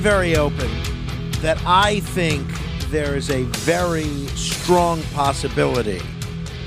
Very 0.00 0.34
open 0.34 0.70
that 1.42 1.62
I 1.66 2.00
think 2.00 2.48
there 2.88 3.16
is 3.16 3.28
a 3.28 3.42
very 3.42 4.26
strong 4.28 5.02
possibility 5.12 6.00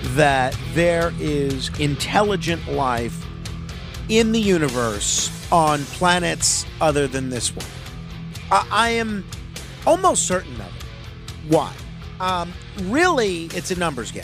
that 0.09 0.55
there 0.75 1.11
is 1.19 1.71
intelligent 1.79 2.67
life 2.71 3.25
in 4.07 4.33
the 4.33 4.39
universe 4.39 5.31
on 5.51 5.79
planets 5.85 6.67
other 6.79 7.07
than 7.07 7.31
this 7.31 7.55
one. 7.55 7.65
I, 8.51 8.67
I 8.69 8.89
am 8.89 9.25
almost 9.87 10.27
certain 10.27 10.53
of 10.53 10.67
it. 10.67 10.85
Why? 11.47 11.73
Um, 12.19 12.53
really, 12.83 13.45
it's 13.45 13.71
a 13.71 13.79
numbers 13.79 14.11
game. 14.11 14.23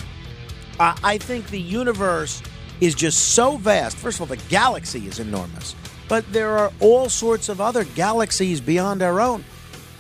I, 0.79 0.95
I 1.03 1.17
think 1.17 1.49
the 1.49 1.59
universe 1.59 2.43
is 2.79 2.93
just 2.93 3.33
so 3.33 3.57
vast. 3.57 3.97
First 3.97 4.17
of 4.17 4.29
all, 4.29 4.35
the 4.35 4.43
galaxy 4.49 5.07
is 5.07 5.19
enormous, 5.19 5.75
but 6.09 6.33
there 6.33 6.57
are 6.57 6.73
all 6.81 7.07
sorts 7.07 7.47
of 7.47 7.61
other 7.61 7.85
galaxies 7.85 8.59
beyond 8.59 9.01
our 9.01 9.21
own. 9.21 9.45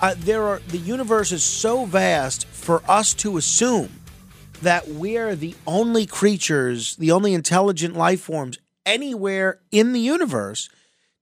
Uh, 0.01 0.15
there 0.17 0.43
are 0.43 0.59
the 0.67 0.77
universe 0.77 1.31
is 1.31 1.43
so 1.43 1.85
vast 1.85 2.45
for 2.47 2.81
us 2.89 3.13
to 3.13 3.37
assume 3.37 3.89
that 4.61 4.87
we're 4.87 5.35
the 5.35 5.55
only 5.65 6.05
creatures, 6.05 6.95
the 6.97 7.11
only 7.11 7.33
intelligent 7.33 7.95
life 7.95 8.21
forms 8.21 8.57
anywhere 8.85 9.59
in 9.71 9.93
the 9.93 9.99
universe. 9.99 10.67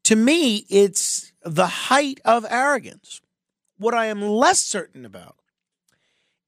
To 0.06 0.16
me, 0.16 0.66
it's 0.70 1.34
the 1.44 1.68
height 1.68 2.20
of 2.24 2.46
arrogance. 2.50 3.22
What 3.78 3.94
I 3.94 4.06
am 4.06 4.22
less 4.22 4.64
certain 4.64 5.06
about 5.06 5.36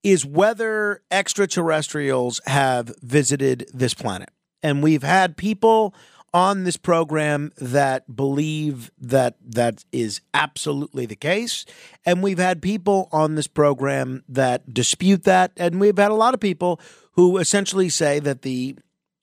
is 0.02 0.24
whether 0.24 1.02
extraterrestrials 1.10 2.40
have 2.46 2.94
visited 3.02 3.68
this 3.72 3.92
planet. 3.92 4.30
And 4.62 4.82
we've 4.82 5.02
had 5.02 5.36
people 5.36 5.94
on 6.32 6.64
this 6.64 6.76
program 6.76 7.52
that 7.58 8.14
believe 8.14 8.90
that 8.98 9.36
that 9.44 9.84
is 9.92 10.20
absolutely 10.32 11.06
the 11.06 11.16
case. 11.16 11.64
And 12.06 12.22
we've 12.22 12.38
had 12.38 12.62
people 12.62 13.08
on 13.10 13.34
this 13.34 13.48
program 13.48 14.22
that 14.28 14.72
dispute 14.72 15.24
that. 15.24 15.52
And 15.56 15.80
we've 15.80 15.98
had 15.98 16.10
a 16.10 16.14
lot 16.14 16.34
of 16.34 16.40
people 16.40 16.80
who 17.12 17.38
essentially 17.38 17.88
say 17.88 18.20
that 18.20 18.42
the 18.42 18.76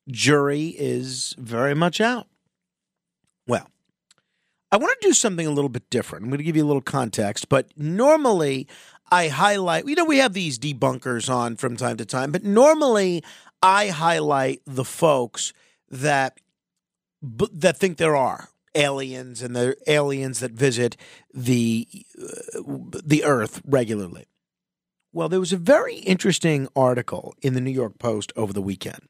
jury 0.10 0.76
is 0.78 1.34
very 1.38 1.74
much 1.74 2.02
out. 2.02 2.28
Well, 3.48 3.70
I 4.72 4.78
want 4.78 5.00
to 5.00 5.08
do 5.08 5.14
something 5.14 5.48
a 5.48 5.52
little 5.52 5.70
bit 5.70 5.90
different. 5.90 6.24
I'm 6.24 6.30
going 6.30 6.40
to 6.40 6.44
give 6.44 6.58
you 6.58 6.66
a 6.66 6.68
little 6.68 6.82
context, 6.82 7.48
but 7.48 7.72
normally 7.78 8.68
I 9.10 9.30
highlight, 9.30 9.88
you 9.88 9.96
know, 9.96 10.04
we 10.04 10.18
have 10.18 10.34
these 10.34 10.60
debunkers 10.60 11.34
on 11.34 11.56
from 11.56 11.78
time 11.78 11.96
to 11.98 12.06
time, 12.06 12.32
but 12.34 12.44
normally 12.44 13.24
I 13.62 13.88
highlight 13.88 14.62
the 14.66 14.84
folks 14.84 15.54
that 15.90 16.40
b- 17.22 17.50
that 17.54 17.78
think 17.78 17.98
there 17.98 18.16
are 18.16 18.50
aliens 18.76 19.42
and 19.42 19.56
the 19.56 19.76
aliens 19.88 20.40
that 20.40 20.52
visit 20.52 20.96
the 21.34 21.88
uh, 22.20 22.60
the 23.04 23.24
earth 23.24 23.62
regularly. 23.66 24.26
Well, 25.14 25.30
there 25.30 25.40
was 25.40 25.54
a 25.54 25.58
very 25.58 25.96
interesting 25.96 26.68
article 26.76 27.34
in 27.42 27.54
the 27.54 27.62
New 27.62 27.72
York 27.72 27.98
Post 27.98 28.32
over 28.36 28.54
the 28.54 28.62
weekend 28.62 29.08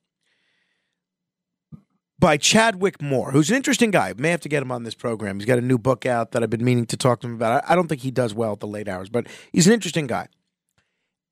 by 2.20 2.38
Chadwick 2.38 3.02
Moore, 3.02 3.32
who's 3.32 3.50
an 3.50 3.56
interesting 3.56 3.92
guy. 3.92 4.14
May 4.18 4.32
have 4.32 4.42
to 4.42 4.50
get 4.50 4.64
him 4.64 4.72
on 4.72 4.84
this 4.84 4.96
program. 4.96 5.40
He's 5.40 5.46
got 5.46 5.58
a 5.58 5.62
new 5.62 5.78
book 5.78 6.06
out 6.06 6.32
that 6.32 6.44
I've 6.44 6.50
been 6.50 6.64
meaning 6.64 6.86
to 6.88 6.98
talk 6.98 7.22
to 7.22 7.28
him 7.28 7.36
about. 7.36 7.64
I 7.68 7.76
don't 7.76 7.88
think 7.88 8.02
he 8.02 8.12
does 8.12 8.34
well 8.34 8.54
at 8.54 8.60
the 8.60 8.68
late 8.68 8.88
hours, 8.88 9.10
but 9.10 9.28
he's 9.52 9.68
an 9.68 9.74
interesting 9.74 10.08
guy. 10.08 10.28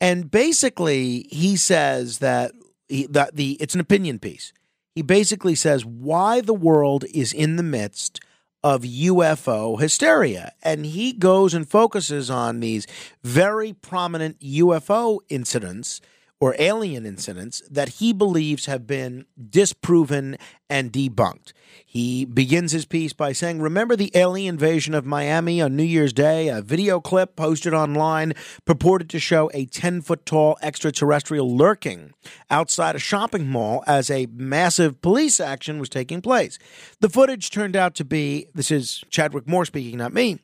And 0.01 0.29
basically, 0.29 1.27
he 1.31 1.55
says 1.55 2.19
that 2.19 2.51
he, 2.87 3.07
that 3.07 3.35
the 3.35 3.53
it's 3.59 3.73
an 3.73 3.81
opinion 3.81 4.19
piece. 4.19 4.53
He 4.95 5.01
basically 5.01 5.55
says 5.55 5.85
why 5.85 6.39
the 6.39 6.53
world 6.53 7.03
is 7.13 7.33
in 7.33 7.57
the 7.57 7.63
midst 7.63 8.21
of 8.63 8.81
UFO 8.81 9.79
hysteria. 9.79 10.53
And 10.63 10.85
he 10.85 11.11
goes 11.11 11.53
and 11.53 11.69
focuses 11.69 12.31
on 12.31 12.61
these 12.61 12.87
very 13.21 13.73
prominent 13.73 14.39
UFO 14.39 15.19
incidents 15.29 16.01
or 16.45 16.55
alien 16.59 17.07
incidents 17.07 17.63
that 17.71 17.89
he 17.89 18.13
believes 18.13 18.67
have 18.67 18.85
been 18.85 19.25
disproven 19.49 20.37
and 20.69 20.93
debunked. 20.93 21.53
He 21.83 22.23
begins 22.23 22.71
his 22.71 22.85
piece 22.85 23.13
by 23.13 23.31
saying, 23.31 23.61
Remember 23.61 23.95
the 23.95 24.11
alien 24.13 24.53
invasion 24.53 24.93
of 24.93 25.07
Miami 25.07 25.59
on 25.59 25.75
New 25.75 25.81
Year's 25.81 26.13
Day? 26.13 26.49
A 26.49 26.61
video 26.61 26.99
clip 26.99 27.35
posted 27.35 27.73
online 27.73 28.33
purported 28.63 29.09
to 29.09 29.19
show 29.19 29.49
a 29.55 29.65
10 29.65 30.03
foot 30.03 30.23
tall 30.23 30.55
extraterrestrial 30.61 31.57
lurking 31.57 32.13
outside 32.51 32.95
a 32.95 32.99
shopping 32.99 33.47
mall 33.47 33.83
as 33.87 34.11
a 34.11 34.27
massive 34.31 35.01
police 35.01 35.39
action 35.39 35.79
was 35.79 35.89
taking 35.89 36.21
place. 36.21 36.59
The 36.99 37.09
footage 37.09 37.49
turned 37.49 37.75
out 37.75 37.95
to 37.95 38.05
be 38.05 38.49
this 38.53 38.69
is 38.69 39.03
Chadwick 39.09 39.47
Moore 39.47 39.65
speaking, 39.65 39.97
not 39.97 40.13
me 40.13 40.41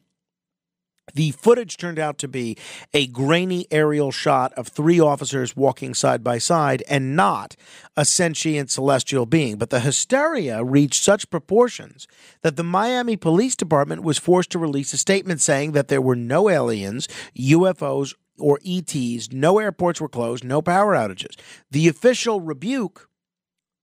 the 1.13 1.31
footage 1.31 1.77
turned 1.77 1.99
out 1.99 2.17
to 2.19 2.27
be 2.27 2.57
a 2.93 3.07
grainy 3.07 3.67
aerial 3.71 4.11
shot 4.11 4.53
of 4.53 4.67
three 4.67 4.99
officers 4.99 5.55
walking 5.55 5.93
side 5.93 6.23
by 6.23 6.37
side 6.37 6.83
and 6.87 7.15
not 7.15 7.55
a 7.97 8.05
sentient 8.05 8.71
celestial 8.71 9.25
being. 9.25 9.57
But 9.57 9.69
the 9.69 9.81
hysteria 9.81 10.63
reached 10.63 11.03
such 11.03 11.29
proportions 11.29 12.07
that 12.43 12.55
the 12.55 12.63
Miami 12.63 13.17
Police 13.17 13.55
Department 13.55 14.03
was 14.03 14.17
forced 14.17 14.51
to 14.51 14.59
release 14.59 14.93
a 14.93 14.97
statement 14.97 15.41
saying 15.41 15.73
that 15.73 15.87
there 15.87 16.01
were 16.01 16.15
no 16.15 16.49
aliens, 16.49 17.07
UFOs, 17.37 18.15
or 18.39 18.59
ETs, 18.65 19.31
no 19.31 19.59
airports 19.59 20.01
were 20.01 20.09
closed, 20.09 20.43
no 20.43 20.61
power 20.61 20.95
outages. 20.95 21.39
The 21.69 21.87
official 21.87 22.41
rebuke 22.41 23.07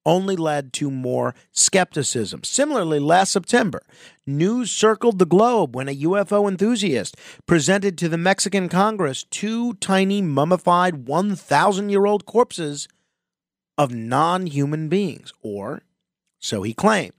only 0.08 0.36
led 0.36 0.72
to 0.72 0.90
more 0.90 1.34
skepticism. 1.52 2.42
Similarly, 2.42 2.98
last 2.98 3.30
September, 3.30 3.82
news 4.26 4.72
circled 4.72 5.18
the 5.18 5.26
globe 5.26 5.76
when 5.76 5.86
a 5.86 5.96
UFO 5.96 6.48
enthusiast 6.48 7.14
presented 7.46 7.98
to 7.98 8.08
the 8.08 8.16
Mexican 8.16 8.70
Congress 8.70 9.24
two 9.24 9.74
tiny 9.74 10.22
mummified 10.22 11.06
1,000 11.06 11.90
year 11.90 12.06
old 12.06 12.24
corpses 12.24 12.88
of 13.76 13.92
non 13.92 14.46
human 14.46 14.88
beings, 14.88 15.34
or 15.42 15.82
so 16.38 16.62
he 16.62 16.72
claimed. 16.72 17.12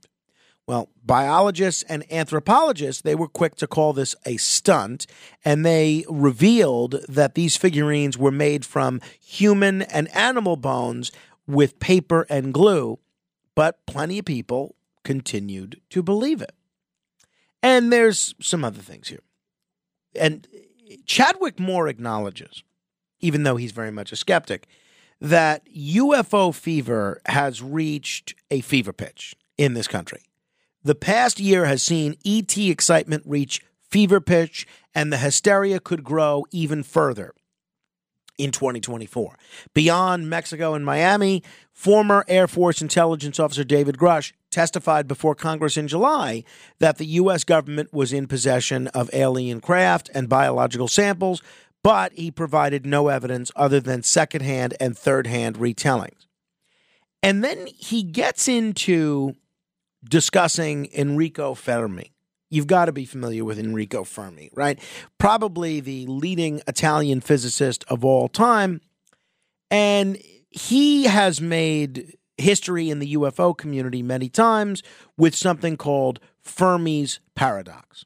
Well, 0.66 0.88
biologists 1.04 1.82
and 1.84 2.04
anthropologists, 2.12 3.02
they 3.02 3.14
were 3.14 3.28
quick 3.28 3.56
to 3.56 3.66
call 3.66 3.92
this 3.92 4.14
a 4.24 4.36
stunt, 4.36 5.06
and 5.44 5.64
they 5.64 6.04
revealed 6.08 7.04
that 7.08 7.34
these 7.34 7.56
figurines 7.56 8.18
were 8.18 8.30
made 8.30 8.64
from 8.64 9.00
human 9.20 9.82
and 9.82 10.14
animal 10.14 10.56
bones 10.56 11.10
with 11.50 11.80
paper 11.80 12.26
and 12.28 12.54
glue, 12.54 12.98
but 13.54 13.84
plenty 13.86 14.18
of 14.18 14.24
people 14.24 14.74
continued 15.04 15.80
to 15.90 16.02
believe 16.02 16.40
it. 16.40 16.52
And 17.62 17.92
there's 17.92 18.34
some 18.40 18.64
other 18.64 18.80
things 18.80 19.08
here. 19.08 19.22
And 20.14 20.46
Chadwick 21.04 21.60
Moore 21.60 21.88
acknowledges, 21.88 22.62
even 23.20 23.42
though 23.42 23.56
he's 23.56 23.72
very 23.72 23.90
much 23.90 24.12
a 24.12 24.16
skeptic, 24.16 24.66
that 25.20 25.66
UFO 25.74 26.54
fever 26.54 27.20
has 27.26 27.62
reached 27.62 28.34
a 28.50 28.60
fever 28.62 28.92
pitch 28.92 29.36
in 29.58 29.74
this 29.74 29.88
country. 29.88 30.22
The 30.82 30.94
past 30.94 31.38
year 31.38 31.66
has 31.66 31.82
seen 31.82 32.16
ET 32.24 32.56
excitement 32.56 33.24
reach 33.26 33.60
fever 33.82 34.20
pitch, 34.20 34.66
and 34.94 35.12
the 35.12 35.18
hysteria 35.18 35.78
could 35.78 36.02
grow 36.02 36.46
even 36.50 36.82
further 36.82 37.34
in 38.42 38.50
2024. 38.50 39.36
Beyond 39.74 40.30
Mexico 40.30 40.74
and 40.74 40.84
Miami, 40.84 41.42
former 41.72 42.24
Air 42.26 42.48
Force 42.48 42.80
intelligence 42.80 43.38
officer 43.38 43.64
David 43.64 43.96
Grusch 43.96 44.32
testified 44.50 45.06
before 45.06 45.34
Congress 45.34 45.76
in 45.76 45.88
July 45.88 46.44
that 46.78 46.98
the 46.98 47.06
U.S. 47.06 47.44
government 47.44 47.92
was 47.92 48.12
in 48.12 48.26
possession 48.26 48.88
of 48.88 49.10
alien 49.12 49.60
craft 49.60 50.10
and 50.14 50.28
biological 50.28 50.88
samples, 50.88 51.42
but 51.82 52.12
he 52.14 52.30
provided 52.30 52.84
no 52.86 53.08
evidence 53.08 53.50
other 53.54 53.80
than 53.80 54.02
secondhand 54.02 54.74
and 54.80 54.96
third-hand 54.96 55.56
retellings. 55.56 56.26
And 57.22 57.44
then 57.44 57.66
he 57.66 58.02
gets 58.02 58.48
into 58.48 59.36
discussing 60.02 60.88
Enrico 60.94 61.54
Fermi 61.54 62.12
you've 62.50 62.66
got 62.66 62.86
to 62.86 62.92
be 62.92 63.04
familiar 63.04 63.44
with 63.44 63.58
Enrico 63.58 64.04
Fermi, 64.04 64.50
right? 64.54 64.78
Probably 65.18 65.80
the 65.80 66.06
leading 66.06 66.60
Italian 66.66 67.20
physicist 67.20 67.84
of 67.88 68.04
all 68.04 68.28
time. 68.28 68.80
And 69.70 70.18
he 70.50 71.04
has 71.04 71.40
made 71.40 72.16
history 72.36 72.90
in 72.90 72.98
the 72.98 73.14
UFO 73.14 73.56
community 73.56 74.02
many 74.02 74.28
times 74.28 74.82
with 75.16 75.34
something 75.34 75.76
called 75.76 76.18
Fermi's 76.40 77.20
paradox. 77.34 78.04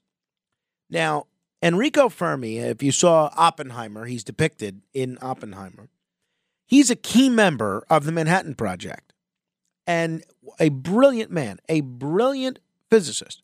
Now, 0.91 1.27
Enrico 1.63 2.11
Fermi, 2.11 2.59
if 2.59 2.83
you 2.83 2.93
saw 2.93 3.31
Oppenheimer, 3.37 4.05
he's 4.05 4.25
depicted 4.25 4.83
in 4.93 5.17
Oppenheimer. 5.23 5.89
He's 6.67 6.91
a 6.91 6.97
key 6.97 7.31
member 7.31 7.85
of 7.89 8.05
the 8.05 8.13
Manhattan 8.13 8.55
Project 8.55 9.15
and 9.87 10.23
a 10.61 10.69
brilliant 10.69 11.31
man, 11.31 11.59
a 11.69 11.81
brilliant 11.81 12.59
physicist. 12.91 13.44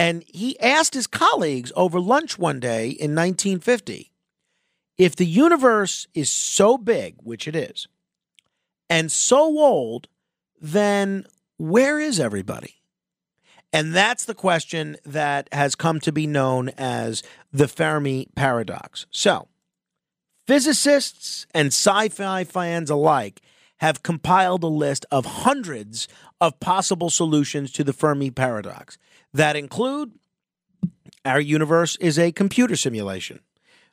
And 0.00 0.24
he 0.26 0.58
asked 0.60 0.94
his 0.94 1.06
colleagues 1.06 1.72
over 1.76 2.00
lunch 2.00 2.38
one 2.38 2.58
day 2.58 2.88
in 2.88 3.14
1950 3.14 4.10
if 4.96 5.14
the 5.14 5.26
universe 5.26 6.06
is 6.14 6.32
so 6.32 6.78
big, 6.78 7.16
which 7.22 7.46
it 7.46 7.54
is, 7.54 7.86
and 8.88 9.12
so 9.12 9.58
old, 9.58 10.08
then 10.58 11.26
where 11.58 12.00
is 12.00 12.18
everybody? 12.18 12.76
And 13.74 13.94
that's 13.94 14.24
the 14.24 14.34
question 14.34 14.96
that 15.04 15.50
has 15.52 15.74
come 15.74 16.00
to 16.00 16.12
be 16.12 16.26
known 16.26 16.70
as 16.78 17.22
the 17.52 17.68
Fermi 17.68 18.26
paradox. 18.34 19.04
So, 19.10 19.48
physicists 20.46 21.46
and 21.52 21.66
sci 21.66 22.08
fi 22.08 22.44
fans 22.44 22.88
alike 22.88 23.42
have 23.80 24.02
compiled 24.02 24.64
a 24.64 24.68
list 24.68 25.04
of 25.10 25.26
hundreds 25.26 26.08
of 26.40 26.58
possible 26.58 27.10
solutions 27.10 27.70
to 27.72 27.84
the 27.84 27.92
Fermi 27.92 28.30
paradox 28.30 28.96
that 29.32 29.56
include 29.56 30.12
our 31.24 31.40
universe 31.40 31.96
is 31.96 32.18
a 32.18 32.32
computer 32.32 32.76
simulation, 32.76 33.40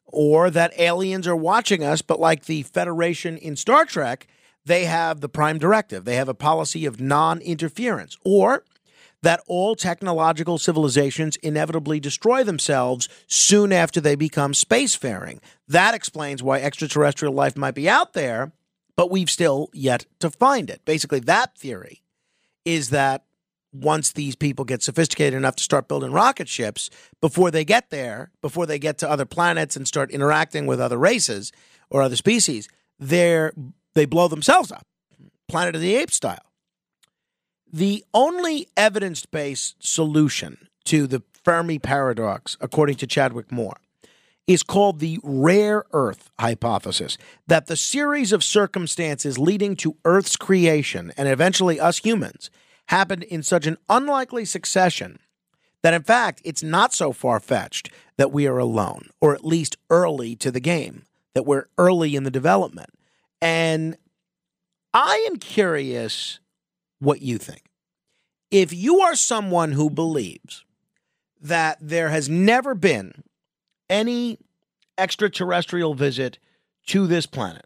or 0.06 0.50
that 0.50 0.80
aliens 0.80 1.28
are 1.28 1.36
watching 1.36 1.84
us, 1.84 2.02
but 2.02 2.20
like 2.20 2.46
the 2.46 2.64
Federation 2.64 3.38
in 3.38 3.56
Star 3.56 3.86
Trek, 3.86 4.28
they 4.66 4.86
have 4.86 5.22
the 5.22 5.30
prime 5.30 5.58
directive. 5.58 6.06
They 6.06 6.16
have 6.16 6.30
a 6.30 6.34
policy 6.34 6.86
of 6.86 7.02
non 7.02 7.40
interference, 7.42 8.18
or 8.24 8.64
that 9.24 9.42
all 9.48 9.76
technological 9.76 10.58
civilizations 10.58 11.36
inevitably 11.38 12.00
destroy 12.00 12.44
themselves 12.44 13.10
soon 13.28 13.74
after 13.74 14.00
they 14.00 14.16
become 14.16 14.54
spacefaring. 14.54 15.40
That 15.68 15.94
explains 15.94 16.44
why 16.44 16.62
extraterrestrial 16.62 17.34
life 17.34 17.58
might 17.58 17.76
be 17.76 17.90
out 17.90 18.14
there, 18.14 18.52
but 18.96 19.12
we've 19.12 19.30
still 19.30 19.70
yet 19.74 20.06
to 20.20 20.30
find 20.30 20.70
it. 20.70 20.86
Basically, 20.86 21.20
that 21.22 21.58
theory 21.58 22.04
is 22.64 22.90
that 22.92 23.24
once 23.74 24.12
these 24.12 24.36
people 24.36 24.66
get 24.66 24.82
sophisticated 24.82 25.36
enough 25.36 25.56
to 25.58 25.64
start 25.64 25.88
building 25.88 26.12
rocket 26.12 26.48
ships, 26.48 26.90
before 27.22 27.52
they 27.52 27.66
get 27.66 27.90
there, 27.90 28.32
before 28.42 28.66
they 28.66 28.80
get 28.80 28.98
to 29.00 29.10
other 29.10 29.26
planets 29.26 29.76
and 29.76 29.88
start 29.88 30.12
interacting 30.12 30.66
with 30.66 30.80
other 30.80 30.98
races 30.98 31.52
or 31.90 32.02
other 32.02 32.16
species, 32.16 32.68
they're, 33.00 33.54
they 33.94 34.06
blow 34.06 34.28
themselves 34.28 34.72
up, 34.72 34.86
Planet 35.48 35.76
of 35.76 35.82
the 35.82 35.96
Apes 35.96 36.16
style. 36.16 36.52
The 37.72 38.04
only 38.14 38.68
evidence 38.78 39.26
based 39.26 39.76
solution 39.80 40.70
to 40.86 41.06
the 41.06 41.22
Fermi 41.44 41.80
paradox, 41.80 42.58
according 42.62 42.96
to 42.96 43.08
Chadwick 43.08 43.52
Moore, 43.52 43.78
is 44.48 44.64
called 44.64 45.00
the 45.00 45.20
rare 45.22 45.84
Earth 45.92 46.32
hypothesis 46.40 47.18
that 47.48 47.68
the 47.68 47.76
series 47.76 48.32
of 48.32 48.44
circumstances 48.44 49.38
leading 49.38 49.76
to 49.76 49.98
Earth's 50.06 50.38
creation 50.38 51.12
and 51.18 51.28
eventually 51.28 51.80
us 51.80 51.98
humans 51.98 52.50
happened 52.88 53.24
in 53.24 53.44
such 53.44 53.68
an 53.68 53.78
unlikely 53.90 54.46
succession 54.46 55.20
that, 55.84 55.94
in 55.94 56.04
fact, 56.04 56.42
it's 56.44 56.64
not 56.64 56.94
so 56.94 57.12
far 57.12 57.40
fetched 57.40 57.90
that 58.18 58.32
we 58.32 58.48
are 58.48 58.58
alone, 58.58 59.10
or 59.22 59.34
at 59.34 59.46
least 59.46 59.78
early 59.90 60.36
to 60.36 60.52
the 60.52 60.60
game, 60.60 61.04
that 61.34 61.46
we're 61.46 61.68
early 61.78 62.16
in 62.16 62.24
the 62.24 62.32
development. 62.32 62.90
And 63.42 63.98
I 64.94 65.26
am 65.30 65.38
curious 65.38 66.40
what 67.00 67.22
you 67.22 67.38
think. 67.38 67.64
If 68.50 68.74
you 68.74 69.02
are 69.02 69.16
someone 69.16 69.74
who 69.74 69.90
believes 69.90 70.66
that 71.40 71.78
there 71.80 72.10
has 72.10 72.28
never 72.28 72.74
been 72.74 73.24
any 73.90 74.40
extraterrestrial 74.98 75.94
visit 75.94 76.40
to 76.88 77.06
this 77.06 77.26
planet, 77.26 77.66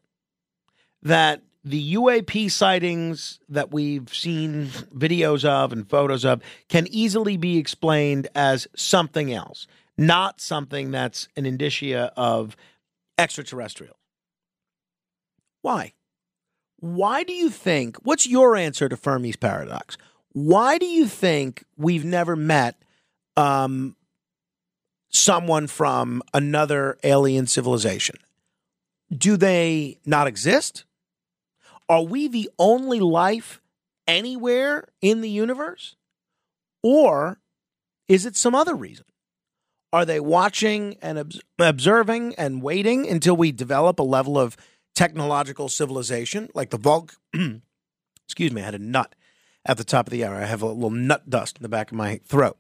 that 1.02 1.42
the 1.64 1.94
UAP 1.94 2.50
sightings 2.50 3.40
that 3.50 3.72
we've 3.72 4.14
seen 4.14 4.68
videos 4.96 5.46
of 5.46 5.72
and 5.72 5.88
photos 5.88 6.26
of 6.26 6.42
can 6.70 6.88
easily 6.90 7.38
be 7.38 7.58
explained 7.58 8.28
as 8.34 8.68
something 8.76 9.32
else, 9.32 9.68
not 9.98 10.42
something 10.42 10.92
that's 10.92 11.28
an 11.36 11.46
indicia 11.46 12.12
of 12.18 12.56
extraterrestrial. 13.18 13.96
Why? 15.62 15.94
Why 16.80 17.24
do 17.24 17.34
you 17.34 17.52
think, 17.52 17.98
what's 17.98 18.28
your 18.28 18.56
answer 18.56 18.90
to 18.90 18.98
Fermi's 18.98 19.36
paradox? 19.36 19.98
Why 20.32 20.80
do 20.80 20.88
you 20.88 21.06
think 21.06 21.64
we've 21.78 22.06
never 22.06 22.36
met 22.36 22.82
um, 23.38 23.96
someone 25.10 25.68
from 25.68 26.24
another 26.34 26.98
alien 27.04 27.46
civilization? 27.46 28.16
Do 29.16 29.38
they 29.38 30.00
not 30.06 30.26
exist? 30.26 30.86
Are 31.92 32.04
we 32.04 32.30
the 32.30 32.50
only 32.58 33.02
life 33.02 33.60
anywhere 34.08 34.88
in 35.02 35.20
the 35.20 35.30
universe? 35.30 35.98
Or 36.82 37.42
is 38.08 38.26
it 38.26 38.38
some 38.38 38.56
other 38.56 38.76
reason? 38.76 39.04
Are 39.92 40.06
they 40.06 40.22
watching 40.22 40.96
and 41.02 41.42
observing 41.60 42.36
and 42.36 42.62
waiting 42.62 43.10
until 43.10 43.36
we 43.36 43.52
develop 43.52 44.00
a 44.00 44.04
level 44.04 44.40
of 44.40 44.56
technological 44.96 45.68
civilization 45.68 46.48
like 46.54 46.70
the 46.70 46.80
Vulc? 46.80 47.18
Excuse 48.26 48.54
me, 48.54 48.62
I 48.62 48.66
had 48.66 48.76
a 48.76 48.80
nut 48.80 49.14
at 49.66 49.76
the 49.76 49.84
top 49.84 50.08
of 50.08 50.12
the 50.12 50.24
hour. 50.24 50.36
I 50.36 50.46
have 50.46 50.62
a 50.62 50.68
little 50.68 50.92
nut 50.92 51.30
dust 51.30 51.58
in 51.58 51.62
the 51.62 51.68
back 51.68 51.92
of 51.92 51.98
my 51.98 52.22
throat. 52.24 52.58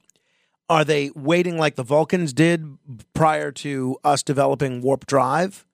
Are 0.69 0.83
they 0.83 1.09
waiting 1.15 1.57
like 1.57 1.75
the 1.75 1.83
Vulcans 1.83 2.33
did 2.33 2.77
prior 3.13 3.53
to 3.53 3.95
us 4.03 4.23
developing 4.23 4.81
warp 4.81 5.05
drive 5.05 5.65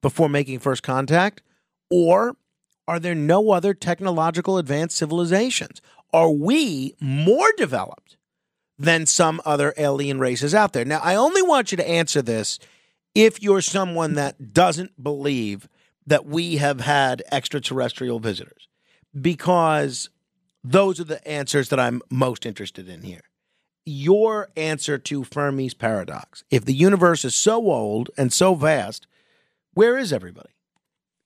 before 0.00 0.30
making 0.30 0.60
first 0.60 0.82
contact? 0.82 1.42
Or 1.90 2.36
are 2.92 3.00
there 3.00 3.14
no 3.14 3.52
other 3.52 3.72
technological 3.72 4.58
advanced 4.58 4.98
civilizations? 4.98 5.80
Are 6.12 6.30
we 6.30 6.94
more 7.00 7.50
developed 7.56 8.18
than 8.78 9.06
some 9.06 9.40
other 9.46 9.72
alien 9.78 10.18
races 10.18 10.54
out 10.54 10.74
there? 10.74 10.84
Now, 10.84 11.00
I 11.02 11.14
only 11.14 11.40
want 11.40 11.72
you 11.72 11.76
to 11.78 11.88
answer 11.88 12.20
this 12.20 12.58
if 13.14 13.42
you're 13.42 13.62
someone 13.62 14.12
that 14.16 14.52
doesn't 14.52 15.02
believe 15.02 15.70
that 16.06 16.26
we 16.26 16.58
have 16.58 16.82
had 16.82 17.22
extraterrestrial 17.32 18.18
visitors, 18.18 18.68
because 19.18 20.10
those 20.62 21.00
are 21.00 21.04
the 21.04 21.26
answers 21.26 21.70
that 21.70 21.80
I'm 21.80 22.02
most 22.10 22.44
interested 22.44 22.90
in 22.90 23.04
here. 23.04 23.22
Your 23.86 24.50
answer 24.54 24.98
to 24.98 25.24
Fermi's 25.24 25.72
paradox. 25.72 26.44
If 26.50 26.66
the 26.66 26.74
universe 26.74 27.24
is 27.24 27.34
so 27.34 27.70
old 27.70 28.10
and 28.18 28.30
so 28.34 28.54
vast, 28.54 29.06
where 29.72 29.96
is 29.96 30.12
everybody? 30.12 30.50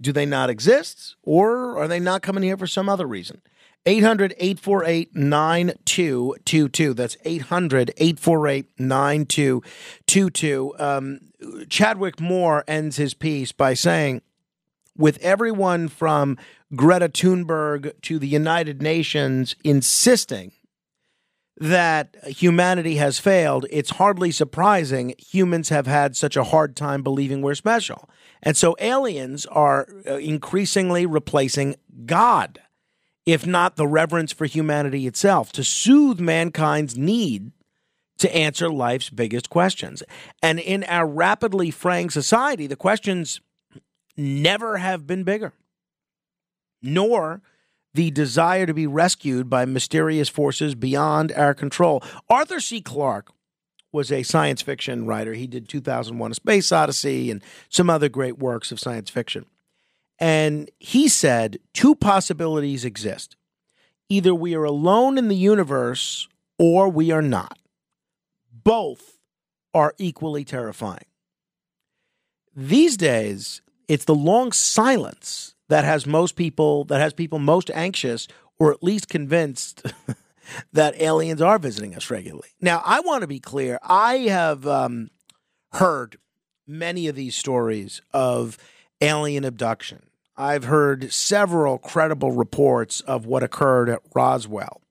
Do 0.00 0.12
they 0.12 0.26
not 0.26 0.50
exist 0.50 1.17
or 1.23 1.79
are 1.79 1.88
they 1.88 2.00
not 2.00 2.23
coming 2.23 2.43
here 2.43 2.57
for 2.57 2.67
some 2.67 2.88
other 2.88 3.07
reason? 3.07 3.41
800 3.87 4.35
848 4.38 5.15
9222. 5.15 6.95
That's 6.95 7.17
800 7.25 7.93
848 7.97 8.67
9222. 8.79 10.75
Um, 10.79 11.21
Chadwick 11.69 12.21
Moore 12.21 12.65
ends 12.67 12.97
his 12.97 13.15
piece 13.15 13.53
by 13.53 13.75
saying, 13.75 14.23
with 14.97 15.19
everyone 15.19 15.87
from 15.88 16.37
Greta 16.75 17.09
Thunberg 17.09 17.93
to 18.03 18.19
the 18.19 18.26
United 18.26 18.83
Nations 18.83 19.55
insisting 19.62 20.50
that 21.59 22.17
humanity 22.26 22.97
has 22.97 23.19
failed, 23.19 23.67
it's 23.71 23.91
hardly 23.91 24.33
surprising 24.33 25.15
humans 25.19 25.69
have 25.69 25.87
had 25.87 26.17
such 26.17 26.37
a 26.37 26.45
hard 26.45 26.75
time 26.76 27.03
believing 27.03 27.41
we're 27.41 27.55
special. 27.55 28.11
And 28.47 28.57
so 28.57 28.76
aliens 28.79 29.45
are 29.47 29.88
uh, 30.09 30.19
increasingly 30.19 31.05
replacing 31.05 31.75
God, 32.07 32.61
if 33.26 33.45
not 33.45 33.75
the 33.75 33.88
reverence 33.88 34.33
for 34.33 34.47
humanity 34.47 35.09
itself, 35.09 35.50
to 35.53 35.65
soothe 35.65 36.21
mankind's 36.21 36.97
need 36.97 37.50
to 38.19 38.33
answer 38.33 38.71
life's 38.71 39.11
biggest 39.11 39.50
questions. 39.50 40.05
And 40.45 40.61
in 40.61 40.85
our 40.85 41.09
rapidly 41.09 41.73
fraying 41.73 42.09
society, 42.11 42.69
the 42.69 42.76
questions 42.76 43.41
never 44.17 44.76
have 44.76 45.09
been 45.09 45.25
bigger, 45.25 45.53
nor 46.81 47.43
the 47.95 48.12
desire 48.12 48.65
to 48.65 48.75
be 48.75 48.87
rescued 48.87 49.50
by 49.50 49.65
mysterious 49.65 50.29
forces 50.29 50.76
beyond 50.76 51.33
our 51.33 51.53
control. 51.53 52.00
Arthur 52.31 52.61
C. 52.61 52.81
Clarke 52.81 53.33
was 53.97 54.12
a 54.12 54.23
science 54.23 54.61
fiction 54.61 55.07
writer. 55.07 55.33
He 55.33 55.47
did 55.47 55.69
2001 55.69 56.31
A 56.31 56.35
Space 56.35 56.71
Odyssey 56.71 57.31
and 57.31 57.43
some 57.71 57.88
other 57.88 58.11
great 58.11 58.38
works 58.38 58.71
of 58.71 58.79
science 58.79 59.09
fiction. 59.09 59.47
And 60.19 60.71
he 60.79 61.09
said 61.09 61.59
two 61.73 61.95
possibilities 61.95 62.85
exist 62.85 63.37
either 64.09 64.35
we 64.35 64.55
are 64.55 64.65
alone 64.65 65.19
in 65.19 65.29
the 65.29 65.35
universe 65.35 66.29
or 66.59 66.88
we 66.88 67.11
are 67.11 67.23
not. 67.23 67.59
Both 68.53 69.19
are 69.75 69.95
equally 69.99 70.45
terrifying. 70.45 71.07
These 72.55 72.97
days, 72.97 73.62
it's 73.88 74.05
the 74.05 74.15
long 74.15 74.53
silence 74.53 75.55
that 75.69 75.85
has 75.85 76.07
most 76.07 76.37
people 76.37 76.85
that 76.85 77.00
has 77.00 77.15
people 77.15 77.38
most 77.38 77.71
anxious 77.75 78.29
or 78.59 78.73
at 78.73 78.83
least 78.83 79.09
convinced 79.09 79.83
that 80.73 81.00
aliens 81.00 81.43
are 81.43 81.59
visiting 81.59 81.95
us 81.95 82.11
regularly. 82.11 82.49
Now, 82.61 82.83
I 82.85 83.00
want 83.00 83.23
to 83.23 83.26
be 83.26 83.41
clear. 83.41 83.79
I 83.83 84.19
have 84.19 84.67
um, 84.67 85.11
heard 85.73 86.19
many 86.67 87.09
of 87.09 87.15
these 87.15 87.37
stories 87.37 88.03
of 88.12 88.59
alien 89.00 89.45
abduction. 89.45 90.03
I've 90.37 90.65
heard 90.65 91.12
several 91.12 91.79
credible 91.79 92.33
reports 92.33 93.00
of 93.00 93.25
what 93.25 93.43
occurred 93.43 93.88
at 93.88 94.00
Roswell. 94.15 94.83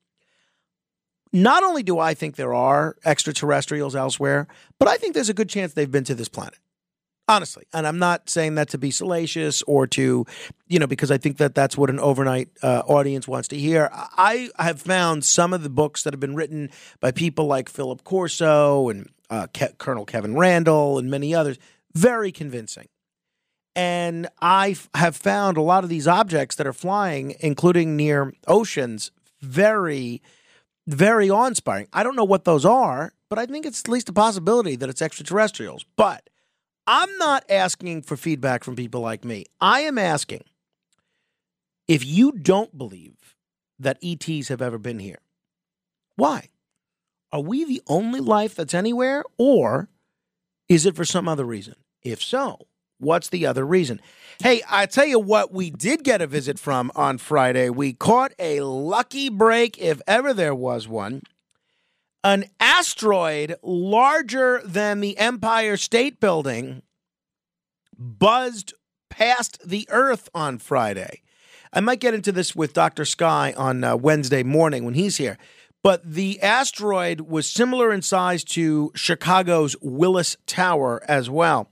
Not 1.31 1.63
only 1.63 1.83
do 1.83 2.00
I 2.00 2.13
think 2.13 2.35
there 2.35 2.53
are 2.53 2.95
extraterrestrials 3.03 3.95
elsewhere, 3.95 4.47
but 4.79 4.88
I 4.88 4.95
think 4.95 5.13
there's 5.13 5.29
a 5.29 5.33
good 5.33 5.50
chance 5.50 5.74
they've 5.74 5.91
been 5.91 6.05
to 6.05 6.15
this 6.15 6.29
planet 6.29 6.59
honestly 7.27 7.63
and 7.74 7.88
i'm 7.88 7.98
not 7.98 8.29
saying 8.29 8.55
that 8.55 8.70
to 8.70 8.77
be 8.77 8.91
salacious 8.91 9.63
or 9.63 9.88
to 9.88 10.25
you 10.67 10.77
know 10.79 10.88
because 10.88 11.10
i 11.10 11.17
think 11.17 11.38
that 11.38 11.55
that's 11.55 11.77
what 11.77 11.89
an 11.89 12.00
overnight 12.00 12.50
uh, 12.62 12.84
audience 12.88 13.27
wants 13.27 13.48
to 13.48 13.58
hear. 13.58 13.89
I 13.91 14.50
have 14.60 14.82
found 14.82 15.25
some 15.25 15.53
of 15.53 15.63
the 15.63 15.70
books 15.70 16.03
that 16.03 16.13
have 16.13 16.20
been 16.20 16.36
written 16.36 16.70
by 17.00 17.12
people 17.12 17.46
like 17.46 17.70
philip 17.70 18.03
corso 18.03 18.89
and 18.89 19.10
uh, 19.29 19.48
Ke- 19.48 19.77
colonel 19.77 20.05
kevin 20.05 20.36
randle 20.36 21.00
and 21.00 21.10
many 21.10 21.34
others 21.34 21.58
very 21.94 22.32
convincing. 22.32 22.88
And 23.75 24.27
i 24.39 24.72
f- 24.72 24.89
have 24.94 25.15
found 25.15 25.58
a 25.58 25.62
lot 25.62 25.84
of 25.84 25.89
these 25.89 26.08
objects 26.08 26.55
that 26.58 26.67
are 26.67 26.74
flying 26.74 27.36
including 27.39 27.96
near 27.96 28.34
oceans 28.48 29.12
very 29.41 30.22
very 30.88 31.32
awe-inspiring. 31.32 31.88
I 31.91 32.03
don't 32.03 32.15
know 32.15 32.24
what 32.24 32.46
those 32.46 32.65
are 32.65 33.13
but 33.29 33.39
i 33.39 33.46
think 33.48 33.65
it's 33.65 33.82
at 33.82 33.89
least 33.89 34.10
a 34.10 34.13
possibility 34.13 34.75
that 34.75 34.89
it's 34.89 35.01
extraterrestrials. 35.01 35.86
But 35.96 36.29
I'm 36.87 37.17
not 37.17 37.43
asking 37.49 38.03
for 38.03 38.15
feedback 38.15 38.63
from 38.63 38.75
people 38.75 39.01
like 39.01 39.25
me. 39.25 39.45
I 39.59 39.81
am 39.81 39.97
asking 39.97 40.43
if 41.87 42.05
you 42.05 42.31
don't 42.31 42.77
believe 42.77 43.35
that 43.79 43.97
ETs 44.03 44.49
have 44.49 44.61
ever 44.61 44.77
been 44.77 44.99
here, 44.99 45.19
why? 46.15 46.49
Are 47.31 47.41
we 47.41 47.65
the 47.65 47.81
only 47.87 48.19
life 48.19 48.55
that's 48.55 48.73
anywhere, 48.73 49.23
or 49.37 49.89
is 50.69 50.85
it 50.85 50.95
for 50.95 51.05
some 51.05 51.27
other 51.27 51.43
reason? 51.43 51.75
If 52.03 52.21
so, 52.21 52.67
what's 52.99 53.29
the 53.29 53.45
other 53.45 53.65
reason? 53.65 53.99
Hey, 54.41 54.61
I 54.69 54.85
tell 54.85 55.05
you 55.05 55.19
what, 55.19 55.51
we 55.51 55.69
did 55.69 56.03
get 56.03 56.21
a 56.21 56.27
visit 56.27 56.59
from 56.59 56.91
on 56.95 57.17
Friday. 57.17 57.69
We 57.69 57.93
caught 57.93 58.33
a 58.37 58.61
lucky 58.61 59.29
break, 59.29 59.77
if 59.79 60.01
ever 60.07 60.33
there 60.33 60.55
was 60.55 60.87
one 60.87 61.23
an 62.25 62.44
asteroid 62.60 63.55
larger 63.62 64.60
than 64.65 65.00
the 65.00 65.15
Empire 65.20 65.77
State 65.77 66.20
Building 66.20 66.82
buzzed 67.96 68.74
past 69.12 69.60
the 69.63 69.88
Earth 69.91 70.27
on 70.34 70.58
Friday. 70.58 71.22
I 71.72 71.82
might 71.82 72.00
get 72.00 72.15
into 72.15 72.32
this 72.32 72.55
with 72.55 72.74
Dr. 72.74 73.05
Sky 73.05 73.53
on 73.55 73.84
uh, 73.84 73.96
Wednesday 73.96 74.41
morning 74.41 74.86
when 74.86 74.96
he's 74.96 75.17
here. 75.17 75.38
But 75.84 76.03
the 76.03 76.41
asteroid 76.41 77.22
was 77.22 77.48
similar 77.48 77.94
in 77.94 78.01
size 78.01 78.44
to 78.46 78.91
Chicago's 78.96 79.75
Willis 79.79 80.36
Tower 80.48 81.03
as 81.08 81.29
well. 81.29 81.70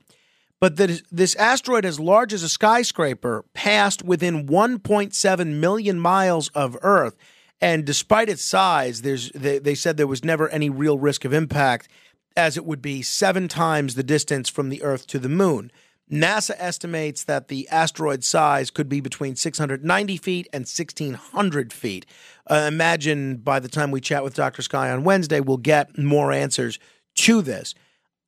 But 0.60 0.76
this, 0.76 1.02
this 1.12 1.36
asteroid, 1.36 1.84
as 1.84 2.00
large 2.00 2.32
as 2.32 2.44
a 2.44 2.48
skyscraper, 2.48 3.44
passed 3.56 4.04
within 4.04 4.46
1.7 4.46 5.48
million 5.56 6.00
miles 6.00 6.50
of 6.50 6.78
Earth. 6.84 7.18
And 7.64 7.86
despite 7.86 8.28
its 8.28 8.44
size, 8.44 9.04
there's 9.04 9.32
they, 9.32 9.58
they 9.58 9.74
said 9.74 9.96
there 9.96 10.06
was 10.06 10.26
never 10.26 10.50
any 10.50 10.70
real 10.70 11.00
risk 11.00 11.24
of 11.24 11.32
impact, 11.32 11.88
as 12.36 12.58
it 12.58 12.66
would 12.66 12.82
be 12.82 13.02
seven 13.02 13.48
times 13.48 13.96
the 13.96 14.04
distance 14.04 14.50
from 14.50 14.68
the 14.68 14.84
Earth 14.84 15.08
to 15.08 15.18
the 15.18 15.30
Moon. 15.30 15.72
NASA 16.12 16.56
estimates 16.58 17.24
that 17.24 17.48
the 17.48 17.66
asteroid 17.70 18.26
size 18.26 18.70
could 18.70 18.90
be 18.90 19.00
between 19.00 19.38
690 19.38 20.18
feet 20.18 20.50
and 20.52 20.64
1600 20.64 21.72
feet. 21.72 22.06
Uh, 22.48 22.66
imagine 22.68 23.38
by 23.38 23.62
the 23.62 23.70
time 23.70 23.92
we 23.92 24.02
chat 24.02 24.26
with 24.26 24.36
Dr. 24.36 24.62
Sky 24.62 24.92
on 24.92 25.06
Wednesday, 25.06 25.40
we'll 25.40 25.56
get 25.56 25.98
more 25.98 26.34
answers 26.34 26.80
to 27.16 27.42
this. 27.42 27.74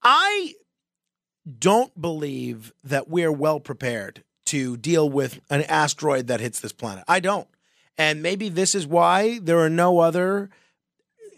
I 0.01 0.53
don't 1.59 1.99
believe 1.99 2.71
that 2.85 3.09
we're 3.09 3.33
well 3.33 3.59
prepared 3.59 4.23
to 4.45 4.77
deal 4.77 5.09
with 5.09 5.41
an 5.49 5.63
asteroid 5.63 6.27
that 6.27 6.39
hits 6.39 6.61
this 6.61 6.71
planet. 6.71 7.03
I 7.09 7.19
don't. 7.19 7.49
And 7.97 8.21
maybe 8.21 8.49
this 8.49 8.75
is 8.75 8.85
why 8.85 9.39
there 9.39 9.59
are 9.59 9.69
no 9.69 9.99
other 9.99 10.49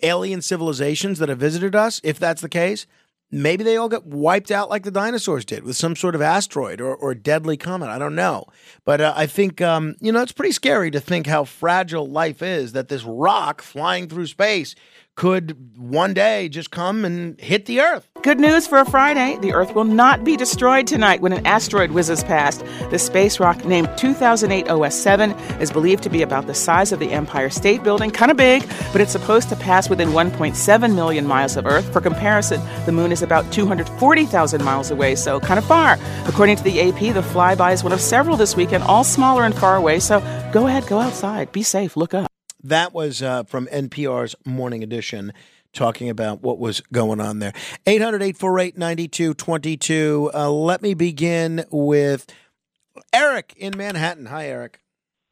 alien 0.04 0.42
civilizations 0.42 1.20
that 1.20 1.30
have 1.30 1.40
visited 1.40 1.76
us, 1.76 2.02
if 2.04 2.20
that's 2.20 2.42
the 2.42 2.50
case. 2.50 2.88
Maybe 3.30 3.64
they 3.64 3.76
all 3.76 3.90
get 3.90 4.06
wiped 4.06 4.52
out 4.52 4.70
like 4.70 4.84
the 4.84 4.92
dinosaurs 4.92 5.44
did 5.44 5.64
with 5.64 5.76
some 5.76 5.98
sort 5.98 6.16
of 6.16 6.22
asteroid 6.22 6.80
or, 6.80 6.96
or 6.96 7.14
deadly 7.14 7.58
comet. 7.58 7.90
I 7.90 8.00
don't 8.00 8.16
know. 8.16 8.46
But 8.86 9.02
uh, 9.02 9.14
I 9.18 9.28
think, 9.28 9.60
um, 9.60 9.96
you 10.00 10.14
know, 10.14 10.22
it's 10.22 10.32
pretty 10.32 10.54
scary 10.54 10.92
to 10.92 11.02
think 11.02 11.28
how 11.28 11.44
fragile 11.44 12.08
life 12.08 12.42
is 12.42 12.72
that 12.72 12.88
this 12.88 13.04
rock 13.04 13.62
flying 13.62 14.08
through 14.08 14.28
space 14.28 14.76
could 15.18 15.58
one 15.76 16.14
day 16.14 16.48
just 16.48 16.70
come 16.70 17.04
and 17.04 17.40
hit 17.42 17.66
the 17.66 17.82
Earth. 17.82 18.08
Good 18.22 18.40
news 18.40 18.68
for 18.68 18.78
a 18.78 18.86
Friday. 18.86 19.38
The 19.42 19.52
Earth 19.52 19.74
will 19.74 19.84
not 19.84 20.24
be 20.24 20.38
destroyed 20.38 20.86
tonight 20.86 21.22
when 21.22 21.34
an 21.34 21.46
asteroid 21.46 21.92
whizzes 21.92 22.24
past. 22.24 22.64
The 22.92 23.00
space 23.00 23.40
rock 23.40 23.66
named 23.66 23.90
2008 23.98 24.70
OS 24.70 24.96
7 24.96 25.32
is 25.60 25.72
believed 25.72 26.04
to 26.04 26.10
be 26.10 26.22
about 26.22 26.46
the 26.46 26.54
size 26.54 26.92
of 26.92 27.00
the 27.00 27.12
Empire 27.12 27.50
State 27.50 27.84
Building, 27.84 28.12
kind 28.12 28.30
of 28.30 28.38
big, 28.38 28.68
but 28.92 29.02
it's 29.02 29.12
supposed 29.12 29.50
to 29.50 29.56
pass 29.56 29.90
within 29.90 30.10
1.7 30.10 30.96
million 30.96 31.26
miles 31.26 31.58
of 31.58 31.66
Earth. 31.66 31.92
For 31.92 32.00
comparison, 32.00 32.62
the 32.86 32.92
moon 32.92 33.12
is 33.12 33.24
about 33.24 33.52
240,000 33.52 34.64
miles 34.64 34.92
away, 34.92 35.16
so 35.16 35.40
kind 35.40 35.58
of 35.58 35.66
far. 35.66 35.98
According 36.26 36.58
to 36.58 36.64
the 36.64 36.80
AP, 36.80 37.14
the 37.16 37.22
flyby 37.22 37.74
is 37.74 37.84
one 37.84 37.94
of 37.94 38.02
several 38.02 38.38
this 38.38 38.56
weekend, 38.56 38.84
all 38.84 39.04
smaller 39.04 39.46
and 39.46 39.56
far 39.56 39.78
away, 39.78 40.00
so 40.00 40.20
go 40.54 40.68
ahead, 40.68 40.86
go 40.86 41.00
outside, 41.00 41.52
be 41.52 41.64
safe, 41.64 41.98
look 41.98 42.14
up. 42.14 42.28
That 42.68 42.94
was 42.94 43.22
uh, 43.22 43.46
from 43.46 43.68
NPR's 43.68 44.36
Morning 44.44 44.84
Edition 44.84 45.32
talking 45.72 46.10
about 46.10 46.42
what 46.42 46.60
was 46.60 46.82
going 46.92 47.22
on 47.22 47.40
there. 47.40 47.54
800 47.86 48.22
848 48.22 48.78
9222. 48.78 50.32
Uh, 50.34 50.52
let 50.52 50.82
me 50.82 50.94
begin 50.94 51.64
with 51.72 52.26
Eric 53.14 53.54
in 53.56 53.78
Manhattan. 53.78 54.26
Hi, 54.26 54.48
Eric. 54.48 54.82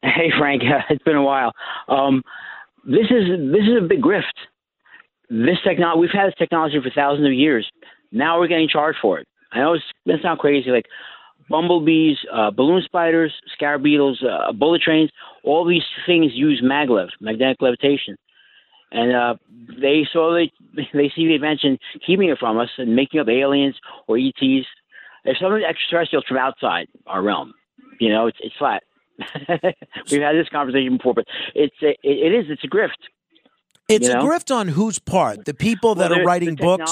Hey, 0.02 0.32
Frank. 0.38 0.62
It's 0.88 1.02
been 1.04 1.16
a 1.16 1.22
while. 1.22 1.52
Um, 1.88 2.22
this 2.86 3.10
is 3.10 3.28
this 3.52 3.64
is 3.64 3.82
a 3.82 3.86
big 3.86 4.00
grift. 4.00 4.22
This 5.28 5.58
technology 5.62 6.00
we've 6.00 6.10
had 6.10 6.28
this 6.28 6.38
technology 6.38 6.78
for 6.82 6.90
thousands 6.94 7.26
of 7.26 7.34
years. 7.34 7.70
Now 8.12 8.38
we're 8.38 8.48
getting 8.48 8.68
charged 8.68 8.98
for 9.02 9.18
it. 9.18 9.28
I 9.52 9.58
know 9.58 9.74
it's 9.74 9.84
it 10.06 10.22
sound 10.22 10.38
crazy, 10.38 10.70
like 10.70 10.86
bumblebees, 11.50 12.16
uh, 12.32 12.50
balloon 12.50 12.82
spiders, 12.82 13.32
scarab 13.52 13.82
beetles, 13.82 14.22
uh, 14.22 14.52
bullet 14.52 14.80
trains. 14.80 15.10
All 15.46 15.64
these 15.64 15.84
things 16.06 16.32
use 16.34 16.62
maglev, 16.62 17.08
magnetic 17.20 17.62
levitation, 17.62 18.16
and 18.90 19.14
uh, 19.14 19.34
they 19.80 20.06
saw 20.12 20.34
they 20.34 20.52
they 20.92 21.10
see 21.14 21.26
the 21.26 21.36
invention 21.36 21.78
keeping 22.06 22.28
it 22.28 22.38
from 22.38 22.58
us 22.58 22.68
and 22.78 22.94
making 22.94 23.20
up 23.20 23.28
aliens 23.28 23.76
or 24.06 24.18
ETs. 24.18 24.66
There's 25.24 25.38
some 25.40 25.54
extraterrestrials 25.54 26.24
from 26.26 26.36
outside 26.36 26.88
our 27.06 27.22
realm. 27.22 27.54
You 28.00 28.10
know, 28.10 28.26
it's 28.26 28.38
it's 28.40 28.54
flat. 28.56 28.82
We've 30.10 30.20
had 30.20 30.36
this 30.36 30.48
conversation 30.50 30.98
before, 30.98 31.14
but 31.14 31.24
it's 31.54 31.76
it, 31.80 31.96
it 32.02 32.34
is 32.34 32.46
it's 32.50 32.64
a 32.64 32.68
grift. 32.68 33.08
It's 33.88 34.08
You 34.08 34.14
a 34.14 34.16
grift 34.16 34.54
on 34.54 34.68
whose 34.68 34.98
part? 34.98 35.44
The 35.44 35.54
people 35.54 35.94
that 35.96 36.10
Well, 36.10 36.20
are 36.20 36.24
writing 36.24 36.56
the 36.56 36.62
books. 36.62 36.90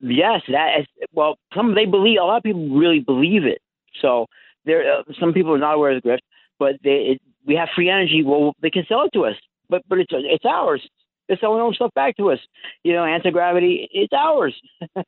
Yes, 0.00 0.42
that 0.48 0.80
is, 0.80 0.86
well, 1.12 1.38
some 1.54 1.76
they 1.76 1.86
believe 1.86 2.18
a 2.20 2.24
lot 2.24 2.38
of 2.38 2.42
people 2.42 2.68
really 2.70 2.98
believe 2.98 3.44
it. 3.44 3.62
So 4.00 4.26
there, 4.64 4.98
uh, 4.98 5.02
some 5.20 5.32
people 5.32 5.54
are 5.54 5.58
not 5.58 5.74
aware 5.74 5.92
of 5.92 6.02
the 6.02 6.08
grift, 6.08 6.22
but 6.58 6.72
they, 6.82 7.14
it, 7.14 7.22
we 7.46 7.54
have 7.56 7.68
free 7.74 7.88
energy. 7.90 8.22
Well, 8.24 8.54
they 8.62 8.70
can 8.70 8.84
sell 8.88 9.02
it 9.02 9.10
to 9.14 9.24
us, 9.26 9.36
but 9.68 9.82
but 9.88 9.98
it's 9.98 10.10
it's 10.12 10.44
ours. 10.44 10.86
They're 11.28 11.38
selling 11.38 11.58
their 11.58 11.64
own 11.66 11.74
stuff 11.74 11.92
back 11.94 12.16
to 12.16 12.30
us. 12.32 12.38
You 12.84 12.92
know, 12.94 13.04
anti 13.04 13.30
gravity, 13.30 13.88
it's 13.92 14.12
ours. 14.12 14.54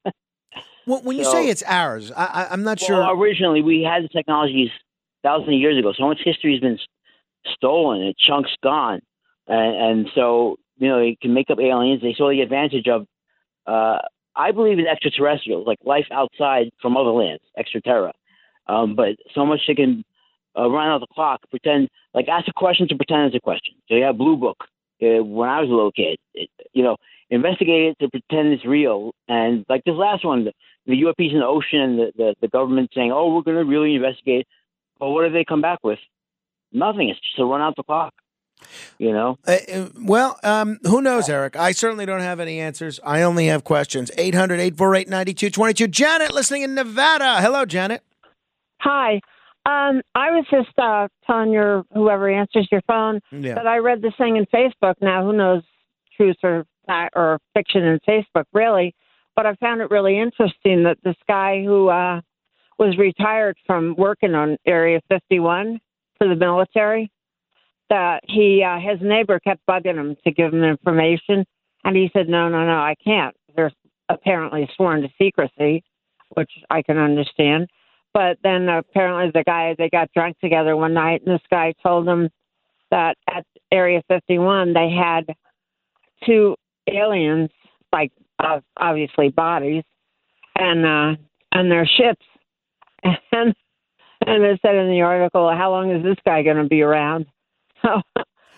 When, 0.86 1.02
when 1.02 1.16
you 1.16 1.24
So- 1.24 1.32
say 1.32 1.48
it's 1.48 1.62
ours, 1.66 2.12
I, 2.12 2.46
I'm 2.50 2.62
not 2.62 2.78
Well, 2.88 3.02
sure. 3.08 3.16
originally 3.18 3.62
we 3.62 3.82
had 3.82 4.04
the 4.04 4.08
technologies 4.08 4.68
thousands 5.22 5.48
of 5.48 5.54
years 5.54 5.78
ago. 5.78 5.92
So 5.96 6.06
much 6.06 6.20
history 6.22 6.52
has 6.52 6.60
been 6.60 6.78
stolen 7.54 8.02
and 8.02 8.14
chunks 8.16 8.50
gone, 8.62 9.00
and, 9.48 9.76
and 9.76 10.10
so 10.14 10.56
you 10.78 10.88
know 10.88 10.98
they 11.00 11.16
can 11.20 11.32
make 11.34 11.48
up 11.50 11.58
aliens. 11.58 12.02
They 12.02 12.14
saw 12.16 12.28
the 12.30 12.40
advantage 12.42 12.86
of. 12.88 13.06
Uh, 13.66 13.98
I 14.36 14.50
believe 14.50 14.78
in 14.78 14.86
extraterrestrials, 14.86 15.66
like 15.66 15.78
life 15.84 16.06
outside 16.10 16.70
from 16.82 16.96
other 16.96 17.10
lands, 17.10 17.42
extraterra. 17.56 18.12
Um, 18.66 18.94
but 18.96 19.16
so 19.34 19.46
much 19.46 19.60
they 19.66 19.74
can 19.74 20.04
uh, 20.56 20.70
run 20.70 20.88
out 20.88 21.00
the 21.00 21.06
clock, 21.12 21.40
pretend 21.50 21.88
like 22.12 22.28
ask 22.28 22.49
a 22.49 22.52
question 22.52 22.88
to 22.88 22.96
pretend 22.96 23.26
it's 23.26 23.37
a 23.37 23.40
question. 23.40 23.75
So 23.88 23.94
you 23.94 24.04
have 24.04 24.18
Blue 24.18 24.37
Book. 24.37 24.64
Uh, 25.02 25.23
when 25.25 25.49
I 25.49 25.61
was 25.61 25.68
a 25.68 25.73
little 25.73 25.92
kid, 25.92 26.18
it, 26.34 26.49
you 26.73 26.82
know, 26.82 26.96
investigate 27.30 27.90
it 27.90 27.99
to 28.00 28.08
pretend 28.08 28.52
it's 28.52 28.64
real. 28.64 29.12
And 29.28 29.64
like 29.68 29.82
this 29.84 29.94
last 29.94 30.25
one, 30.25 30.44
the, 30.44 30.52
the 30.87 31.02
UFPs 31.02 31.32
in 31.32 31.40
the 31.40 31.46
ocean 31.46 31.80
and 31.80 31.99
the, 31.99 32.12
the, 32.16 32.34
the 32.42 32.49
government 32.49 32.90
saying, 32.94 33.12
oh, 33.12 33.34
we're 33.34 33.42
going 33.42 33.56
to 33.56 33.64
really 33.64 33.94
investigate. 33.96 34.46
But 34.99 35.11
what 35.11 35.26
do 35.26 35.32
they 35.32 35.44
come 35.44 35.61
back 35.61 35.80
with? 35.82 35.99
Nothing. 36.73 37.08
It's 37.08 37.20
just 37.20 37.37
to 37.37 37.44
run 37.44 37.61
out 37.61 37.75
the 37.76 37.82
clock. 37.82 38.14
You 38.99 39.12
know? 39.12 39.37
Uh, 39.46 39.56
uh, 39.73 39.88
well, 40.00 40.38
um, 40.42 40.78
who 40.84 41.02
knows, 41.02 41.28
Eric? 41.28 41.56
I 41.56 41.73
certainly 41.73 42.06
don't 42.06 42.20
have 42.20 42.40
any 42.40 42.61
answers. 42.61 43.00
I 43.04 43.23
only 43.23 43.46
have 43.46 43.64
questions. 43.64 44.11
800 44.16 44.54
848 44.61 45.08
9222. 45.08 45.88
Janet, 45.88 46.32
listening 46.32 46.62
in 46.62 46.75
Nevada. 46.75 47.40
Hello, 47.40 47.64
Janet. 47.64 48.02
Hi. 48.80 49.20
Um, 49.66 50.02
I 50.14 50.30
was 50.30 50.44
just 50.50 50.78
uh, 50.78 51.09
telling 51.26 51.50
your 51.50 51.85
whoever 51.94 52.28
answers 52.28 52.68
your 52.71 52.83
phone 52.87 53.21
Yeah. 53.33 53.54
that 53.54 53.66
I 53.66 53.78
read 53.78 54.02
this 54.02 54.12
thing 54.18 54.37
in 54.37 54.44
Facebook. 54.47 54.94
Now, 55.00 55.25
who 55.25 55.33
knows 55.33 55.62
truth 56.16 56.37
or 56.42 56.66
or 57.16 57.38
fiction 57.54 57.83
in 57.83 57.99
Facebook, 58.06 58.44
really? 58.52 58.94
But 59.35 59.47
I 59.47 59.54
found 59.54 59.80
it 59.80 59.90
really 59.90 60.18
interesting 60.18 60.83
that 60.85 60.99
this 61.02 61.16
guy 61.26 61.64
who 61.64 61.88
uh, 61.88 62.21
was 62.78 62.99
retired 62.99 63.56
from 63.66 63.94
working 63.97 64.35
on 64.35 64.59
Area 64.66 65.00
51 65.09 65.80
for 66.18 66.28
the 66.28 66.37
military, 66.37 67.11
that 67.88 68.21
he 68.25 68.62
uh, 68.62 68.78
his 68.78 69.00
neighbor 69.00 69.40
kept 69.40 69.61
bugging 69.66 69.97
him 69.97 70.14
to 70.25 70.30
give 70.30 70.52
him 70.52 70.62
information, 70.62 71.44
and 71.85 71.97
he 71.97 72.11
said, 72.12 72.28
"No, 72.28 72.49
no, 72.50 72.66
no, 72.66 72.76
I 72.76 72.94
can't." 73.02 73.35
They're 73.56 73.73
apparently 74.11 74.68
sworn 74.76 75.00
to 75.02 75.09
secrecy, 75.21 75.83
which 76.37 76.50
I 76.68 76.83
can 76.83 76.99
understand. 76.99 77.68
But 78.14 78.38
then 78.44 78.68
apparently 78.68 79.33
the 79.35 79.42
guy 79.44 79.75
they 79.76 79.90
got 79.90 80.12
drunk 80.14 80.38
together 80.38 80.76
one 80.76 80.94
night, 80.94 81.23
and 81.26 81.35
this 81.35 81.47
guy 81.50 81.75
told 81.83 82.06
them 82.06 82.30
that 82.92 83.16
at 83.28 83.44
Area 83.73 84.02
51 84.09 84.73
they 84.73 84.88
had 84.90 85.35
two 86.25 86.54
aliens, 86.88 87.50
like 87.92 88.12
obviously 88.76 89.30
bodies, 89.30 89.83
and 90.56 90.87
uh, 90.87 91.21
and 91.50 91.71
their 91.71 91.87
ships, 91.87 92.25
and 93.33 93.54
and 94.26 94.44
it 94.44 94.61
said 94.62 94.76
in 94.76 94.90
the 94.90 95.02
article, 95.02 95.50
how 95.50 95.73
long 95.73 95.90
is 95.90 96.04
this 96.04 96.16
guy 96.25 96.42
going 96.42 96.56
to 96.56 96.68
be 96.68 96.83
around? 96.83 97.26
So 97.83 98.00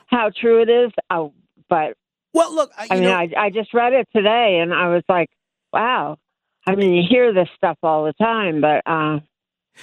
how 0.07 0.31
true 0.41 0.63
it 0.63 0.69
is, 0.69 0.93
oh, 1.11 1.33
but 1.69 1.95
Well, 2.33 2.55
look, 2.55 2.71
I, 2.79 2.87
I 2.91 2.95
mean, 2.95 3.05
know, 3.05 3.13
I 3.13 3.29
I 3.37 3.51
just 3.51 3.75
read 3.75 3.93
it 3.93 4.07
today, 4.15 4.61
and 4.63 4.73
I 4.73 4.87
was 4.87 5.03
like, 5.09 5.29
wow. 5.73 6.17
I 6.65 6.77
mean, 6.77 6.93
you 6.93 7.03
hear 7.09 7.35
this 7.35 7.49
stuff 7.57 7.77
all 7.83 8.05
the 8.05 8.13
time, 8.13 8.61
but 8.61 8.83
uh, 8.87 9.19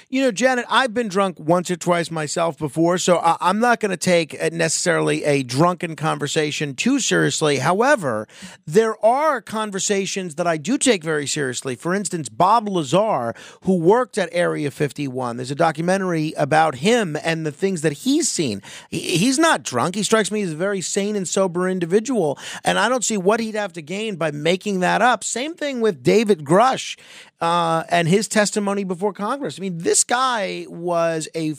You 0.09 0.21
know, 0.21 0.31
Janet, 0.31 0.65
I've 0.69 0.93
been 0.93 1.07
drunk 1.07 1.39
once 1.39 1.69
or 1.71 1.75
twice 1.75 2.11
myself 2.11 2.57
before, 2.57 2.97
so 2.97 3.17
I- 3.19 3.37
I'm 3.41 3.59
not 3.59 3.79
going 3.79 3.91
to 3.91 3.97
take 3.97 4.33
necessarily 4.53 5.23
a 5.23 5.43
drunken 5.43 5.95
conversation 5.95 6.75
too 6.75 6.99
seriously. 6.99 7.57
However, 7.57 8.27
there 8.65 9.03
are 9.05 9.41
conversations 9.41 10.35
that 10.35 10.47
I 10.47 10.57
do 10.57 10.77
take 10.77 11.03
very 11.03 11.27
seriously. 11.27 11.75
For 11.75 11.93
instance, 11.93 12.29
Bob 12.29 12.67
Lazar, 12.69 13.33
who 13.63 13.75
worked 13.77 14.17
at 14.17 14.29
Area 14.31 14.71
51, 14.71 15.37
there's 15.37 15.51
a 15.51 15.55
documentary 15.55 16.33
about 16.37 16.75
him 16.75 17.17
and 17.23 17.45
the 17.45 17.51
things 17.51 17.81
that 17.81 17.93
he's 17.93 18.29
seen. 18.29 18.61
He- 18.89 19.13
He's 19.23 19.39
not 19.39 19.63
drunk. 19.63 19.95
He 19.95 20.03
strikes 20.03 20.31
me 20.31 20.41
as 20.41 20.51
a 20.51 20.55
very 20.55 20.81
sane 20.81 21.15
and 21.15 21.27
sober 21.27 21.69
individual, 21.69 22.37
and 22.63 22.77
I 22.77 22.89
don't 22.89 23.03
see 23.03 23.15
what 23.17 23.39
he'd 23.39 23.55
have 23.55 23.73
to 23.73 23.81
gain 23.81 24.15
by 24.15 24.31
making 24.31 24.79
that 24.81 25.01
up. 25.01 25.23
Same 25.23 25.53
thing 25.55 25.81
with 25.81 26.03
David 26.03 26.43
Grusch 26.43 26.97
uh, 27.43 27.83
and 27.89 28.07
his 28.07 28.29
testimony 28.29 28.85
before 28.85 29.11
Congress. 29.11 29.59
I 29.59 29.61
mean, 29.61 29.79
this 29.79 30.05
guy 30.05 30.65
was 30.69 31.27
a 31.35 31.55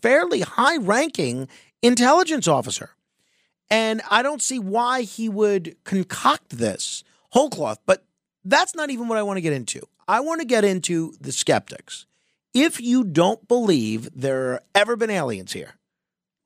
fairly 0.00 0.40
high 0.40 0.78
ranking 0.78 1.46
intelligence 1.82 2.48
officer. 2.48 2.92
And 3.68 4.00
I 4.10 4.22
don't 4.22 4.40
see 4.40 4.58
why 4.58 5.02
he 5.02 5.28
would 5.28 5.76
concoct 5.84 6.56
this 6.56 7.04
whole 7.32 7.50
cloth. 7.50 7.80
But 7.84 8.02
that's 8.46 8.74
not 8.74 8.88
even 8.88 9.08
what 9.08 9.18
I 9.18 9.22
want 9.24 9.36
to 9.36 9.42
get 9.42 9.52
into. 9.52 9.86
I 10.08 10.20
want 10.20 10.40
to 10.40 10.46
get 10.46 10.64
into 10.64 11.12
the 11.20 11.32
skeptics. 11.32 12.06
If 12.54 12.80
you 12.80 13.04
don't 13.04 13.46
believe 13.46 14.08
there 14.14 14.52
have 14.52 14.62
ever 14.74 14.96
been 14.96 15.10
aliens 15.10 15.52
here, 15.52 15.74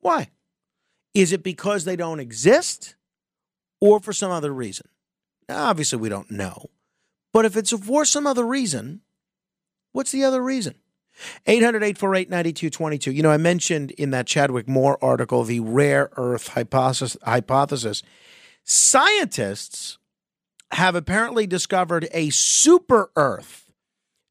why? 0.01 0.31
Is 1.13 1.31
it 1.31 1.43
because 1.43 1.85
they 1.85 1.95
don't 1.95 2.19
exist 2.19 2.95
or 3.79 4.01
for 4.01 4.11
some 4.11 4.31
other 4.31 4.53
reason? 4.53 4.89
Now, 5.47 5.69
obviously, 5.69 5.99
we 5.99 6.09
don't 6.09 6.29
know. 6.29 6.69
But 7.33 7.45
if 7.45 7.55
it's 7.55 7.71
for 7.71 8.05
some 8.05 8.27
other 8.27 8.45
reason, 8.45 9.01
what's 9.91 10.11
the 10.11 10.23
other 10.23 10.41
reason? 10.41 10.75
800 11.45 11.83
848 11.83 12.29
9222. 12.29 13.11
You 13.11 13.23
know, 13.23 13.31
I 13.31 13.37
mentioned 13.37 13.91
in 13.91 14.11
that 14.11 14.27
Chadwick 14.27 14.67
Moore 14.67 14.97
article 15.03 15.43
the 15.43 15.59
rare 15.59 16.09
earth 16.17 16.49
hypothesis. 16.49 18.03
Scientists 18.63 19.97
have 20.71 20.95
apparently 20.95 21.47
discovered 21.47 22.07
a 22.13 22.29
super 22.29 23.11
earth 23.15 23.71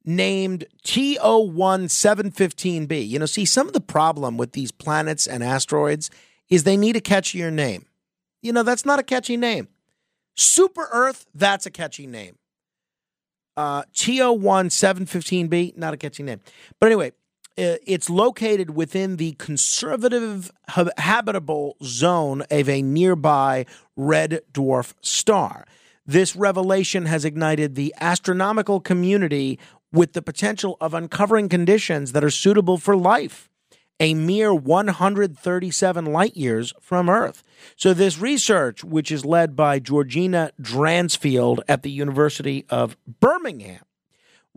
named 0.05 0.67
TOI-715b. 0.85 3.09
You 3.09 3.19
know, 3.19 3.27
see, 3.27 3.45
some 3.45 3.67
of 3.67 3.75
the 3.75 3.81
problem 3.81 4.39
with 4.39 4.53
these 4.53 4.73
planets 4.73 5.27
and 5.27 5.45
asteroids 5.45 6.09
is 6.49 6.65
they 6.65 6.79
need 6.79 6.97
a 6.97 7.01
catchier 7.01 7.53
name. 7.53 7.87
You 8.43 8.53
know, 8.53 8.63
that's 8.63 8.87
not 8.87 8.99
a 8.99 9.03
catchy 9.03 9.37
name. 9.37 9.69
Super 10.35 10.89
Earth, 10.93 11.27
that's 11.35 11.67
a 11.67 11.71
catchy 11.71 12.07
name. 12.07 12.39
Uh, 13.61 13.83
TOI-715b, 13.93 15.77
not 15.77 15.93
a 15.93 15.99
catchy 15.99 16.23
name. 16.23 16.41
But 16.81 16.87
anyway, 16.87 17.09
uh, 17.59 17.77
it's 17.87 18.09
located 18.09 18.71
within 18.75 19.17
the 19.17 19.33
conservative 19.33 20.51
habitable 20.97 21.77
zone 21.83 22.43
of 22.51 22.71
a 22.71 22.81
nearby 22.81 23.67
red 23.97 24.41
dwarf 24.51 24.95
star. 25.03 25.67
This 26.07 26.35
revelation 26.35 27.05
has 27.05 27.27
ignited 27.27 27.75
the 27.75 27.95
astronomical 28.01 28.81
community 28.81 29.59
with 29.93 30.15
the 30.15 30.23
potential 30.23 30.79
of 30.81 30.95
uncovering 30.95 31.51
conditions 31.51 32.13
that 32.13 32.25
are 32.25 32.31
suitable 32.31 32.79
for 32.79 32.97
life 32.97 33.50
a 34.01 34.15
mere 34.15 34.53
137 34.53 36.07
light 36.07 36.37
years 36.37 36.73
from 36.81 37.09
Earth. 37.09 37.45
So, 37.77 37.95
this 37.95 38.19
research, 38.19 38.83
which 38.83 39.13
is 39.13 39.25
led 39.25 39.55
by 39.55 39.79
Georgina 39.79 40.51
Dransfield 40.61 41.63
at 41.69 41.83
the 41.83 41.91
University 41.91 42.65
of 42.71 42.97
Birmingham, 43.21 43.85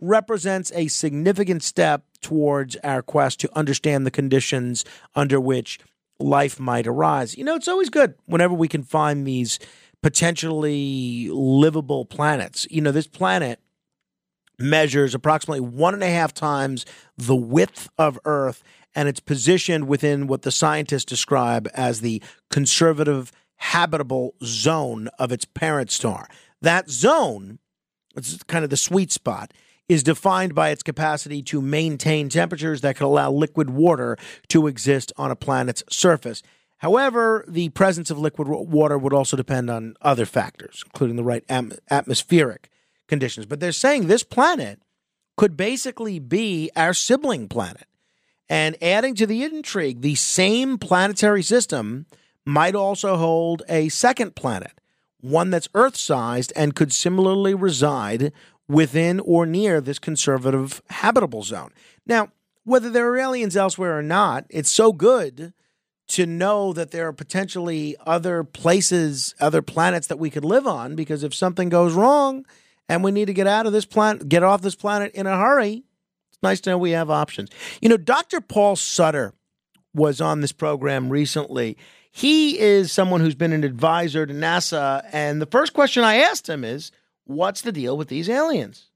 represents 0.00 0.72
a 0.74 0.88
significant 0.88 1.62
step 1.62 2.04
towards 2.20 2.76
our 2.82 3.02
quest 3.02 3.38
to 3.40 3.56
understand 3.56 4.06
the 4.06 4.10
conditions 4.10 4.84
under 5.14 5.38
which 5.38 5.78
life 6.18 6.58
might 6.58 6.86
arise. 6.86 7.36
You 7.36 7.44
know, 7.44 7.54
it's 7.54 7.68
always 7.68 7.90
good 7.90 8.14
whenever 8.24 8.54
we 8.54 8.68
can 8.68 8.82
find 8.82 9.26
these 9.26 9.58
potentially 10.02 11.28
livable 11.30 12.04
planets. 12.04 12.66
You 12.70 12.80
know, 12.80 12.92
this 12.92 13.06
planet 13.06 13.60
measures 14.58 15.14
approximately 15.14 15.60
one 15.60 15.94
and 15.94 16.02
a 16.02 16.10
half 16.10 16.32
times 16.32 16.86
the 17.16 17.36
width 17.36 17.88
of 17.98 18.18
Earth, 18.24 18.62
and 18.94 19.08
it's 19.08 19.20
positioned 19.20 19.88
within 19.88 20.26
what 20.26 20.42
the 20.42 20.50
scientists 20.50 21.04
describe 21.04 21.68
as 21.74 22.00
the 22.00 22.22
conservative 22.50 23.32
habitable 23.56 24.34
zone 24.42 25.08
of 25.18 25.32
its 25.32 25.44
parent 25.44 25.90
star. 25.90 26.28
That 26.60 26.90
zone, 26.90 27.58
it's 28.16 28.42
kind 28.44 28.64
of 28.64 28.70
the 28.70 28.76
sweet 28.76 29.12
spot, 29.12 29.52
is 29.88 30.02
defined 30.02 30.54
by 30.54 30.70
its 30.70 30.82
capacity 30.82 31.42
to 31.42 31.60
maintain 31.60 32.28
temperatures 32.28 32.80
that 32.80 32.96
could 32.96 33.04
allow 33.04 33.30
liquid 33.30 33.70
water 33.70 34.16
to 34.48 34.66
exist 34.66 35.12
on 35.16 35.30
a 35.30 35.36
planet's 35.36 35.82
surface. 35.90 36.42
However, 36.78 37.44
the 37.48 37.68
presence 37.70 38.10
of 38.10 38.18
liquid 38.18 38.48
water 38.48 38.98
would 38.98 39.12
also 39.12 39.36
depend 39.36 39.70
on 39.70 39.94
other 40.00 40.26
factors, 40.26 40.82
including 40.86 41.16
the 41.16 41.24
right 41.24 41.44
am- 41.48 41.72
atmospheric 41.90 42.70
conditions. 43.08 43.46
But 43.46 43.60
they're 43.60 43.72
saying 43.72 44.06
this 44.06 44.22
planet 44.22 44.80
could 45.36 45.56
basically 45.56 46.18
be 46.18 46.70
our 46.76 46.94
sibling 46.94 47.48
planet. 47.48 47.86
And 48.48 48.76
adding 48.82 49.14
to 49.16 49.26
the 49.26 49.42
intrigue, 49.42 50.00
the 50.00 50.14
same 50.14 50.78
planetary 50.78 51.42
system 51.42 52.06
might 52.44 52.74
also 52.74 53.16
hold 53.16 53.62
a 53.68 53.88
second 53.88 54.36
planet, 54.36 54.72
one 55.20 55.50
that's 55.50 55.68
Earth 55.74 55.96
sized 55.96 56.52
and 56.54 56.74
could 56.74 56.92
similarly 56.92 57.54
reside 57.54 58.32
within 58.68 59.20
or 59.20 59.46
near 59.46 59.80
this 59.80 59.98
conservative 59.98 60.82
habitable 60.90 61.42
zone. 61.42 61.72
Now, 62.06 62.28
whether 62.64 62.90
there 62.90 63.10
are 63.10 63.18
aliens 63.18 63.56
elsewhere 63.56 63.98
or 63.98 64.02
not, 64.02 64.46
it's 64.48 64.70
so 64.70 64.92
good 64.92 65.52
to 66.06 66.26
know 66.26 66.72
that 66.72 66.90
there 66.90 67.08
are 67.08 67.12
potentially 67.12 67.96
other 68.06 68.44
places, 68.44 69.34
other 69.40 69.62
planets 69.62 70.06
that 70.08 70.18
we 70.18 70.30
could 70.30 70.44
live 70.44 70.66
on 70.66 70.94
because 70.94 71.22
if 71.22 71.34
something 71.34 71.68
goes 71.68 71.94
wrong 71.94 72.44
and 72.88 73.02
we 73.02 73.10
need 73.10 73.26
to 73.26 73.32
get 73.32 73.46
out 73.46 73.66
of 73.66 73.72
this 73.72 73.86
planet, 73.86 74.28
get 74.28 74.42
off 74.42 74.60
this 74.60 74.74
planet 74.74 75.12
in 75.14 75.26
a 75.26 75.38
hurry, 75.38 75.84
nice 76.44 76.60
to 76.62 76.70
know 76.70 76.78
we 76.78 76.92
have 76.92 77.10
options. 77.10 77.50
You 77.80 77.88
know, 77.88 77.96
Dr. 77.96 78.40
Paul 78.40 78.76
Sutter 78.76 79.34
was 79.94 80.20
on 80.20 80.40
this 80.40 80.52
program 80.52 81.08
recently. 81.08 81.76
He 82.12 82.60
is 82.60 82.92
someone 82.92 83.20
who's 83.20 83.34
been 83.34 83.52
an 83.52 83.64
advisor 83.64 84.24
to 84.24 84.32
NASA. 84.32 85.04
And 85.12 85.42
the 85.42 85.46
first 85.46 85.72
question 85.72 86.04
I 86.04 86.16
asked 86.16 86.48
him 86.48 86.62
is, 86.62 86.92
what's 87.24 87.62
the 87.62 87.72
deal 87.72 87.96
with 87.96 88.08
these 88.08 88.28
aliens? 88.28 88.90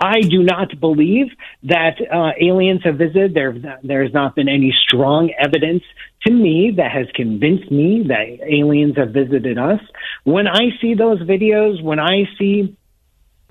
I 0.00 0.20
do 0.20 0.42
not 0.42 0.80
believe 0.80 1.26
that 1.64 1.96
uh, 2.12 2.32
aliens 2.40 2.80
have 2.84 2.96
visited. 2.96 3.34
There, 3.34 3.54
there's 3.84 4.12
not 4.12 4.34
been 4.34 4.48
any 4.48 4.74
strong 4.88 5.32
evidence 5.38 5.82
to 6.26 6.32
me 6.32 6.72
that 6.76 6.90
has 6.90 7.06
convinced 7.14 7.70
me 7.70 8.04
that 8.08 8.44
aliens 8.44 8.96
have 8.96 9.10
visited 9.10 9.58
us. 9.58 9.80
When 10.24 10.48
I 10.48 10.70
see 10.80 10.94
those 10.94 11.20
videos, 11.22 11.82
when 11.82 12.00
I 12.00 12.24
see 12.38 12.76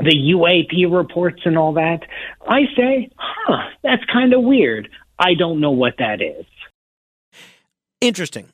the 0.04 0.34
UAP 0.36 0.92
reports 0.92 1.42
and 1.46 1.58
all 1.58 1.74
that, 1.74 2.02
I 2.48 2.62
say, 2.76 3.10
huh, 3.18 3.70
that's 3.84 4.04
kind 4.12 4.34
of 4.34 4.44
weird. 4.44 4.90
I 5.20 5.34
don't 5.38 5.60
know 5.60 5.72
what 5.72 5.96
that 6.00 6.22
is. 6.22 6.46
Interesting. 8.00 8.50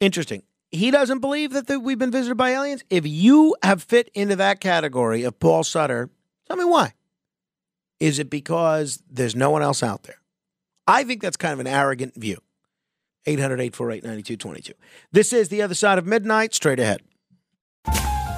Interesting. 0.00 0.42
He 0.70 0.90
doesn't 0.90 1.20
believe 1.20 1.52
that, 1.52 1.66
that 1.68 1.80
we've 1.80 1.98
been 1.98 2.10
visited 2.10 2.36
by 2.36 2.50
aliens. 2.50 2.84
If 2.90 3.06
you 3.06 3.56
have 3.62 3.82
fit 3.82 4.10
into 4.14 4.36
that 4.36 4.60
category 4.60 5.22
of 5.22 5.38
Paul 5.38 5.64
Sutter, 5.64 6.10
tell 6.46 6.56
me 6.56 6.64
why. 6.64 6.92
Is 8.00 8.18
it 8.18 8.28
because 8.28 9.02
there's 9.10 9.34
no 9.34 9.50
one 9.50 9.62
else 9.62 9.82
out 9.82 10.02
there? 10.02 10.20
I 10.86 11.04
think 11.04 11.22
that's 11.22 11.36
kind 11.36 11.52
of 11.52 11.60
an 11.60 11.66
arrogant 11.66 12.14
view. 12.14 12.38
800 13.26 13.60
848 13.60 14.04
9222. 14.04 14.72
This 15.12 15.32
is 15.32 15.48
The 15.48 15.62
Other 15.62 15.74
Side 15.74 15.98
of 15.98 16.06
Midnight, 16.06 16.54
straight 16.54 16.80
ahead. 16.80 17.02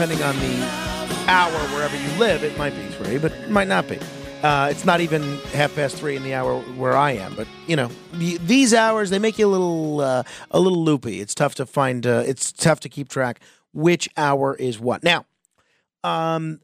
Depending 0.00 0.24
on 0.24 0.34
the 0.36 1.30
hour 1.30 1.52
wherever 1.74 1.94
you 1.94 2.08
live, 2.18 2.42
it 2.42 2.56
might 2.56 2.74
be 2.74 2.86
three, 2.94 3.18
but 3.18 3.30
it 3.32 3.50
might 3.50 3.68
not 3.68 3.86
be. 3.86 3.98
Uh, 4.42 4.68
it's 4.70 4.86
not 4.86 5.02
even 5.02 5.36
half 5.52 5.74
past 5.74 5.94
three 5.94 6.16
in 6.16 6.22
the 6.22 6.32
hour 6.32 6.58
where 6.78 6.96
I 6.96 7.10
am, 7.10 7.34
but 7.34 7.46
you 7.66 7.76
know 7.76 7.90
these 8.14 8.72
hours 8.72 9.10
they 9.10 9.18
make 9.18 9.38
you 9.38 9.46
a 9.46 9.52
little 9.52 10.00
uh, 10.00 10.22
a 10.52 10.58
little 10.58 10.82
loopy. 10.82 11.20
It's 11.20 11.34
tough 11.34 11.54
to 11.56 11.66
find. 11.66 12.06
Uh, 12.06 12.22
it's 12.26 12.50
tough 12.50 12.80
to 12.80 12.88
keep 12.88 13.10
track 13.10 13.40
which 13.74 14.08
hour 14.16 14.54
is 14.54 14.80
what. 14.80 15.04
Now, 15.04 15.26
um, 16.02 16.60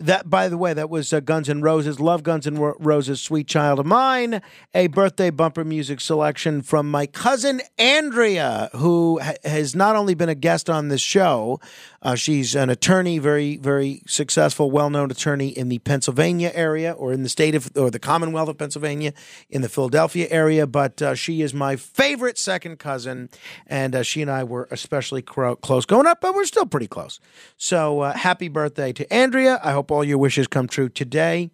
that, 0.00 0.30
by 0.30 0.48
the 0.48 0.56
way, 0.56 0.72
that 0.74 0.88
was 0.88 1.12
uh, 1.12 1.20
Guns 1.20 1.48
N' 1.48 1.60
Roses. 1.60 1.98
Love 1.98 2.22
Guns 2.22 2.46
N' 2.46 2.56
Ro- 2.56 2.76
Roses, 2.78 3.20
Sweet 3.20 3.48
Child 3.48 3.80
of 3.80 3.86
Mine. 3.86 4.40
A 4.72 4.86
birthday 4.86 5.30
bumper 5.30 5.64
music 5.64 6.00
selection 6.00 6.62
from 6.62 6.88
my 6.88 7.06
cousin 7.06 7.60
Andrea, 7.78 8.70
who 8.76 9.18
ha- 9.20 9.34
has 9.44 9.74
not 9.74 9.96
only 9.96 10.14
been 10.14 10.28
a 10.28 10.36
guest 10.36 10.70
on 10.70 10.86
this 10.88 11.00
show, 11.00 11.60
uh, 12.00 12.14
she's 12.14 12.54
an 12.54 12.70
attorney, 12.70 13.18
very, 13.18 13.56
very 13.56 14.02
successful, 14.06 14.70
well 14.70 14.88
known 14.88 15.10
attorney 15.10 15.48
in 15.48 15.68
the 15.68 15.80
Pennsylvania 15.80 16.52
area 16.54 16.92
or 16.92 17.12
in 17.12 17.24
the 17.24 17.28
state 17.28 17.56
of, 17.56 17.68
or 17.76 17.90
the 17.90 17.98
Commonwealth 17.98 18.48
of 18.48 18.56
Pennsylvania, 18.56 19.12
in 19.50 19.62
the 19.62 19.68
Philadelphia 19.68 20.28
area. 20.30 20.66
But 20.68 21.02
uh, 21.02 21.16
she 21.16 21.42
is 21.42 21.52
my 21.52 21.74
favorite 21.74 22.38
second 22.38 22.78
cousin, 22.78 23.30
and 23.66 23.96
uh, 23.96 24.04
she 24.04 24.22
and 24.22 24.30
I 24.30 24.44
were 24.44 24.68
especially 24.70 25.22
cro- 25.22 25.56
close 25.56 25.84
growing 25.84 26.06
up, 26.06 26.20
but 26.20 26.36
we're 26.36 26.44
still 26.44 26.66
pretty 26.66 26.86
close. 26.86 27.18
So 27.56 28.00
uh, 28.00 28.12
happy 28.12 28.46
birthday 28.46 28.92
to 28.92 29.12
Andrea. 29.12 29.60
I 29.64 29.72
hope 29.72 29.87
all 29.90 30.04
your 30.04 30.18
wishes 30.18 30.46
come 30.46 30.68
true 30.68 30.88
today 30.88 31.50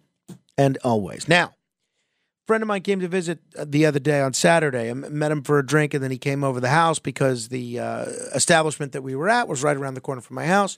and 0.57 0.77
always. 0.83 1.27
Now, 1.27 1.47
a 1.47 2.47
friend 2.47 2.61
of 2.61 2.67
mine 2.67 2.81
came 2.81 2.99
to 2.99 3.07
visit 3.07 3.39
uh, 3.57 3.65
the 3.67 3.85
other 3.85 3.99
day 3.99 4.21
on 4.21 4.33
Saturday. 4.33 4.89
I 4.89 4.93
met 4.93 5.31
him 5.31 5.41
for 5.41 5.59
a 5.59 5.65
drink, 5.65 5.93
and 5.93 6.03
then 6.03 6.11
he 6.11 6.17
came 6.17 6.43
over 6.43 6.59
the 6.59 6.69
house 6.69 6.99
because 6.99 7.49
the 7.49 7.79
uh, 7.79 8.05
establishment 8.33 8.91
that 8.91 9.01
we 9.01 9.15
were 9.15 9.29
at 9.29 9.47
was 9.47 9.63
right 9.63 9.75
around 9.75 9.95
the 9.95 10.01
corner 10.01 10.21
from 10.21 10.35
my 10.35 10.45
house. 10.45 10.77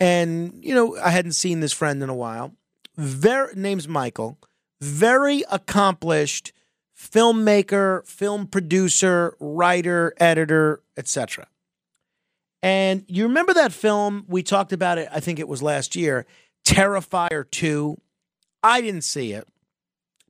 And 0.00 0.58
you 0.62 0.74
know, 0.74 0.96
I 0.96 1.10
hadn't 1.10 1.32
seen 1.32 1.60
this 1.60 1.72
friend 1.72 2.02
in 2.02 2.08
a 2.08 2.14
while. 2.14 2.54
Very 2.96 3.54
name's 3.54 3.88
Michael. 3.88 4.38
Very 4.80 5.44
accomplished 5.50 6.52
filmmaker, 6.98 8.06
film 8.06 8.46
producer, 8.46 9.36
writer, 9.38 10.14
editor, 10.18 10.82
etc. 10.96 11.46
And 12.62 13.04
you 13.08 13.24
remember 13.24 13.52
that 13.54 13.72
film 13.72 14.24
we 14.26 14.42
talked 14.42 14.72
about 14.72 14.98
it? 14.98 15.08
I 15.12 15.20
think 15.20 15.38
it 15.38 15.48
was 15.48 15.62
last 15.62 15.94
year, 15.94 16.26
Terrifier 16.64 17.50
Two. 17.50 17.96
I 18.62 18.80
didn't 18.80 19.02
see 19.02 19.32
it 19.32 19.46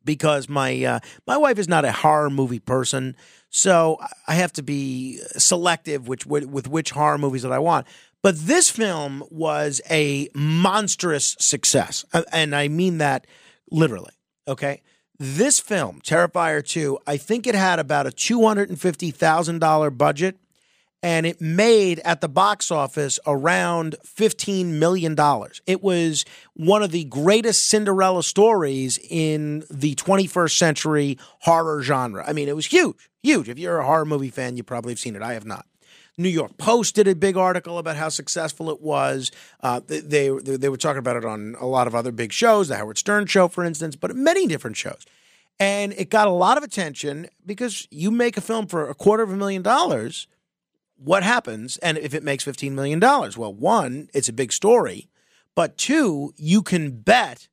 because 0.04 0.48
my 0.48 0.84
uh, 0.84 1.00
my 1.26 1.36
wife 1.36 1.58
is 1.58 1.68
not 1.68 1.84
a 1.84 1.92
horror 1.92 2.30
movie 2.30 2.58
person, 2.58 3.16
so 3.48 3.98
I 4.26 4.34
have 4.34 4.52
to 4.54 4.62
be 4.62 5.20
selective 5.36 6.08
which 6.08 6.26
with, 6.26 6.46
with 6.46 6.68
which 6.68 6.90
horror 6.90 7.18
movies 7.18 7.42
that 7.42 7.52
I 7.52 7.58
want. 7.58 7.86
But 8.22 8.36
this 8.38 8.70
film 8.70 9.22
was 9.30 9.80
a 9.90 10.28
monstrous 10.34 11.36
success, 11.38 12.04
Uh, 12.12 12.22
and 12.32 12.54
I 12.54 12.68
mean 12.68 12.98
that 12.98 13.26
literally. 13.70 14.12
Okay, 14.48 14.82
this 15.18 15.60
film, 15.60 16.00
Terrifier 16.02 16.66
Two, 16.66 16.98
I 17.06 17.16
think 17.16 17.46
it 17.46 17.54
had 17.54 17.78
about 17.78 18.06
a 18.06 18.10
two 18.10 18.46
hundred 18.46 18.68
and 18.70 18.80
fifty 18.80 19.10
thousand 19.10 19.60
dollar 19.60 19.90
budget 19.90 20.38
and 21.04 21.26
it 21.26 21.38
made 21.38 22.00
at 22.00 22.22
the 22.22 22.30
box 22.30 22.70
office 22.70 23.20
around 23.26 23.94
$15 24.06 24.64
million. 24.64 25.14
It 25.66 25.82
was 25.82 26.24
one 26.54 26.82
of 26.82 26.92
the 26.92 27.04
greatest 27.04 27.66
Cinderella 27.66 28.22
stories 28.22 28.98
in 29.10 29.64
the 29.70 29.94
21st 29.96 30.56
century 30.56 31.18
horror 31.40 31.82
genre. 31.82 32.24
I 32.26 32.32
mean, 32.32 32.48
it 32.48 32.56
was 32.56 32.64
huge, 32.64 33.10
huge. 33.22 33.50
If 33.50 33.58
you're 33.58 33.80
a 33.80 33.84
horror 33.84 34.06
movie 34.06 34.30
fan, 34.30 34.56
you 34.56 34.62
probably 34.62 34.92
have 34.92 34.98
seen 34.98 35.14
it. 35.14 35.20
I 35.20 35.34
have 35.34 35.44
not. 35.44 35.66
New 36.16 36.30
York 36.30 36.56
Post 36.56 36.94
did 36.94 37.06
a 37.06 37.14
big 37.14 37.36
article 37.36 37.76
about 37.76 37.96
how 37.96 38.08
successful 38.08 38.70
it 38.70 38.80
was. 38.80 39.30
Uh, 39.60 39.80
they, 39.86 40.00
they 40.00 40.30
they 40.30 40.68
were 40.70 40.78
talking 40.78 41.00
about 41.00 41.16
it 41.16 41.24
on 41.26 41.54
a 41.60 41.66
lot 41.66 41.86
of 41.86 41.94
other 41.94 42.12
big 42.12 42.32
shows, 42.32 42.68
the 42.68 42.76
Howard 42.76 42.96
Stern 42.96 43.26
show, 43.26 43.48
for 43.48 43.62
instance, 43.62 43.94
but 43.94 44.16
many 44.16 44.46
different 44.46 44.78
shows. 44.78 45.04
And 45.60 45.92
it 45.94 46.08
got 46.08 46.28
a 46.28 46.32
lot 46.32 46.56
of 46.56 46.62
attention 46.62 47.26
because 47.44 47.86
you 47.90 48.10
make 48.10 48.38
a 48.38 48.40
film 48.40 48.68
for 48.68 48.88
a 48.88 48.94
quarter 48.94 49.22
of 49.22 49.30
a 49.30 49.36
million 49.36 49.60
dollars 49.60 50.28
what 50.96 51.22
happens 51.22 51.76
and 51.78 51.98
if 51.98 52.14
it 52.14 52.22
makes 52.22 52.44
$15 52.44 52.72
million 52.72 53.00
well 53.00 53.52
one 53.52 54.08
it's 54.14 54.28
a 54.28 54.32
big 54.32 54.52
story 54.52 55.08
but 55.54 55.76
two 55.76 56.32
you 56.36 56.62
can 56.62 56.90
bet 56.90 57.48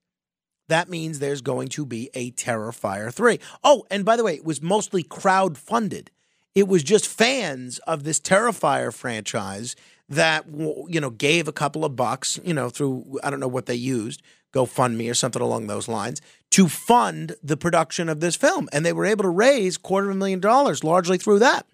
that 0.67 0.89
means 0.89 1.19
there's 1.19 1.41
going 1.41 1.67
to 1.67 1.85
be 1.85 2.09
a 2.13 2.31
terrifier 2.31 3.13
3 3.13 3.39
oh 3.63 3.85
and 3.89 4.05
by 4.05 4.15
the 4.15 4.23
way 4.23 4.35
it 4.35 4.45
was 4.45 4.61
mostly 4.61 5.03
crowd 5.03 5.57
funded 5.57 6.11
it 6.53 6.67
was 6.67 6.83
just 6.83 7.07
fans 7.07 7.79
of 7.79 8.03
this 8.03 8.19
terrifier 8.19 8.93
franchise 8.93 9.75
that 10.07 10.45
you 10.87 10.99
know 10.99 11.09
gave 11.09 11.47
a 11.47 11.53
couple 11.53 11.85
of 11.85 11.95
bucks 11.95 12.39
you 12.43 12.53
know 12.53 12.69
through 12.69 13.19
i 13.23 13.29
don't 13.29 13.39
know 13.39 13.47
what 13.47 13.65
they 13.65 13.75
used 13.75 14.21
gofundme 14.53 15.09
or 15.09 15.13
something 15.13 15.41
along 15.41 15.67
those 15.67 15.87
lines 15.87 16.21
to 16.51 16.67
fund 16.67 17.35
the 17.41 17.57
production 17.57 18.09
of 18.09 18.19
this 18.19 18.35
film. 18.35 18.67
And 18.71 18.85
they 18.85 18.93
were 18.93 19.05
able 19.05 19.23
to 19.23 19.29
raise 19.29 19.77
quarter 19.77 20.09
of 20.09 20.15
a 20.15 20.19
million 20.19 20.39
dollars 20.39 20.83
largely 20.83 21.17
through 21.17 21.39
that 21.39 21.65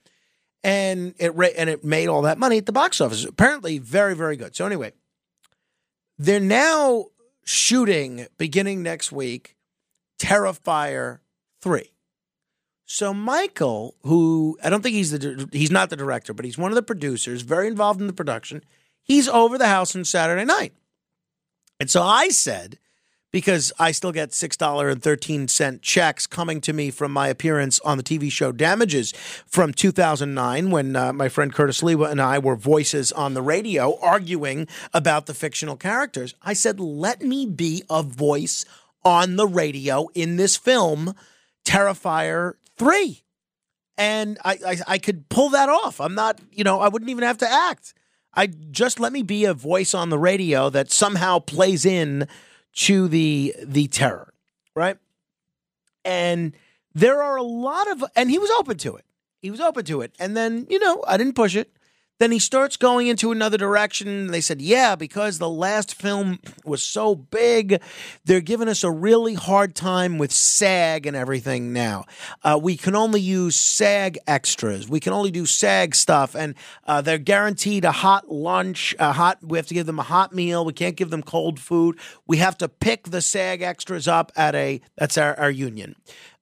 and 0.63 1.13
it 1.17 1.35
ra- 1.35 1.47
and 1.57 1.69
it 1.69 1.83
made 1.83 2.07
all 2.07 2.23
that 2.23 2.37
money 2.37 2.57
at 2.57 2.65
the 2.65 2.71
box 2.71 2.99
office. 3.01 3.25
Apparently, 3.25 3.77
very 3.77 4.15
very 4.15 4.35
good. 4.35 4.55
So 4.55 4.65
anyway, 4.65 4.93
they're 6.17 6.39
now 6.39 7.05
shooting 7.43 8.27
beginning 8.37 8.83
next 8.83 9.11
week, 9.11 9.55
Terrifier 10.19 11.19
three. 11.61 11.91
So 12.85 13.13
Michael, 13.13 13.95
who 14.03 14.57
I 14.63 14.69
don't 14.69 14.81
think 14.81 14.95
he's 14.95 15.11
the 15.11 15.49
he's 15.51 15.71
not 15.71 15.89
the 15.89 15.95
director, 15.95 16.33
but 16.33 16.45
he's 16.45 16.57
one 16.57 16.71
of 16.71 16.75
the 16.75 16.83
producers, 16.83 17.41
very 17.41 17.67
involved 17.67 18.01
in 18.01 18.07
the 18.07 18.13
production. 18.13 18.63
He's 19.03 19.27
over 19.27 19.57
the 19.57 19.67
house 19.67 19.95
on 19.95 20.05
Saturday 20.05 20.45
night, 20.45 20.73
and 21.79 21.89
so 21.89 22.01
I 22.01 22.29
said, 22.29 22.79
because 23.37 23.71
I 23.77 23.91
still 23.91 24.11
get 24.11 24.31
$6.13 24.31 25.81
checks 25.83 26.25
coming 26.25 26.59
to 26.61 26.73
me 26.73 26.89
from 26.89 27.11
my 27.11 27.27
appearance 27.27 27.79
on 27.81 27.97
the 27.97 28.03
TV 28.03 28.31
show 28.31 28.51
Damages 28.51 29.13
from 29.45 29.73
2009 29.73 30.71
when 30.71 30.95
uh, 30.95 31.13
my 31.13 31.29
friend 31.29 31.53
Curtis 31.53 31.81
Sliwa 31.81 32.09
and 32.09 32.19
I 32.19 32.39
were 32.39 32.55
voices 32.55 33.11
on 33.11 33.35
the 33.35 33.43
radio 33.43 33.95
arguing 34.01 34.67
about 34.91 35.27
the 35.27 35.35
fictional 35.35 35.75
characters. 35.77 36.33
I 36.41 36.53
said, 36.53 36.79
let 36.79 37.21
me 37.21 37.45
be 37.45 37.83
a 37.91 38.01
voice 38.01 38.65
on 39.05 39.35
the 39.35 39.45
radio 39.45 40.07
in 40.15 40.37
this 40.37 40.57
film, 40.57 41.13
Terrifier 41.63 42.53
3 42.75 43.21
and 43.99 44.39
I, 44.43 44.57
I 44.65 44.77
I 44.87 44.97
could 44.97 45.29
pull 45.29 45.49
that 45.49 45.69
off. 45.69 46.01
I'm 46.01 46.15
not, 46.15 46.39
you 46.51 46.63
know, 46.63 46.79
I 46.79 46.87
wouldn't 46.87 47.11
even 47.11 47.23
have 47.23 47.37
to 47.39 47.51
act. 47.51 47.93
I 48.33 48.47
just 48.47 48.99
let 48.99 49.13
me 49.13 49.21
be 49.21 49.45
a 49.45 49.53
voice 49.53 49.93
on 49.93 50.09
the 50.09 50.17
radio 50.17 50.71
that 50.71 50.91
somehow 50.91 51.37
plays 51.37 51.85
in 51.85 52.27
to 52.77 53.07
the 53.07 53.55
the 53.63 53.87
terror, 53.87 54.33
right? 54.75 54.97
And 56.05 56.53
there 56.93 57.21
are 57.21 57.35
a 57.35 57.43
lot 57.43 57.89
of 57.89 58.03
and 58.15 58.29
he 58.29 58.39
was 58.39 58.49
open 58.51 58.77
to 58.77 58.95
it. 58.95 59.05
He 59.41 59.51
was 59.51 59.59
open 59.59 59.85
to 59.85 60.01
it. 60.01 60.13
And 60.19 60.37
then, 60.37 60.67
you 60.69 60.79
know, 60.79 61.03
I 61.07 61.17
didn't 61.17 61.33
push 61.33 61.55
it. 61.55 61.71
Then 62.19 62.31
he 62.31 62.39
starts 62.39 62.77
going 62.77 63.07
into 63.07 63.31
another 63.31 63.57
direction. 63.57 64.27
They 64.27 64.41
said, 64.41 64.61
yeah, 64.61 64.95
because 64.95 65.37
the 65.37 65.49
last 65.49 65.93
film 65.93 66.39
was 66.65 66.83
so 66.83 67.15
big, 67.15 67.81
they're 68.25 68.41
giving 68.41 68.67
us 68.67 68.83
a 68.83 68.91
really 68.91 69.35
hard 69.35 69.75
time 69.75 70.17
with 70.17 70.31
SAG 70.31 71.05
and 71.05 71.15
everything 71.15 71.73
now. 71.73 72.05
Uh, 72.43 72.59
we 72.61 72.75
can 72.75 72.95
only 72.95 73.21
use 73.21 73.55
SAG 73.55 74.17
extras. 74.25 74.89
We 74.89 74.99
can 74.99 75.13
only 75.13 75.31
do 75.31 75.45
SAG 75.45 75.93
stuff. 75.93 76.35
And 76.35 76.55
uh, 76.87 77.01
they're 77.01 77.17
guaranteed 77.17 77.85
a 77.85 77.91
hot 77.91 78.29
lunch, 78.29 78.95
a 78.97 79.13
hot, 79.13 79.37
we 79.43 79.57
have 79.57 79.67
to 79.67 79.73
give 79.73 79.85
them 79.85 79.99
a 79.99 80.03
hot 80.03 80.33
meal. 80.33 80.65
We 80.65 80.73
can't 80.73 80.95
give 80.95 81.11
them 81.11 81.21
cold 81.23 81.59
food. 81.59 81.99
We 82.25 82.37
have 82.37 82.57
to 82.59 82.67
pick 82.67 83.03
the 83.03 83.21
SAG 83.21 83.61
extras 83.61 84.07
up 84.07 84.31
at 84.35 84.55
a, 84.55 84.81
that's 84.97 85.17
our, 85.17 85.37
our 85.39 85.51
union. 85.51 85.95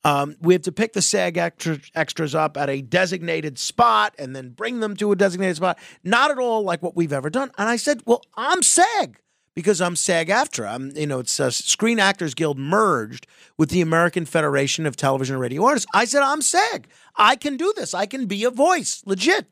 Um, 0.05 0.35
we 0.39 0.53
have 0.53 0.61
to 0.61 0.71
pick 0.71 0.93
the 0.93 1.01
SAG 1.01 1.35
extra, 1.35 1.79
extras 1.95 2.35
up 2.35 2.57
at 2.57 2.69
a 2.69 2.83
designated 2.83 3.57
spot 3.57 4.13
and 4.19 4.35
then 4.35 4.51
bring 4.51 4.79
them 4.79 4.95
to 4.97 5.11
a 5.11 5.15
designated 5.15 5.55
spot. 5.55 5.79
Not 6.03 6.29
at 6.29 6.37
all 6.37 6.61
like 6.61 6.83
what 6.83 6.95
we've 6.95 7.11
ever 7.11 7.31
done. 7.31 7.49
And 7.57 7.67
I 7.67 7.75
said, 7.75 8.03
well, 8.05 8.21
I'm 8.37 8.61
SAG 8.61 9.19
because 9.55 9.81
I'm 9.81 9.95
SAG 9.95 10.29
after. 10.29 10.67
I'm, 10.67 10.95
you 10.95 11.07
know, 11.07 11.17
it's 11.17 11.39
uh, 11.39 11.49
Screen 11.49 11.97
Actors 11.97 12.35
Guild 12.35 12.59
merged 12.59 13.25
with 13.57 13.71
the 13.71 13.81
American 13.81 14.25
Federation 14.25 14.85
of 14.85 14.95
Television 14.95 15.37
and 15.37 15.41
Radio 15.41 15.65
Artists. 15.65 15.87
I 15.91 16.05
said, 16.05 16.21
I'm 16.21 16.43
SAG. 16.43 16.87
I 17.15 17.35
can 17.35 17.57
do 17.57 17.73
this. 17.75 17.95
I 17.95 18.05
can 18.05 18.27
be 18.27 18.43
a 18.43 18.51
voice, 18.51 19.01
legit. 19.07 19.47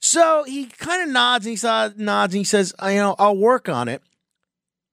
So 0.00 0.44
he 0.44 0.66
kind 0.66 1.02
of 1.02 1.10
nods 1.10 1.44
and 1.44 1.58
he 1.58 2.02
nods 2.02 2.32
and 2.32 2.38
he 2.38 2.44
says, 2.44 2.72
you 2.82 2.94
know, 2.94 3.14
I'll 3.18 3.36
work 3.36 3.68
on 3.68 3.88
it. 3.88 4.02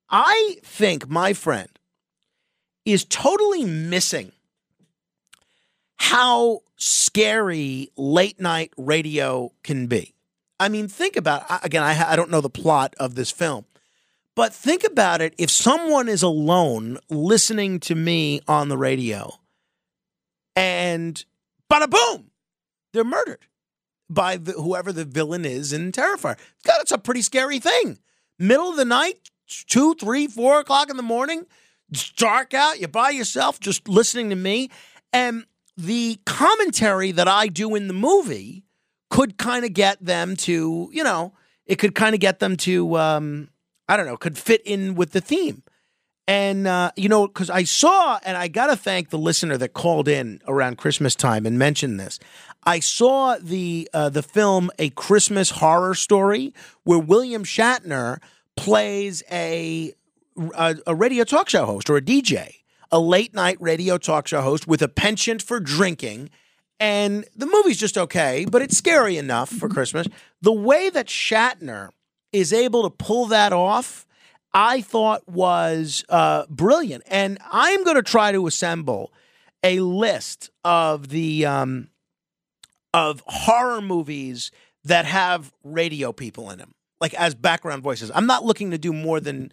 I 0.09 0.57
think 0.61 1.07
my 1.07 1.31
friend 1.31 1.69
is 2.83 3.05
totally 3.05 3.63
missing 3.63 4.33
how 5.99 6.61
scary 6.77 7.91
late 7.97 8.39
night 8.39 8.71
radio 8.77 9.51
can 9.63 9.87
be. 9.87 10.15
I 10.59 10.69
mean, 10.69 10.87
think 10.87 11.15
about 11.15 11.43
again. 11.63 11.83
I, 11.83 12.13
I 12.13 12.15
don't 12.15 12.31
know 12.31 12.41
the 12.41 12.49
plot 12.49 12.95
of 12.99 13.15
this 13.15 13.31
film, 13.31 13.65
but 14.35 14.53
think 14.53 14.83
about 14.83 15.21
it. 15.21 15.33
If 15.37 15.49
someone 15.49 16.09
is 16.09 16.23
alone 16.23 16.97
listening 17.09 17.79
to 17.81 17.95
me 17.95 18.41
on 18.47 18.69
the 18.69 18.77
radio, 18.77 19.39
and 20.55 21.23
bada 21.71 21.89
boom, 21.89 22.31
they're 22.93 23.03
murdered 23.03 23.45
by 24.09 24.37
the, 24.37 24.53
whoever 24.53 24.91
the 24.91 25.05
villain 25.05 25.45
is 25.45 25.71
in 25.71 25.91
Terrifier. 25.91 26.37
God, 26.65 26.77
it's 26.81 26.91
a 26.91 26.97
pretty 26.97 27.21
scary 27.21 27.59
thing. 27.59 27.99
Middle 28.37 28.69
of 28.69 28.77
the 28.77 28.85
night, 28.85 29.29
two, 29.47 29.95
three, 29.95 30.27
four 30.27 30.59
o'clock 30.59 30.89
in 30.89 30.97
the 30.97 31.03
morning, 31.03 31.45
it's 31.91 32.09
dark 32.11 32.53
out. 32.53 32.79
You're 32.79 32.87
by 32.87 33.11
yourself, 33.11 33.59
just 33.59 33.87
listening 33.87 34.29
to 34.29 34.35
me, 34.35 34.69
and 35.13 35.45
the 35.79 36.19
commentary 36.25 37.13
that 37.13 37.29
I 37.29 37.47
do 37.47 37.73
in 37.73 37.87
the 37.87 37.93
movie 37.93 38.65
could 39.09 39.37
kind 39.37 39.63
of 39.63 39.71
get 39.71 40.03
them 40.03 40.35
to, 40.35 40.89
you 40.91 41.03
know, 41.03 41.33
it 41.65 41.77
could 41.77 41.95
kind 41.95 42.13
of 42.13 42.19
get 42.19 42.39
them 42.39 42.57
to, 42.57 42.97
um, 42.97 43.49
I 43.87 43.95
don't 43.95 44.05
know, 44.05 44.17
could 44.17 44.37
fit 44.37 44.61
in 44.65 44.95
with 44.95 45.11
the 45.11 45.21
theme. 45.21 45.63
And, 46.27 46.67
uh, 46.67 46.91
you 46.97 47.07
know, 47.07 47.27
because 47.27 47.49
I 47.49 47.63
saw, 47.63 48.19
and 48.23 48.35
I 48.35 48.49
got 48.49 48.67
to 48.67 48.75
thank 48.75 49.09
the 49.09 49.17
listener 49.17 49.57
that 49.57 49.69
called 49.69 50.09
in 50.09 50.41
around 50.47 50.77
Christmas 50.77 51.15
time 51.15 51.45
and 51.45 51.57
mentioned 51.57 51.97
this. 51.97 52.19
I 52.65 52.81
saw 52.81 53.37
the 53.41 53.89
uh, 53.93 54.09
the 54.09 54.21
film 54.21 54.69
A 54.77 54.89
Christmas 54.89 55.49
Horror 55.49 55.95
Story, 55.95 56.53
where 56.83 56.99
William 56.99 57.45
Shatner 57.45 58.17
plays 58.57 59.23
a, 59.31 59.93
a, 60.55 60.75
a 60.85 60.93
radio 60.93 61.23
talk 61.23 61.49
show 61.49 61.65
host 61.65 61.89
or 61.89 61.95
a 61.95 62.01
DJ 62.01 62.58
a 62.91 62.99
late 62.99 63.33
night 63.33 63.57
radio 63.59 63.97
talk 63.97 64.27
show 64.27 64.41
host 64.41 64.67
with 64.67 64.81
a 64.81 64.87
penchant 64.87 65.41
for 65.41 65.59
drinking. 65.59 66.29
And 66.79 67.25
the 67.35 67.45
movie's 67.45 67.77
just 67.77 67.97
okay, 67.97 68.45
but 68.49 68.61
it's 68.61 68.77
scary 68.77 69.17
enough 69.17 69.49
for 69.49 69.67
Christmas. 69.67 70.07
The 70.41 70.53
way 70.53 70.89
that 70.89 71.07
Shatner 71.07 71.89
is 72.31 72.53
able 72.53 72.83
to 72.83 72.89
pull 72.89 73.25
that 73.27 73.51
off, 73.51 74.05
I 74.53 74.81
thought 74.81 75.27
was 75.27 76.05
uh, 76.09 76.45
brilliant. 76.49 77.03
And 77.07 77.37
I'm 77.51 77.83
going 77.83 77.97
to 77.97 78.03
try 78.03 78.31
to 78.31 78.47
assemble 78.47 79.11
a 79.63 79.81
list 79.81 80.49
of 80.63 81.09
the 81.09 81.45
um, 81.45 81.89
of 82.93 83.23
horror 83.27 83.81
movies 83.81 84.51
that 84.85 85.05
have 85.05 85.51
radio 85.63 86.11
people 86.11 86.49
in 86.49 86.59
them, 86.59 86.73
like 87.01 87.13
as 87.13 87.35
background 87.35 87.83
voices. 87.83 88.09
I'm 88.13 88.25
not 88.25 88.45
looking 88.45 88.71
to 88.71 88.77
do 88.77 88.93
more 88.93 89.19
than 89.19 89.51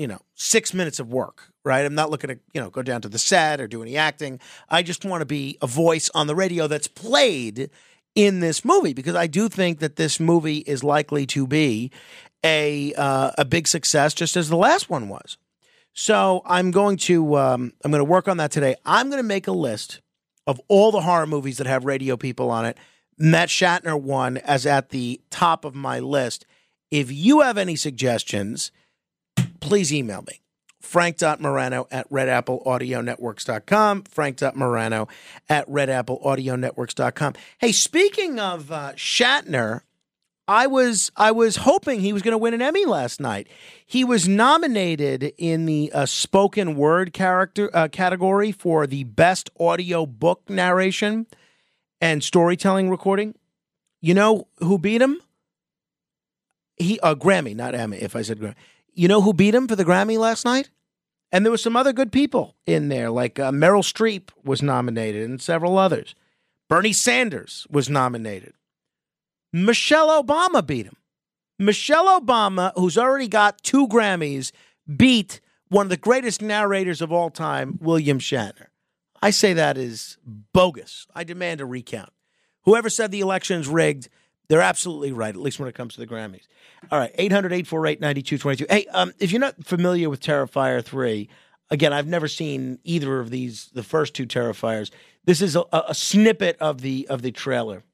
you 0.00 0.08
know 0.08 0.20
six 0.34 0.74
minutes 0.74 0.98
of 0.98 1.12
work 1.12 1.50
right? 1.64 1.84
I'm 1.84 1.94
not 1.94 2.10
looking 2.10 2.28
to, 2.28 2.38
you 2.54 2.60
know, 2.60 2.70
go 2.70 2.82
down 2.82 3.02
to 3.02 3.08
the 3.08 3.18
set 3.18 3.60
or 3.60 3.66
do 3.66 3.82
any 3.82 3.96
acting. 3.96 4.40
I 4.68 4.82
just 4.82 5.04
want 5.04 5.20
to 5.20 5.26
be 5.26 5.58
a 5.60 5.66
voice 5.66 6.10
on 6.14 6.26
the 6.26 6.34
radio 6.34 6.66
that's 6.66 6.88
played 6.88 7.70
in 8.14 8.40
this 8.40 8.64
movie 8.64 8.94
because 8.94 9.14
I 9.14 9.26
do 9.26 9.48
think 9.48 9.78
that 9.80 9.96
this 9.96 10.18
movie 10.18 10.58
is 10.58 10.82
likely 10.82 11.26
to 11.26 11.46
be 11.46 11.90
a 12.42 12.94
uh, 12.94 13.32
a 13.36 13.44
big 13.44 13.68
success, 13.68 14.14
just 14.14 14.36
as 14.36 14.48
the 14.48 14.56
last 14.56 14.88
one 14.88 15.08
was. 15.08 15.36
So 15.92 16.42
I'm 16.46 16.70
going 16.70 16.96
to 16.98 17.36
um, 17.36 17.72
I'm 17.84 17.90
going 17.90 18.00
to 18.00 18.04
work 18.04 18.28
on 18.28 18.38
that 18.38 18.50
today. 18.50 18.76
I'm 18.84 19.10
going 19.10 19.22
to 19.22 19.28
make 19.28 19.46
a 19.46 19.52
list 19.52 20.00
of 20.46 20.60
all 20.68 20.90
the 20.90 21.02
horror 21.02 21.26
movies 21.26 21.58
that 21.58 21.66
have 21.66 21.84
radio 21.84 22.16
people 22.16 22.50
on 22.50 22.64
it. 22.64 22.78
Matt 23.18 23.50
Shatner 23.50 24.00
one 24.00 24.38
as 24.38 24.64
at 24.64 24.88
the 24.88 25.20
top 25.30 25.64
of 25.64 25.74
my 25.74 25.98
list. 25.98 26.46
If 26.90 27.12
you 27.12 27.40
have 27.40 27.58
any 27.58 27.76
suggestions, 27.76 28.72
please 29.60 29.92
email 29.92 30.22
me 30.22 30.40
frank.morano 30.80 31.86
at 31.90 32.10
redappleaudionetworks.com. 32.10 34.02
Frank.morano 34.04 35.08
at 35.48 35.68
redappleaudionetworks.com. 35.68 37.34
Hey, 37.58 37.72
speaking 37.72 38.40
of 38.40 38.72
uh, 38.72 38.92
Shatner, 38.94 39.82
I 40.48 40.66
was 40.66 41.12
I 41.16 41.30
was 41.30 41.56
hoping 41.56 42.00
he 42.00 42.12
was 42.12 42.22
going 42.22 42.32
to 42.32 42.38
win 42.38 42.54
an 42.54 42.62
Emmy 42.62 42.84
last 42.84 43.20
night. 43.20 43.46
He 43.86 44.02
was 44.02 44.26
nominated 44.26 45.32
in 45.38 45.66
the 45.66 45.92
uh, 45.92 46.06
spoken 46.06 46.74
word 46.74 47.12
character 47.12 47.70
uh, 47.72 47.86
category 47.86 48.50
for 48.50 48.88
the 48.88 49.04
best 49.04 49.48
audio 49.60 50.06
book 50.06 50.50
narration 50.50 51.28
and 52.00 52.24
storytelling 52.24 52.90
recording. 52.90 53.36
You 54.00 54.14
know 54.14 54.48
who 54.58 54.76
beat 54.76 55.00
him? 55.00 55.20
He 56.76 56.98
a 56.98 57.08
uh, 57.08 57.14
Grammy, 57.14 57.54
not 57.54 57.76
Emmy. 57.76 57.98
If 57.98 58.16
I 58.16 58.22
said 58.22 58.40
Grammy, 58.40 58.56
you 58.94 59.08
know 59.08 59.22
who 59.22 59.32
beat 59.32 59.54
him 59.54 59.68
for 59.68 59.76
the 59.76 59.84
Grammy 59.84 60.18
last 60.18 60.44
night? 60.44 60.70
And 61.32 61.44
there 61.44 61.52
were 61.52 61.58
some 61.58 61.76
other 61.76 61.92
good 61.92 62.10
people 62.10 62.56
in 62.66 62.88
there, 62.88 63.10
like 63.10 63.38
uh, 63.38 63.52
Meryl 63.52 63.82
Streep 63.82 64.30
was 64.42 64.62
nominated 64.62 65.28
and 65.28 65.40
several 65.40 65.78
others. 65.78 66.14
Bernie 66.68 66.92
Sanders 66.92 67.66
was 67.70 67.88
nominated. 67.88 68.54
Michelle 69.52 70.22
Obama 70.22 70.64
beat 70.64 70.86
him. 70.86 70.96
Michelle 71.58 72.20
Obama, 72.20 72.72
who's 72.74 72.96
already 72.96 73.28
got 73.28 73.62
two 73.62 73.86
Grammys, 73.86 74.50
beat 74.96 75.40
one 75.68 75.86
of 75.86 75.90
the 75.90 75.96
greatest 75.96 76.42
narrators 76.42 77.00
of 77.00 77.12
all 77.12 77.30
time, 77.30 77.78
William 77.80 78.18
Shatner. 78.18 78.66
I 79.22 79.30
say 79.30 79.52
that 79.52 79.76
is 79.76 80.16
bogus. 80.24 81.06
I 81.14 81.24
demand 81.24 81.60
a 81.60 81.66
recount. 81.66 82.10
Whoever 82.62 82.90
said 82.90 83.10
the 83.10 83.20
election's 83.20 83.68
rigged, 83.68 84.08
they're 84.50 84.60
absolutely 84.60 85.12
right, 85.12 85.32
at 85.32 85.40
least 85.40 85.60
when 85.60 85.68
it 85.68 85.76
comes 85.76 85.94
to 85.94 86.00
the 86.00 86.08
Grammys. 86.08 86.48
All 86.90 86.98
right, 86.98 87.12
800 87.14 87.52
848 87.52 88.00
9222. 88.00 88.66
Hey, 88.68 88.86
um, 88.86 89.12
if 89.20 89.30
you're 89.30 89.40
not 89.40 89.64
familiar 89.64 90.10
with 90.10 90.20
Terrifier 90.20 90.84
3, 90.84 91.28
again, 91.70 91.92
I've 91.92 92.08
never 92.08 92.26
seen 92.26 92.80
either 92.82 93.20
of 93.20 93.30
these, 93.30 93.70
the 93.74 93.84
first 93.84 94.12
two 94.12 94.26
Terrifiers. 94.26 94.90
This 95.24 95.40
is 95.40 95.54
a, 95.54 95.64
a 95.72 95.94
snippet 95.94 96.56
of 96.58 96.80
the 96.80 97.06
of 97.08 97.22
the 97.22 97.30
trailer. 97.30 97.84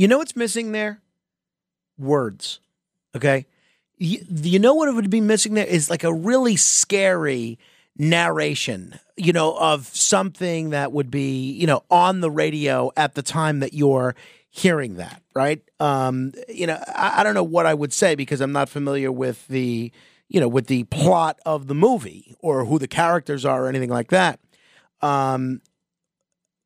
You 0.00 0.08
know 0.08 0.16
what's 0.16 0.34
missing 0.34 0.72
there? 0.72 1.02
Words. 1.98 2.60
Okay. 3.14 3.44
You, 3.98 4.24
you 4.30 4.58
know 4.58 4.72
what 4.72 4.94
would 4.94 5.10
be 5.10 5.20
missing 5.20 5.52
there 5.52 5.66
is 5.66 5.90
like 5.90 6.04
a 6.04 6.14
really 6.14 6.56
scary 6.56 7.58
narration, 7.98 8.98
you 9.18 9.34
know, 9.34 9.54
of 9.58 9.88
something 9.88 10.70
that 10.70 10.92
would 10.92 11.10
be, 11.10 11.52
you 11.52 11.66
know, 11.66 11.82
on 11.90 12.22
the 12.22 12.30
radio 12.30 12.90
at 12.96 13.14
the 13.14 13.20
time 13.20 13.60
that 13.60 13.74
you're 13.74 14.14
hearing 14.48 14.94
that, 14.94 15.22
right? 15.34 15.60
Um, 15.80 16.32
you 16.48 16.66
know, 16.66 16.82
I, 16.88 17.20
I 17.20 17.22
don't 17.22 17.34
know 17.34 17.44
what 17.44 17.66
I 17.66 17.74
would 17.74 17.92
say 17.92 18.14
because 18.14 18.40
I'm 18.40 18.52
not 18.52 18.70
familiar 18.70 19.12
with 19.12 19.46
the, 19.48 19.92
you 20.28 20.40
know, 20.40 20.48
with 20.48 20.68
the 20.68 20.84
plot 20.84 21.38
of 21.44 21.66
the 21.66 21.74
movie 21.74 22.34
or 22.40 22.64
who 22.64 22.78
the 22.78 22.88
characters 22.88 23.44
are 23.44 23.66
or 23.66 23.68
anything 23.68 23.90
like 23.90 24.08
that. 24.08 24.40
Um, 25.02 25.60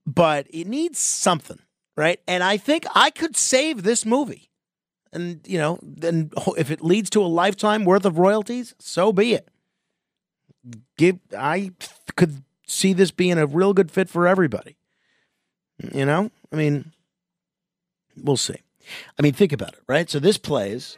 but 0.07 0.47
it 0.51 0.69
needs 0.69 1.01
something, 1.01 1.59
right? 1.97 2.21
And 2.27 2.43
I 2.43 2.57
think 2.57 2.87
I 2.95 3.11
could 3.11 3.37
save 3.37 3.83
this 3.83 4.05
movie. 4.05 4.51
And, 5.13 5.41
you 5.47 5.59
know, 5.59 5.79
then 5.83 6.31
if 6.57 6.71
it 6.71 6.83
leads 6.83 7.11
to 7.11 7.23
a 7.23 7.27
lifetime 7.27 7.85
worth 7.85 8.05
of 8.05 8.19
royalties, 8.19 8.75
so 8.79 9.13
be 9.13 9.35
it. 9.35 9.49
Give 10.97 11.19
I 11.37 11.73
could 12.17 12.43
see 12.67 12.93
this 12.93 13.11
being 13.11 13.39
a 13.39 13.47
real 13.47 13.75
good 13.75 13.91
fit 13.91 14.09
for 14.09 14.27
everybody. 14.27 14.77
You 15.93 16.07
know? 16.07 16.31
I 16.53 16.57
mean, 16.57 16.93
we'll 18.17 18.37
see. 18.37 18.57
I 19.19 19.23
mean, 19.23 19.33
think 19.33 19.53
about 19.53 19.75
it, 19.75 19.81
right? 19.87 20.09
So 20.11 20.19
this 20.19 20.39
plays 20.39 20.97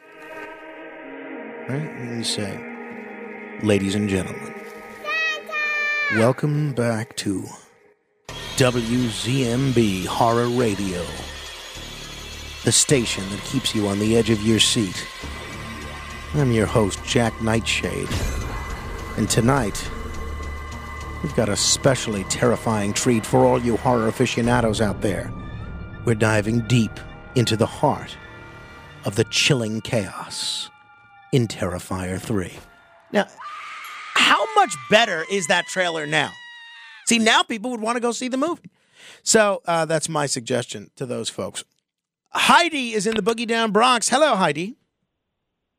right? 1.67 1.99
Let 1.99 2.17
me 2.17 2.23
say, 2.23 3.59
ladies 3.61 3.95
and 3.95 4.07
gentlemen, 4.07 4.53
welcome 6.15 6.73
back 6.73 7.15
to 7.17 7.45
WZMB 8.57 10.07
Horror 10.07 10.49
Radio, 10.49 11.05
the 12.65 12.71
station 12.71 13.23
that 13.29 13.39
keeps 13.41 13.75
you 13.75 13.87
on 13.87 13.99
the 13.99 14.17
edge 14.17 14.31
of 14.31 14.41
your 14.41 14.59
seat. 14.59 15.05
I'm 16.33 16.51
your 16.51 16.65
host, 16.65 16.97
Jack 17.05 17.39
Nightshade, 17.39 18.09
and 19.15 19.29
tonight 19.29 19.87
we've 21.21 21.35
got 21.35 21.49
a 21.49 21.55
specially 21.55 22.23
terrifying 22.31 22.93
treat 22.93 23.27
for 23.27 23.45
all 23.45 23.61
you 23.61 23.77
horror 23.77 24.07
aficionados 24.07 24.81
out 24.81 25.01
there. 25.01 25.31
We're 26.03 26.15
diving 26.15 26.61
deep 26.61 26.99
into 27.35 27.57
the 27.57 27.67
heart 27.67 28.17
of 29.05 29.17
the 29.17 29.25
chilling 29.25 29.81
chaos 29.81 30.71
in 31.31 31.47
Terrifier 31.47 32.19
3. 32.19 32.53
Now, 33.11 33.27
how 34.15 34.51
much 34.55 34.73
better 34.89 35.25
is 35.29 35.45
that 35.45 35.67
trailer 35.67 36.07
now? 36.07 36.31
See, 37.07 37.19
now 37.19 37.41
people 37.41 37.71
would 37.71 37.79
want 37.79 37.95
to 37.95 38.01
go 38.01 38.11
see 38.11 38.27
the 38.27 38.37
movie. 38.37 38.69
So 39.23 39.61
uh, 39.65 39.85
that's 39.85 40.09
my 40.09 40.25
suggestion 40.25 40.91
to 40.97 41.05
those 41.05 41.29
folks. 41.29 41.63
Heidi 42.31 42.93
is 42.93 43.07
in 43.07 43.15
the 43.15 43.21
Boogie 43.21 43.47
Down 43.47 43.71
Bronx. 43.71 44.09
Hello, 44.09 44.35
Heidi. 44.35 44.75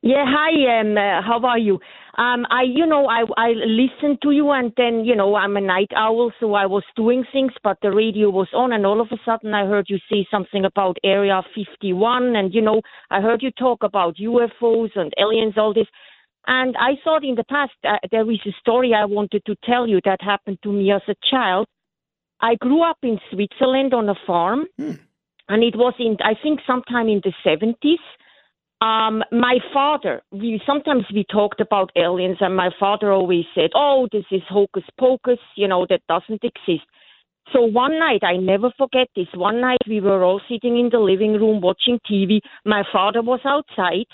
Yeah, 0.01 0.25
hi. 0.27 0.81
Um, 0.81 0.97
uh, 0.97 1.21
how 1.23 1.41
are 1.45 1.59
you? 1.59 1.81
Um, 2.17 2.47
I, 2.51 2.63
you 2.63 2.87
know, 2.87 3.07
I 3.07 3.25
I 3.37 3.51
listened 3.51 4.23
to 4.23 4.31
you, 4.31 4.51
and 4.51 4.73
then 4.77 5.05
you 5.05 5.15
know, 5.15 5.35
I'm 5.35 5.57
a 5.57 5.61
night 5.61 5.91
owl, 5.95 6.33
so 6.41 6.55
I 6.55 6.67
was 6.67 6.83
doing 6.97 7.25
things, 7.33 7.53
but 7.63 7.79
the 7.83 7.91
radio 7.91 8.31
was 8.31 8.49
on, 8.55 8.73
and 8.73 8.87
all 8.87 9.01
of 9.01 9.09
a 9.13 9.19
sudden, 9.25 9.55
I 9.55 9.67
heard 9.67 9.87
you 9.89 9.99
say 10.11 10.27
something 10.31 10.65
about 10.65 10.97
Area 11.05 11.43
51, 11.55 12.37
and 12.37 12.55
you 12.55 12.63
know, 12.63 12.81
I 13.11 13.21
heard 13.21 13.43
you 13.43 13.51
talk 13.51 13.83
about 13.83 14.17
UFOs 14.17 14.91
and 14.97 15.13
aliens, 15.19 15.55
all 15.59 15.75
this. 15.75 15.89
And 16.49 16.75
I 16.79 16.93
thought 17.05 17.25
in 17.25 17.35
the 17.35 17.45
past 17.45 17.75
uh, 17.87 17.99
there 18.11 18.29
is 18.31 18.41
a 18.47 18.53
story 18.59 18.95
I 18.95 19.05
wanted 19.05 19.45
to 19.45 19.55
tell 19.65 19.87
you 19.87 20.01
that 20.07 20.23
happened 20.23 20.59
to 20.63 20.73
me 20.73 20.91
as 20.91 21.03
a 21.07 21.15
child. 21.31 21.67
I 22.41 22.55
grew 22.55 22.83
up 22.83 22.97
in 23.03 23.19
Switzerland 23.31 23.93
on 23.93 24.09
a 24.09 24.15
farm, 24.27 24.65
and 25.49 25.63
it 25.63 25.77
was 25.77 25.93
in 25.99 26.17
I 26.25 26.33
think 26.43 26.61
sometime 26.67 27.09
in 27.09 27.21
the 27.23 27.35
70s. 27.45 27.99
Um, 28.81 29.23
my 29.31 29.59
father, 29.75 30.23
we 30.33 30.59
sometimes 30.65 31.05
we 31.13 31.27
talked 31.31 31.61
about 31.61 31.91
aliens, 31.97 32.39
and 32.41 32.57
my 32.57 32.71
father 32.81 33.13
always 33.13 33.45
said, 33.55 33.71
"Oh, 33.75 34.09
this 34.11 34.25
is 34.31 34.43
hocus 34.49 34.85
pocus, 34.99 35.41
you 35.55 35.69
know, 35.69 35.85
that 35.91 36.01
doesn't 36.09 36.43
exist." 36.43 36.87
So 37.53 37.61
one 37.61 37.99
night, 37.99 38.23
I 38.23 38.37
never 38.37 38.71
forget 38.79 39.09
this. 39.15 39.29
One 39.35 39.61
night, 39.61 39.83
we 39.87 40.01
were 40.01 40.25
all 40.25 40.41
sitting 40.49 40.79
in 40.79 40.89
the 40.91 41.01
living 41.01 41.35
room 41.35 41.61
watching 41.61 41.99
TV. 42.11 42.41
My 42.65 42.85
father 42.91 43.21
was 43.21 43.41
outside 43.45 44.07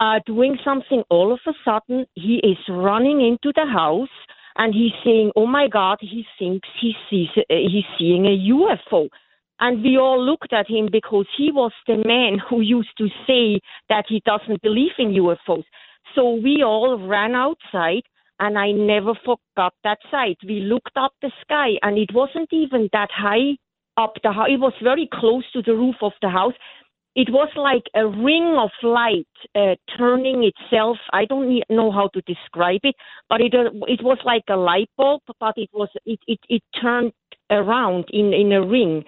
uh, 0.00 0.20
doing 0.26 0.58
something. 0.64 1.02
All 1.10 1.32
of 1.32 1.40
a 1.46 1.52
sudden, 1.64 2.06
he 2.14 2.40
is 2.42 2.58
running 2.68 3.20
into 3.20 3.52
the 3.54 3.66
house 3.66 4.08
and 4.56 4.74
he's 4.74 4.92
saying, 5.04 5.32
"Oh 5.36 5.46
my 5.46 5.68
God!" 5.68 5.98
He 6.00 6.24
thinks 6.38 6.68
he 6.80 6.94
sees 7.08 7.28
uh, 7.36 7.42
he's 7.48 7.84
seeing 7.98 8.26
a 8.26 8.36
UFO. 8.52 9.08
And 9.60 9.82
we 9.82 9.98
all 9.98 10.22
looked 10.24 10.52
at 10.52 10.70
him 10.70 10.88
because 10.90 11.26
he 11.36 11.50
was 11.50 11.72
the 11.86 11.96
man 11.96 12.38
who 12.38 12.60
used 12.60 12.96
to 12.98 13.08
say 13.26 13.60
that 13.88 14.04
he 14.08 14.22
doesn't 14.24 14.62
believe 14.62 14.92
in 14.98 15.08
UFOs. 15.14 15.64
So 16.14 16.34
we 16.34 16.62
all 16.62 16.96
ran 16.96 17.34
outside, 17.34 18.02
and 18.38 18.56
I 18.56 18.70
never 18.70 19.14
forgot 19.24 19.74
that 19.82 19.98
sight. 20.10 20.38
We 20.46 20.60
looked 20.60 20.96
up 20.96 21.12
the 21.22 21.32
sky, 21.42 21.70
and 21.82 21.98
it 21.98 22.14
wasn't 22.14 22.52
even 22.52 22.88
that 22.92 23.10
high 23.12 23.56
up 23.96 24.14
the 24.22 24.32
house. 24.32 24.48
It 24.48 24.60
was 24.60 24.74
very 24.82 25.08
close 25.12 25.44
to 25.52 25.62
the 25.62 25.74
roof 25.74 25.96
of 26.02 26.12
the 26.22 26.30
house. 26.30 26.54
It 27.22 27.30
was 27.30 27.50
like 27.56 27.86
a 27.96 28.06
ring 28.06 28.54
of 28.56 28.70
light 28.84 29.26
uh, 29.56 29.74
turning 29.96 30.44
itself. 30.50 30.98
I 31.12 31.24
don't 31.24 31.48
know 31.68 31.90
how 31.90 32.06
to 32.14 32.20
describe 32.32 32.82
it, 32.84 32.94
but 33.28 33.40
it 33.40 33.52
uh, 33.54 33.70
it 33.88 34.04
was 34.04 34.18
like 34.24 34.44
a 34.48 34.54
light 34.54 34.88
bulb, 34.96 35.22
but 35.40 35.54
it 35.56 35.68
was 35.72 35.88
it 36.06 36.20
it, 36.28 36.38
it 36.48 36.62
turned 36.80 37.12
around 37.50 38.04
in 38.10 38.32
in 38.32 38.52
a 38.52 38.64
ring. 38.64 39.02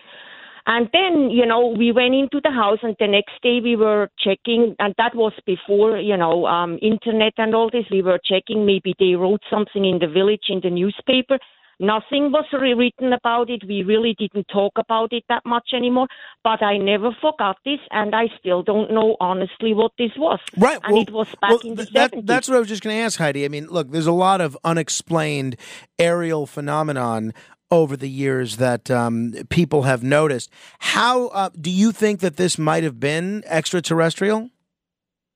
And 0.66 0.88
then, 0.92 1.30
you 1.30 1.46
know, 1.46 1.68
we 1.68 1.92
went 1.92 2.14
into 2.16 2.40
the 2.42 2.50
house, 2.50 2.80
and 2.82 2.96
the 2.98 3.06
next 3.06 3.34
day 3.42 3.60
we 3.62 3.76
were 3.76 4.10
checking, 4.18 4.74
and 4.80 4.92
that 4.98 5.14
was 5.14 5.32
before, 5.46 5.98
you 5.98 6.16
know, 6.16 6.46
um, 6.46 6.78
internet 6.82 7.34
and 7.38 7.54
all 7.54 7.70
this. 7.70 7.86
We 7.92 8.02
were 8.02 8.20
checking. 8.24 8.66
Maybe 8.66 8.92
they 8.98 9.14
wrote 9.14 9.42
something 9.48 9.84
in 9.84 10.00
the 10.00 10.08
village 10.08 10.46
in 10.48 10.60
the 10.60 10.70
newspaper. 10.70 11.38
Nothing 11.80 12.30
was 12.30 12.44
rewritten 12.52 13.14
about 13.14 13.48
it. 13.48 13.62
We 13.66 13.82
really 13.82 14.14
didn't 14.18 14.46
talk 14.52 14.72
about 14.76 15.14
it 15.14 15.24
that 15.30 15.42
much 15.46 15.70
anymore. 15.74 16.08
But 16.44 16.62
I 16.62 16.76
never 16.76 17.10
forgot 17.20 17.56
this, 17.64 17.80
and 17.90 18.14
I 18.14 18.26
still 18.38 18.62
don't 18.62 18.92
know 18.92 19.16
honestly 19.18 19.72
what 19.72 19.92
this 19.98 20.10
was. 20.18 20.38
Right. 20.58 20.78
And 20.84 20.92
well- 20.92 21.02
it 21.02 21.10
was 21.10 21.28
back 21.40 21.50
well, 21.50 21.60
in 21.60 21.74
the 21.76 21.88
that- 21.94 22.12
70s. 22.12 22.26
That's 22.26 22.48
what 22.48 22.56
I 22.56 22.58
was 22.58 22.68
just 22.68 22.82
going 22.82 22.96
to 22.96 23.02
ask, 23.02 23.18
Heidi. 23.18 23.46
I 23.46 23.48
mean, 23.48 23.66
look, 23.68 23.90
there's 23.90 24.06
a 24.06 24.12
lot 24.12 24.42
of 24.42 24.58
unexplained 24.62 25.56
aerial 25.98 26.46
phenomenon 26.46 27.32
over 27.70 27.96
the 27.96 28.10
years 28.10 28.58
that 28.58 28.90
um, 28.90 29.32
people 29.48 29.82
have 29.82 30.02
noticed. 30.02 30.50
How 30.80 31.28
uh, 31.28 31.48
do 31.58 31.70
you 31.70 31.92
think 31.92 32.20
that 32.20 32.36
this 32.36 32.58
might 32.58 32.84
have 32.84 33.00
been 33.00 33.42
extraterrestrial? 33.46 34.50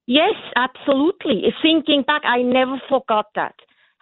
Yes, 0.06 0.34
absolutely. 0.56 1.54
Thinking 1.62 2.02
back, 2.06 2.22
I 2.24 2.42
never 2.42 2.80
forgot 2.88 3.26
that. 3.34 3.54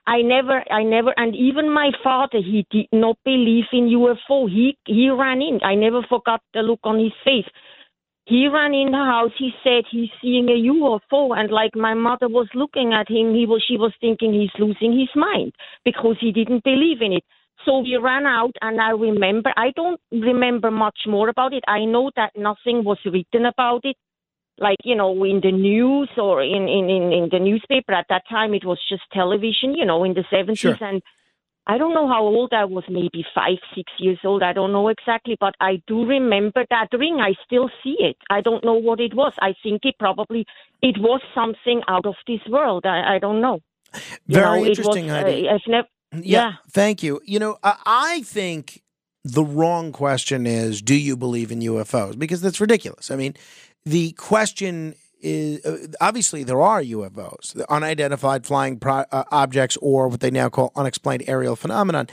I 0.06 0.22
never, 0.22 0.64
I 0.70 0.82
never, 0.82 1.14
and 1.16 1.34
even 1.36 1.72
my 1.72 1.90
father, 2.02 2.38
he 2.38 2.66
did 2.70 2.88
not 2.92 3.18
believe 3.24 3.66
in 3.72 3.88
UFO. 3.88 4.50
He 4.50 4.76
he 4.84 5.08
ran 5.10 5.40
in. 5.40 5.60
I 5.62 5.76
never 5.76 6.02
forgot 6.08 6.40
the 6.54 6.60
look 6.60 6.80
on 6.82 6.98
his 6.98 7.12
face. 7.24 7.46
He 8.24 8.48
ran 8.48 8.74
in 8.74 8.90
the 8.90 8.98
house. 8.98 9.30
He 9.38 9.52
said 9.62 9.84
he's 9.90 10.10
seeing 10.20 10.48
a 10.48 10.60
UFO, 10.74 11.38
and 11.38 11.52
like 11.52 11.76
my 11.76 11.94
mother 11.94 12.28
was 12.28 12.48
looking 12.54 12.92
at 12.92 13.08
him, 13.08 13.32
he 13.34 13.46
was 13.46 13.64
she 13.66 13.76
was 13.76 13.92
thinking 14.00 14.32
he's 14.32 14.50
losing 14.58 14.98
his 14.98 15.10
mind 15.14 15.52
because 15.84 16.16
he 16.20 16.32
didn't 16.32 16.64
believe 16.64 17.00
in 17.00 17.12
it. 17.12 17.24
So 17.64 17.78
we 17.78 17.96
ran 17.96 18.26
out, 18.26 18.56
and 18.60 18.80
I 18.80 18.90
remember. 18.90 19.52
I 19.56 19.70
don't 19.76 20.00
remember 20.10 20.72
much 20.72 20.98
more 21.06 21.28
about 21.28 21.52
it. 21.52 21.62
I 21.68 21.84
know 21.84 22.10
that 22.16 22.32
nothing 22.36 22.82
was 22.82 22.98
written 23.04 23.46
about 23.46 23.84
it 23.84 23.96
like 24.58 24.78
you 24.84 24.94
know 24.94 25.12
in 25.24 25.40
the 25.42 25.52
news 25.52 26.10
or 26.16 26.42
in 26.42 26.68
in 26.68 26.88
in, 26.90 27.12
in 27.12 27.28
the 27.32 27.38
newspaper 27.38 27.92
at 27.92 28.06
that 28.08 28.22
time 28.28 28.54
it 28.54 28.64
was 28.64 28.78
just 28.88 29.02
television 29.12 29.74
you 29.74 29.84
know 29.84 30.04
in 30.04 30.14
the 30.14 30.24
70s 30.32 30.58
Sure. 30.58 30.76
and 30.80 31.02
i 31.66 31.78
don't 31.78 31.94
know 31.94 32.08
how 32.08 32.22
old 32.22 32.52
i 32.52 32.64
was 32.64 32.84
maybe 32.88 33.24
five 33.34 33.58
six 33.74 33.90
years 33.98 34.18
old 34.24 34.42
i 34.42 34.52
don't 34.52 34.72
know 34.72 34.88
exactly 34.88 35.36
but 35.40 35.54
i 35.60 35.80
do 35.86 36.04
remember 36.04 36.64
that 36.70 36.88
ring 36.92 37.18
i 37.20 37.32
still 37.46 37.70
see 37.82 37.96
it 37.98 38.16
i 38.30 38.40
don't 38.40 38.64
know 38.64 38.74
what 38.74 39.00
it 39.00 39.14
was 39.14 39.32
i 39.40 39.54
think 39.62 39.80
it 39.84 39.94
probably 39.98 40.44
it 40.82 40.96
was 40.98 41.20
something 41.34 41.80
out 41.88 42.04
of 42.06 42.14
this 42.26 42.40
world 42.48 42.84
i, 42.84 43.14
I 43.14 43.18
don't 43.18 43.40
know 43.40 43.60
You 44.26 44.36
Very 44.36 44.44
know, 44.46 44.54
it 44.64 44.68
was, 44.70 44.78
interesting, 44.78 45.08
Heidi. 45.08 45.48
uh, 45.48 45.54
I've 45.54 45.66
never, 45.68 45.88
yeah. 46.36 46.52
Thank 46.70 47.02
you. 47.02 47.20
You 47.24 47.38
know, 47.38 47.58
I, 47.62 47.74
I 47.86 48.22
think 48.22 48.82
the 49.22 49.44
wrong 49.44 49.92
question 49.92 50.46
is 50.46 50.80
do 50.82 50.94
you 50.94 51.14
believe 51.16 51.52
in 51.52 51.60
UFOs? 51.60 52.18
Because 52.18 52.40
that's 52.40 52.58
ridiculous. 52.60 53.10
I 53.10 53.16
mean, 53.16 53.34
the 53.84 54.12
question 54.12 54.94
is 55.20 55.64
uh, 55.64 55.86
obviously 56.00 56.42
there 56.42 56.60
are 56.60 56.82
UFOs, 56.82 57.52
the 57.54 57.70
unidentified 57.72 58.44
flying 58.44 58.78
pro- 58.78 59.04
uh, 59.12 59.24
objects, 59.30 59.76
or 59.80 60.08
what 60.08 60.20
they 60.20 60.30
now 60.30 60.48
call 60.48 60.72
unexplained 60.74 61.24
aerial 61.26 61.56
phenomenon. 61.56 62.08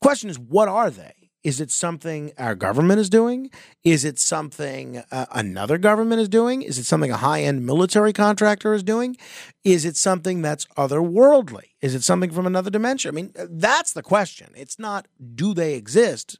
question 0.00 0.30
is, 0.30 0.38
what 0.38 0.68
are 0.68 0.90
they? 0.90 1.12
Is 1.44 1.60
it 1.60 1.70
something 1.70 2.32
our 2.38 2.54
government 2.54 3.00
is 3.00 3.10
doing? 3.10 3.50
Is 3.84 4.06
it 4.06 4.18
something 4.18 5.02
uh, 5.12 5.26
another 5.30 5.76
government 5.76 6.22
is 6.22 6.28
doing? 6.30 6.62
Is 6.62 6.78
it 6.78 6.84
something 6.84 7.10
a 7.10 7.18
high 7.18 7.42
end 7.42 7.66
military 7.66 8.14
contractor 8.14 8.72
is 8.72 8.82
doing? 8.82 9.18
Is 9.62 9.84
it 9.84 9.98
something 9.98 10.40
that's 10.40 10.64
otherworldly? 10.78 11.74
Is 11.82 11.94
it 11.94 12.02
something 12.02 12.30
from 12.30 12.46
another 12.46 12.70
dimension? 12.70 13.10
I 13.10 13.12
mean, 13.12 13.32
that's 13.34 13.92
the 13.92 14.02
question. 14.02 14.52
It's 14.56 14.78
not 14.78 15.06
do 15.34 15.52
they 15.52 15.74
exist? 15.74 16.38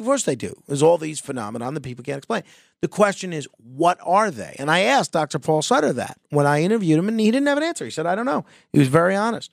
Of 0.00 0.06
course 0.06 0.24
they 0.24 0.36
do. 0.36 0.54
There's 0.66 0.82
all 0.82 0.98
these 0.98 1.20
phenomena 1.20 1.70
that 1.70 1.82
people 1.82 2.04
can't 2.04 2.18
explain. 2.18 2.42
The 2.80 2.88
question 2.88 3.32
is, 3.32 3.48
what 3.56 3.98
are 4.02 4.30
they? 4.30 4.56
And 4.58 4.70
I 4.70 4.80
asked 4.80 5.12
Dr. 5.12 5.38
Paul 5.38 5.62
Sutter 5.62 5.92
that 5.94 6.18
when 6.30 6.46
I 6.46 6.62
interviewed 6.62 6.98
him, 6.98 7.08
and 7.08 7.18
he 7.18 7.30
didn't 7.30 7.46
have 7.46 7.58
an 7.58 7.64
answer. 7.64 7.84
He 7.84 7.90
said, 7.90 8.06
I 8.06 8.14
don't 8.14 8.26
know. 8.26 8.44
He 8.72 8.78
was 8.78 8.88
very 8.88 9.16
honest. 9.16 9.52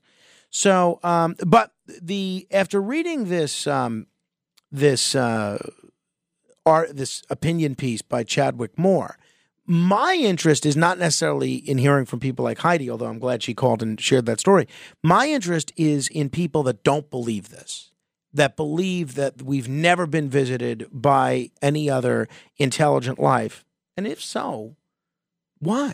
So, 0.49 0.99
um, 1.03 1.35
but 1.45 1.71
the 2.01 2.45
after 2.51 2.81
reading 2.81 3.29
this 3.29 3.65
um, 3.67 4.07
this 4.71 5.15
uh, 5.15 5.57
art 6.65 6.95
this 6.95 7.23
opinion 7.29 7.75
piece 7.75 8.01
by 8.01 8.23
Chadwick 8.23 8.77
Moore, 8.77 9.17
my 9.65 10.15
interest 10.15 10.65
is 10.65 10.75
not 10.75 10.99
necessarily 10.99 11.55
in 11.55 11.77
hearing 11.77 12.05
from 12.05 12.19
people 12.19 12.43
like 12.43 12.59
Heidi, 12.59 12.89
although 12.89 13.07
I'm 13.07 13.19
glad 13.19 13.43
she 13.43 13.53
called 13.53 13.81
and 13.81 13.99
shared 13.99 14.25
that 14.25 14.39
story. 14.39 14.67
My 15.01 15.27
interest 15.27 15.71
is 15.77 16.09
in 16.09 16.29
people 16.29 16.63
that 16.63 16.83
don't 16.83 17.09
believe 17.09 17.49
this, 17.49 17.90
that 18.33 18.55
believe 18.55 19.15
that 19.15 19.41
we've 19.41 19.67
never 19.67 20.05
been 20.05 20.29
visited 20.29 20.87
by 20.91 21.51
any 21.61 21.89
other 21.89 22.27
intelligent 22.57 23.19
life. 23.19 23.65
And 23.97 24.07
if 24.07 24.21
so, 24.21 24.75
why? 25.59 25.93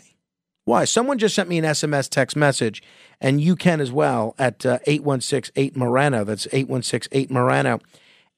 Why? 0.64 0.84
Someone 0.84 1.18
just 1.18 1.34
sent 1.34 1.48
me 1.48 1.58
an 1.58 1.64
SMS 1.64 2.08
text 2.08 2.36
message, 2.36 2.82
and 3.20 3.40
you 3.40 3.56
can 3.56 3.80
as 3.80 3.90
well 3.90 4.34
at 4.38 4.64
uh, 4.64 4.78
816 4.86 5.52
8 5.56 5.76
Morano. 5.76 6.24
That's 6.24 6.46
816 6.52 7.08
8 7.10 7.30
Morano. 7.30 7.80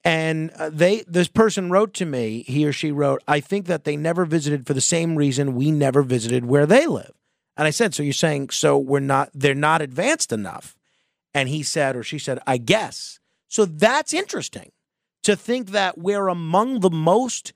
And 0.03 0.51
uh, 0.53 0.70
they, 0.72 1.05
this 1.07 1.28
person 1.28 1.70
wrote 1.70 1.92
to 1.94 2.07
me, 2.07 2.42
he 2.46 2.66
or 2.66 2.72
she 2.72 2.90
wrote, 2.90 3.22
I 3.28 3.40
think 3.40 3.66
that 3.66 3.84
they 3.84 3.96
never 3.96 4.24
visited 4.24 4.66
for 4.66 4.72
the 4.72 4.80
same 4.80 5.16
reason 5.16 5.55
we 5.55 5.70
never 5.70 6.03
visited 6.03 6.46
where 6.46 6.66
they 6.66 6.86
live. 6.86 7.12
And 7.57 7.66
I 7.66 7.70
said, 7.70 7.94
So 7.94 8.03
you're 8.03 8.12
saying, 8.14 8.51
so 8.51 8.78
we're 8.78 9.01
not, 9.01 9.30
they're 9.34 9.55
not 9.55 9.82
advanced 9.82 10.32
enough? 10.32 10.76
And 11.34 11.48
he 11.48 11.62
said, 11.62 11.94
or 11.96 12.03
she 12.03 12.18
said, 12.18 12.40
I 12.46 12.57
guess. 12.57 13.19
So 13.51 13.64
that's 13.64 14.14
interesting 14.14 14.70
to 15.24 15.36
think 15.36 15.70
that 15.70 15.98
we're 15.98 16.28
among 16.28 16.80
the 16.80 16.90
most 16.90 17.53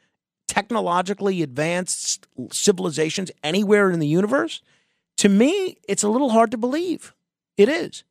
technologically 0.49 1.41
advanced 1.41 2.27
civilizations 2.51 3.31
anywhere 3.43 3.91
in 3.91 4.01
the 4.01 4.07
universe. 4.07 4.61
To 5.19 5.29
me, 5.29 5.79
it's 5.89 6.03
a 6.03 6.09
little 6.09 6.31
hard 6.31 6.51
to 6.51 6.59
believe. 6.59 7.15
It 7.57 7.69
is. 7.69 8.03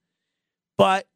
But 0.77 1.07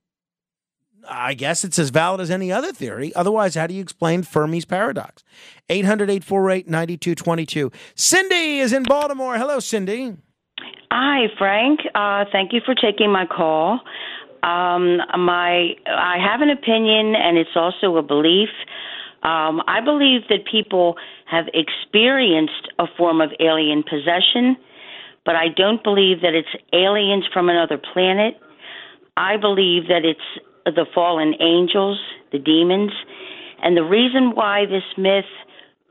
I 1.10 1.34
guess 1.34 1.64
it's 1.64 1.80
as 1.80 1.90
valid 1.90 2.20
as 2.20 2.30
any 2.30 2.52
other 2.52 2.74
theory. 2.74 3.16
Otherwise, 3.16 3.56
how 3.56 3.66
do 3.68 3.74
you 3.74 3.82
explain 3.82 4.24
Fermi's 4.24 4.66
paradox? 4.66 5.24
800 5.70 6.10
848 6.10 6.68
9222. 6.68 7.72
Cindy 7.96 8.60
is 8.60 8.74
in 8.74 8.84
Baltimore. 8.84 9.38
Hello, 9.38 9.60
Cindy. 9.62 10.18
Hi, 10.92 11.28
Frank. 11.38 11.80
Uh, 11.96 12.26
thank 12.32 12.52
you 12.52 12.62
for 12.66 12.76
taking 12.76 13.12
my 13.12 13.26
call. 13.26 13.80
Um, 14.44 14.98
my, 15.18 15.76
I 15.88 16.18
have 16.20 16.42
an 16.42 16.50
opinion, 16.50 17.16
and 17.16 17.38
it's 17.38 17.56
also 17.56 17.98
a 17.98 18.04
belief. 18.04 18.50
Um, 19.24 19.62
I 19.68 19.82
believe 19.84 20.22
that 20.30 20.46
people 20.50 20.96
have 21.26 21.46
experienced 21.54 22.70
a 22.80 22.86
form 22.98 23.20
of 23.20 23.32
alien 23.40 23.84
possession, 23.84 24.56
but 25.26 25.36
I 25.36 25.48
don't 25.56 25.84
believe 25.84 26.22
that 26.22 26.34
it's 26.34 26.48
aliens 26.72 27.26
from 27.34 27.50
another 27.50 27.78
planet. 27.78 28.36
I 29.18 29.38
believe 29.38 29.88
that 29.88 30.06
it's 30.06 30.20
the 30.66 30.86
fallen 30.94 31.34
angels, 31.42 32.00
the 32.32 32.40
demons. 32.40 32.92
And 33.62 33.76
the 33.76 33.84
reason 33.84 34.32
why 34.36 34.66
this 34.66 34.84
myth 34.98 35.26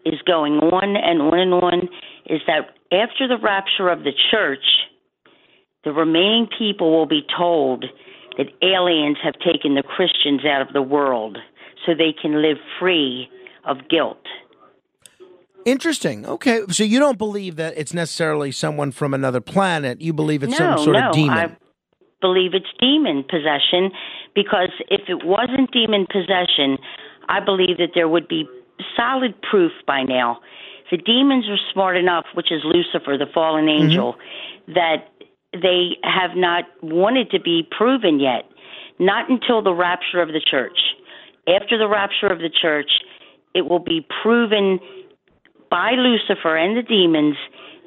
is 0.05 0.21
going 0.27 0.55
on 0.55 0.97
and 0.97 1.21
on 1.21 1.39
and 1.39 1.53
on 1.53 1.89
is 2.27 2.41
that 2.47 2.77
after 2.93 3.27
the 3.27 3.39
rapture 3.43 3.89
of 3.89 4.05
the 4.05 4.13
church, 4.31 4.65
the 5.85 5.93
remaining 5.93 6.49
people 6.59 6.93
will 6.93 7.07
be 7.07 7.23
told 7.37 7.85
that 8.37 8.47
aliens 8.63 9.19
have 9.23 9.35
taken 9.35 9.75
the 9.75 9.83
Christians 9.83 10.45
out 10.45 10.61
of 10.61 10.73
the 10.73 10.83
world 10.83 11.39
so 11.85 11.93
they 11.95 12.15
can 12.21 12.43
live 12.43 12.59
free 12.79 13.29
of 13.65 13.89
guilt. 13.89 14.23
Interesting. 15.65 16.25
Okay. 16.25 16.61
So 16.71 16.85
you 16.85 16.99
don't 17.01 17.19
believe 17.19 17.57
that 17.57 17.75
it's 17.77 17.93
necessarily 17.93 18.53
someone 18.53 18.93
from 18.93 19.13
another 19.13 19.41
planet. 19.41 20.01
You 20.01 20.13
believe 20.13 20.43
it's 20.43 20.53
no, 20.53 20.77
some 20.77 20.79
sort 20.79 20.97
no, 20.97 21.09
of 21.09 21.15
demon. 21.15 21.37
I 21.37 21.57
believe 22.21 22.55
it's 22.55 22.67
demon 22.79 23.25
possession 23.29 23.91
because 24.35 24.71
if 24.91 25.03
it 25.09 25.25
wasn't 25.25 25.73
demon 25.73 26.07
possession, 26.07 26.79
I 27.29 27.41
believe 27.45 27.79
that 27.79 27.91
there 27.95 28.09
would 28.09 28.29
be 28.29 28.49
solid 28.97 29.35
proof 29.43 29.73
by 29.87 30.03
now. 30.03 30.39
The 30.91 30.99
demons 30.99 31.47
are 31.49 31.59
smart 31.73 31.97
enough, 31.97 32.27
which 32.35 32.53
is 32.53 32.63
Lucifer, 32.65 33.19
the 33.19 33.27
fallen 33.35 33.67
mm-hmm. 33.67 33.87
angel, 33.87 34.15
that 34.69 35.09
they 35.61 35.97
have 36.03 36.37
not 36.37 36.65
wanted 36.83 37.31
to 37.31 37.41
be 37.41 37.67
proven 37.77 38.21
yet. 38.21 38.45
Not 38.99 39.29
until 39.29 39.63
the 39.63 39.75
rapture 39.75 40.23
of 40.23 40.29
the 40.29 40.41
church. 40.41 40.79
After 41.49 41.79
the 41.79 41.89
rapture 41.89 42.27
of 42.27 42.39
the 42.39 42.51
church, 42.51 42.91
it 43.55 43.69
will 43.69 43.79
be 43.79 44.07
proven 44.23 44.81
by 45.71 45.93
Lucifer 45.93 46.57
and 46.57 46.77
the 46.77 46.83
demons 46.83 47.37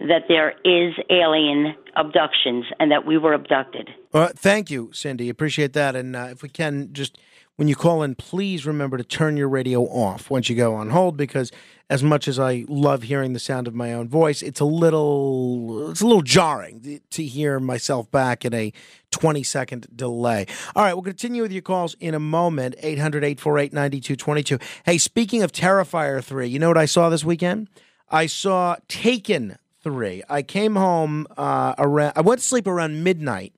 that 0.02 0.24
there 0.28 0.52
is 0.64 0.94
alien 1.10 1.76
abductions 1.96 2.66
and 2.80 2.92
that 2.92 3.06
we 3.06 3.18
were 3.18 3.34
abducted. 3.34 3.90
Uh, 4.14 4.30
thank 4.36 4.72
you, 4.72 4.90
Cindy. 4.94 5.30
Appreciate 5.30 5.74
that. 5.74 5.96
And 5.96 6.16
uh, 6.16 6.30
if 6.32 6.42
we 6.42 6.50
can, 6.50 6.90
just 6.94 7.20
when 7.60 7.68
you 7.68 7.76
call 7.76 8.04
in, 8.04 8.16
please 8.16 8.66
remember 8.66 8.96
to 8.96 9.04
turn 9.04 9.36
your 9.36 9.50
radio 9.50 9.82
off 9.82 10.30
once 10.30 10.48
you 10.48 10.56
go 10.56 10.76
on 10.76 10.92
hold, 10.92 11.18
because 11.18 11.52
as 11.90 12.02
much 12.02 12.30
as 12.30 12.40
I 12.40 12.64
love 12.70 13.04
hearing 13.04 13.34
the 13.34 13.40
sound 13.40 13.68
of 13.68 13.76
my 13.76 13.92
own 13.92 14.08
voice, 14.08 14.42
it's 14.42 14.62
a 14.62 14.66
little 14.66 15.92
it's 15.92 16.00
a 16.00 16.06
little 16.06 16.22
jarring 16.22 17.02
to 17.10 17.24
hear 17.26 17.60
myself 17.60 18.10
back 18.12 18.46
in 18.46 18.54
a 18.54 18.72
20 19.12 19.44
second 19.44 19.88
delay. 19.94 20.46
All 20.74 20.86
right, 20.86 20.94
we'll 20.94 21.04
continue 21.04 21.42
with 21.42 21.52
your 21.52 21.62
calls 21.62 21.98
in 22.00 22.14
a 22.14 22.20
moment. 22.20 22.76
800 22.82 23.26
848 23.26 23.74
9222. 23.74 24.58
Hey, 24.86 24.98
speaking 24.98 25.44
of 25.44 25.52
Terrifier 25.52 26.24
3, 26.24 26.48
you 26.48 26.60
know 26.60 26.70
what 26.70 26.78
I 26.78 26.86
saw 26.86 27.10
this 27.10 27.26
weekend? 27.26 27.68
I 28.08 28.28
saw 28.28 28.78
Taken 28.88 29.58
3. 29.84 30.24
I 30.30 30.44
came 30.44 30.78
home 30.78 31.28
uh, 31.36 31.76
around, 31.78 32.14
I 32.16 32.22
went 32.22 32.40
to 32.40 32.48
sleep 32.48 32.68
around 32.68 33.04
midnight 33.04 33.52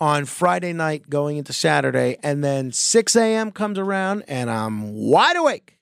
on 0.00 0.24
Friday 0.24 0.72
night 0.72 1.10
going 1.10 1.36
into 1.36 1.52
Saturday, 1.52 2.16
and 2.22 2.42
then 2.42 2.72
6 2.72 3.16
a.m. 3.16 3.52
comes 3.52 3.78
around 3.78 4.24
and 4.26 4.50
I'm 4.50 4.94
wide 4.94 5.36
awake, 5.36 5.78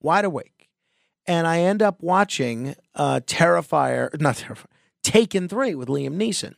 wide 0.00 0.24
awake. 0.24 0.68
And 1.26 1.46
I 1.46 1.60
end 1.60 1.82
up 1.82 2.02
watching 2.02 2.76
uh, 2.94 3.20
Terrifier, 3.26 4.18
not 4.20 4.36
Terrifier, 4.36 4.66
Taken 5.02 5.48
3 5.48 5.74
with 5.74 5.88
Liam 5.88 6.16
Neeson. 6.16 6.54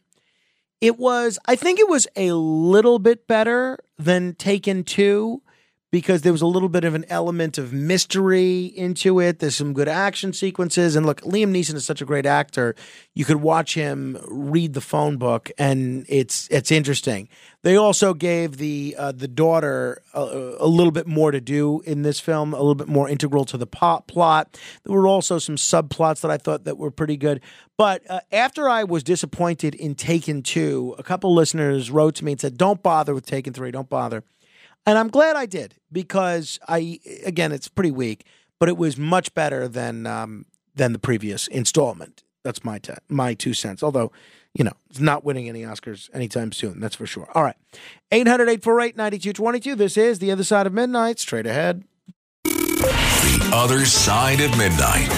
It 0.81 0.99
was, 0.99 1.39
I 1.47 1.57
think 1.57 1.81
it 1.81 1.89
was 1.89 2.07
a 2.15 2.33
little 2.33 2.99
bit 2.99 3.27
better 3.27 3.79
than 3.99 4.35
Taken 4.35 4.85
2 4.85 5.43
because 5.91 6.21
there 6.21 6.33
was 6.33 6.43
a 6.43 6.47
little 6.47 6.69
bit 6.69 6.85
of 6.85 6.95
an 6.95 7.07
element 7.09 7.57
of 7.57 7.73
mystery 7.73 8.65
into 8.67 9.21
it. 9.21 9.39
There's 9.39 9.57
some 9.57 9.73
good 9.73 9.89
action 9.89 10.35
sequences. 10.35 10.97
And 10.97 11.07
look, 11.07 11.23
Liam 11.23 11.51
Neeson 11.51 11.75
is 11.75 11.87
such 11.87 12.03
a 12.03 12.05
great 12.05 12.27
actor. 12.27 12.75
You 13.15 13.25
could 13.25 13.39
watch 13.39 13.75
him 13.75 14.19
read 14.29 14.75
the 14.75 14.83
phone 14.83 15.17
book 15.17 15.51
and 15.57 16.05
it's 16.09 16.47
it's 16.51 16.71
interesting. 16.71 17.29
They 17.63 17.77
also 17.77 18.13
gave 18.13 18.59
the 18.59 18.95
uh, 18.99 19.13
the 19.13 19.29
daughter 19.29 20.03
a, 20.13 20.57
a 20.61 20.67
little 20.67 20.93
bit 20.93 21.07
more 21.07 21.31
to 21.31 21.41
do 21.41 21.81
in 21.81 22.03
this 22.03 22.21
film, 22.21 22.53
a 22.53 22.59
little 22.59 22.75
bit 22.75 22.89
more 22.89 23.09
integral 23.09 23.47
to 23.47 23.57
the 23.57 23.67
pot 23.67 24.07
plot. 24.07 24.59
There 24.85 24.95
were 24.95 25.09
also 25.09 25.39
some 25.39 25.57
subplots 25.57 26.21
that 26.21 26.31
I 26.31 26.37
thought 26.37 26.65
that 26.65 26.77
were 26.77 26.91
pretty 26.91 27.17
good. 27.17 27.41
But 27.79 28.03
uh, 28.11 28.21
after 28.31 28.69
I 28.69 28.85
was 28.85 29.03
disappointed 29.03 29.75
in 29.75 29.95
Taken 29.95 30.43
2, 30.43 30.97
a 30.99 31.03
couple 31.03 31.33
listeners 31.33 31.91
wrote 31.91 32.17
to 32.17 32.25
me 32.25 32.33
and 32.33 32.41
said, 32.41 32.59
"Don't 32.59 32.83
bother 32.83 33.15
with 33.15 33.25
Taken 33.25 33.55
3, 33.55 33.71
don't 33.71 33.89
bother." 33.89 34.23
And 34.89 34.97
I'm 34.97 35.09
glad 35.09 35.37
I 35.37 35.45
did 35.45 35.75
because 35.93 36.59
I 36.67 36.99
again 37.23 37.53
it's 37.53 37.69
pretty 37.69 37.91
weak, 37.91 38.25
but 38.59 38.71
it 38.71 38.79
was 38.79 38.97
much 38.97 39.35
better 39.35 39.69
than 39.69 40.07
um, 40.07 40.47
than 40.75 40.95
the 40.95 40.99
previous 40.99 41.47
installment. 41.49 42.23
That's 42.43 42.65
my 42.65 42.81
my 43.07 43.35
two 43.35 43.53
cents. 43.53 43.83
Although, 43.83 44.13
you 44.55 44.65
know, 44.65 44.73
it's 44.89 44.99
not 44.99 45.25
winning 45.25 45.47
any 45.47 45.61
Oscars 45.61 46.09
anytime 46.15 46.53
soon, 46.53 46.81
that's 46.81 46.97
for 46.97 47.05
sure. 47.05 47.29
All 47.35 47.43
right. 47.43 47.57
800-848-9222. 48.13 49.77
This 49.77 49.99
is 49.99 50.21
The 50.21 50.31
Other 50.31 50.45
Side 50.45 50.67
of 50.67 50.73
Midnight. 50.73 51.19
Straight 51.19 51.45
ahead. 51.45 51.85
The 52.45 53.51
Other 53.53 53.85
Side 53.85 54.41
of 54.41 54.57
Midnight. 54.57 55.18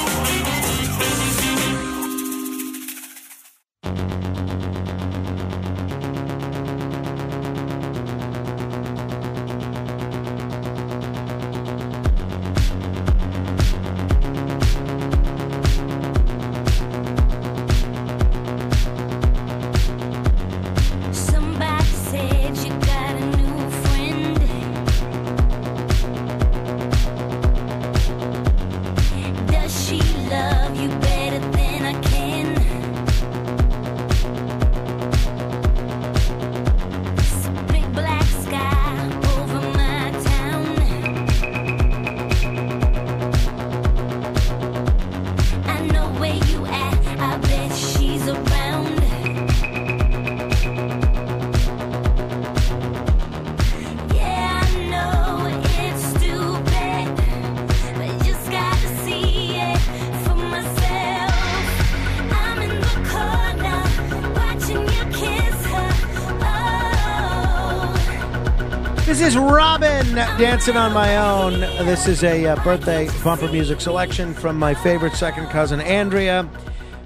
Dancing 70.11 70.75
on 70.75 70.91
my 70.91 71.15
own. 71.15 71.61
This 71.85 72.05
is 72.05 72.21
a 72.25 72.47
uh, 72.47 72.63
birthday 72.65 73.07
bumper 73.23 73.47
music 73.47 73.79
selection 73.79 74.33
from 74.33 74.57
my 74.57 74.73
favorite 74.73 75.13
second 75.13 75.47
cousin 75.47 75.79
Andrea. 75.79 76.49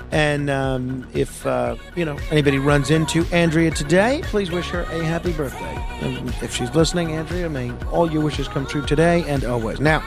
And 0.09 0.49
um, 0.49 1.07
if 1.13 1.45
uh, 1.45 1.75
you 1.95 2.03
know 2.03 2.17
anybody 2.31 2.57
runs 2.57 2.89
into 2.89 3.23
Andrea 3.31 3.69
today, 3.69 4.21
please 4.23 4.49
wish 4.49 4.69
her 4.69 4.81
a 4.81 5.03
happy 5.03 5.33
birthday. 5.33 5.75
And 6.01 6.29
if 6.41 6.55
she's 6.55 6.73
listening, 6.73 7.11
Andrea, 7.11 7.47
may 7.47 7.71
all 7.91 8.11
your 8.11 8.23
wishes 8.23 8.47
come 8.47 8.65
true 8.65 8.83
today 8.83 9.23
and 9.27 9.43
always. 9.43 9.79
Now, 9.79 10.03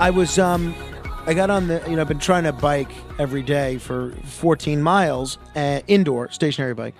I 0.00 0.10
was 0.10 0.40
um, 0.40 0.74
I 1.24 1.34
got 1.34 1.50
on 1.50 1.68
the 1.68 1.80
you 1.88 1.94
know 1.94 2.02
I've 2.02 2.08
been 2.08 2.18
trying 2.18 2.44
to 2.44 2.52
bike 2.52 2.90
every 3.20 3.44
day 3.44 3.78
for 3.78 4.10
14 4.24 4.82
miles, 4.82 5.38
uh, 5.54 5.82
indoor 5.86 6.32
stationary 6.32 6.74
bike. 6.74 6.96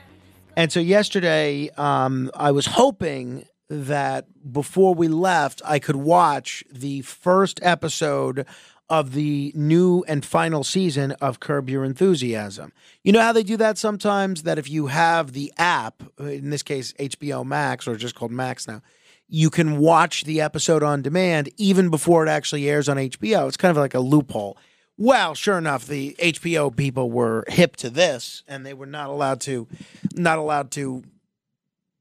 And 0.57 0.71
so 0.71 0.79
yesterday, 0.79 1.71
um, 1.77 2.31
I 2.35 2.53
was 2.53 2.67
hoping 2.67 3.47
that 3.69 4.27
before 4.53 4.95
we 4.95 5.09
left, 5.09 5.61
I 5.65 5.79
could 5.79 5.97
watch 5.97 6.65
the 6.71 7.03
first 7.03 7.61
episode 7.63 8.47
of 8.89 9.13
the 9.13 9.53
new 9.55 10.03
and 10.09 10.25
final 10.25 10.65
season 10.65 11.13
of 11.13 11.41
Curb 11.41 11.69
Your 11.69 11.85
Enthusiasm. 11.85 12.73
You 13.03 13.13
know 13.13 13.21
how 13.21 13.33
they 13.33 13.43
do 13.43 13.59
that 13.59 13.77
sometimes? 13.77 14.45
That 14.45 14.59
if 14.59 14.71
you 14.71 14.87
have 14.87 15.33
the 15.33 15.53
app, 15.59 16.03
in 16.19 16.51
this 16.51 16.63
case, 16.63 16.95
HBO 16.95 17.45
Max, 17.45 17.87
or 17.87 17.97
just 17.97 18.15
called 18.15 18.33
Max 18.33 18.67
now, 18.67 18.81
you 19.29 19.51
can 19.51 19.77
watch 19.77 20.25
the 20.25 20.41
episode 20.41 20.83
on 20.83 21.03
demand 21.03 21.51
even 21.59 21.91
before 21.91 22.27
it 22.27 22.31
actually 22.31 22.69
airs 22.69 22.89
on 22.89 22.97
HBO. 22.97 23.47
It's 23.47 23.59
kind 23.59 23.71
of 23.71 23.77
like 23.77 23.95
a 23.95 24.01
loophole. 24.01 24.57
Well, 24.97 25.35
sure 25.35 25.59
enough, 25.59 25.87
the 25.87 26.17
HBO 26.19 26.75
people 26.75 27.11
were 27.11 27.45
hip 27.47 27.77
to 27.77 27.91
this, 27.91 28.43
and 28.49 28.65
they 28.65 28.75
were 28.75 28.87
not 28.87 29.11
allowed 29.11 29.41
to, 29.43 29.69
not 30.15 30.39
allowed 30.39 30.71
to. 30.73 31.05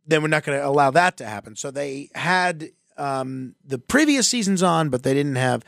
They 0.08 0.20
were 0.20 0.28
not 0.28 0.43
going 0.43 0.60
to 0.60 0.66
allow 0.66 0.91
that 0.91 1.18
to 1.18 1.26
happen. 1.26 1.55
So 1.55 1.70
they 1.70 2.10
had 2.16 2.70
um, 2.97 3.55
the 3.64 3.78
previous 3.78 4.30
seasons 4.30 4.64
on, 4.64 4.89
but 4.89 5.03
they 5.03 5.14
didn't 5.14 5.36
have 5.36 5.64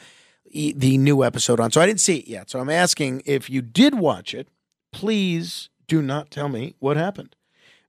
e- 0.49 0.73
the 0.75 0.97
new 0.97 1.23
episode 1.23 1.59
on. 1.59 1.71
So 1.71 1.81
I 1.81 1.85
didn't 1.85 2.01
see 2.01 2.17
it 2.17 2.27
yet. 2.27 2.49
So 2.49 2.59
I'm 2.59 2.69
asking 2.69 3.23
if 3.25 3.49
you 3.49 3.61
did 3.61 3.95
watch 3.95 4.33
it, 4.33 4.47
please 4.91 5.69
do 5.87 6.01
not 6.01 6.31
tell 6.31 6.49
me 6.49 6.75
what 6.79 6.97
happened 6.97 7.35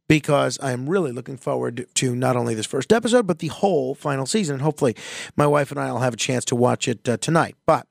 because 0.09 0.59
I'm 0.61 0.89
really 0.89 1.13
looking 1.13 1.37
forward 1.37 1.87
to 1.95 2.17
not 2.17 2.37
only 2.37 2.55
this 2.55 2.67
first 2.67 2.93
episode, 2.93 3.29
but 3.29 3.39
the 3.39 3.47
whole 3.47 3.95
final 3.95 4.27
season. 4.27 4.55
And 4.55 4.63
hopefully, 4.63 4.97
my 5.37 5.47
wife 5.47 5.71
and 5.71 5.79
I 5.79 5.93
will 5.93 6.01
have 6.01 6.15
a 6.15 6.19
chance 6.19 6.45
to 6.47 6.57
watch 6.57 6.89
it 6.89 7.09
uh, 7.09 7.17
tonight. 7.19 7.55
But 7.65 7.87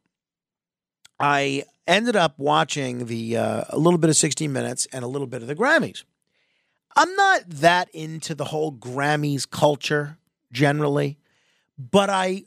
I 1.18 1.64
ended 1.88 2.16
up 2.16 2.34
watching 2.38 3.06
the 3.06 3.38
uh, 3.38 3.64
a 3.70 3.78
little 3.78 3.98
bit 3.98 4.10
of 4.10 4.18
60 4.18 4.48
Minutes 4.48 4.86
and 4.92 5.06
a 5.06 5.08
little 5.08 5.28
bit 5.28 5.42
of 5.42 5.48
the 5.48 5.56
Grammys. 5.56 6.04
I'm 7.00 7.16
not 7.16 7.50
that 7.50 7.90
into 7.94 8.36
the 8.36 8.44
whole 8.44 8.74
Grammys 8.74 9.50
culture 9.50 10.18
generally, 10.52 11.18
but 11.78 12.10
I 12.10 12.44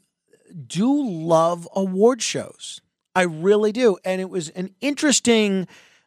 do 0.66 1.02
love 1.02 1.66
award 1.74 2.20
shows. 2.20 2.82
I 3.14 3.22
really 3.22 3.72
do. 3.72 3.96
And 4.04 4.20
it 4.20 4.28
was 4.28 4.50
an 4.50 4.74
interesting 4.82 5.66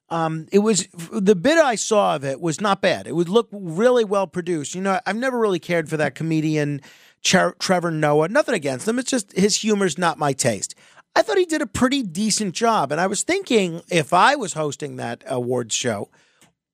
um, 0.09 0.45
it 0.51 0.59
was 0.59 0.87
the 1.11 1.35
bit 1.35 1.57
I 1.57 1.73
saw 1.73 2.17
of 2.17 2.23
it 2.23 2.39
was 2.39 2.61
not 2.61 2.83
bad. 2.83 3.07
It 3.07 3.15
would 3.15 3.29
look 3.29 3.47
really 3.51 4.03
well 4.03 4.27
produced. 4.27 4.75
You 4.75 4.81
know, 4.81 4.99
I've 5.07 5.15
never 5.15 5.39
really 5.39 5.57
cared 5.57 5.89
for 5.89 5.97
that 5.97 6.13
comedian 6.13 6.81
Cher- 7.21 7.55
Trevor 7.57 7.89
Noah. 7.89 8.27
Nothing 8.27 8.53
against 8.53 8.87
him. 8.87 8.99
It's 8.99 9.09
just 9.09 9.31
his 9.35 9.57
humor's 9.57 9.97
not 9.97 10.19
my 10.19 10.33
taste. 10.33 10.75
I 11.15 11.23
thought 11.23 11.39
he 11.39 11.45
did 11.45 11.63
a 11.63 11.65
pretty 11.65 12.03
decent 12.03 12.53
job. 12.53 12.91
And 12.91 13.01
I 13.01 13.07
was 13.07 13.23
thinking 13.23 13.81
if 13.89 14.13
I 14.13 14.35
was 14.35 14.53
hosting 14.53 14.97
that 14.97 15.23
awards 15.25 15.73
show, 15.73 16.11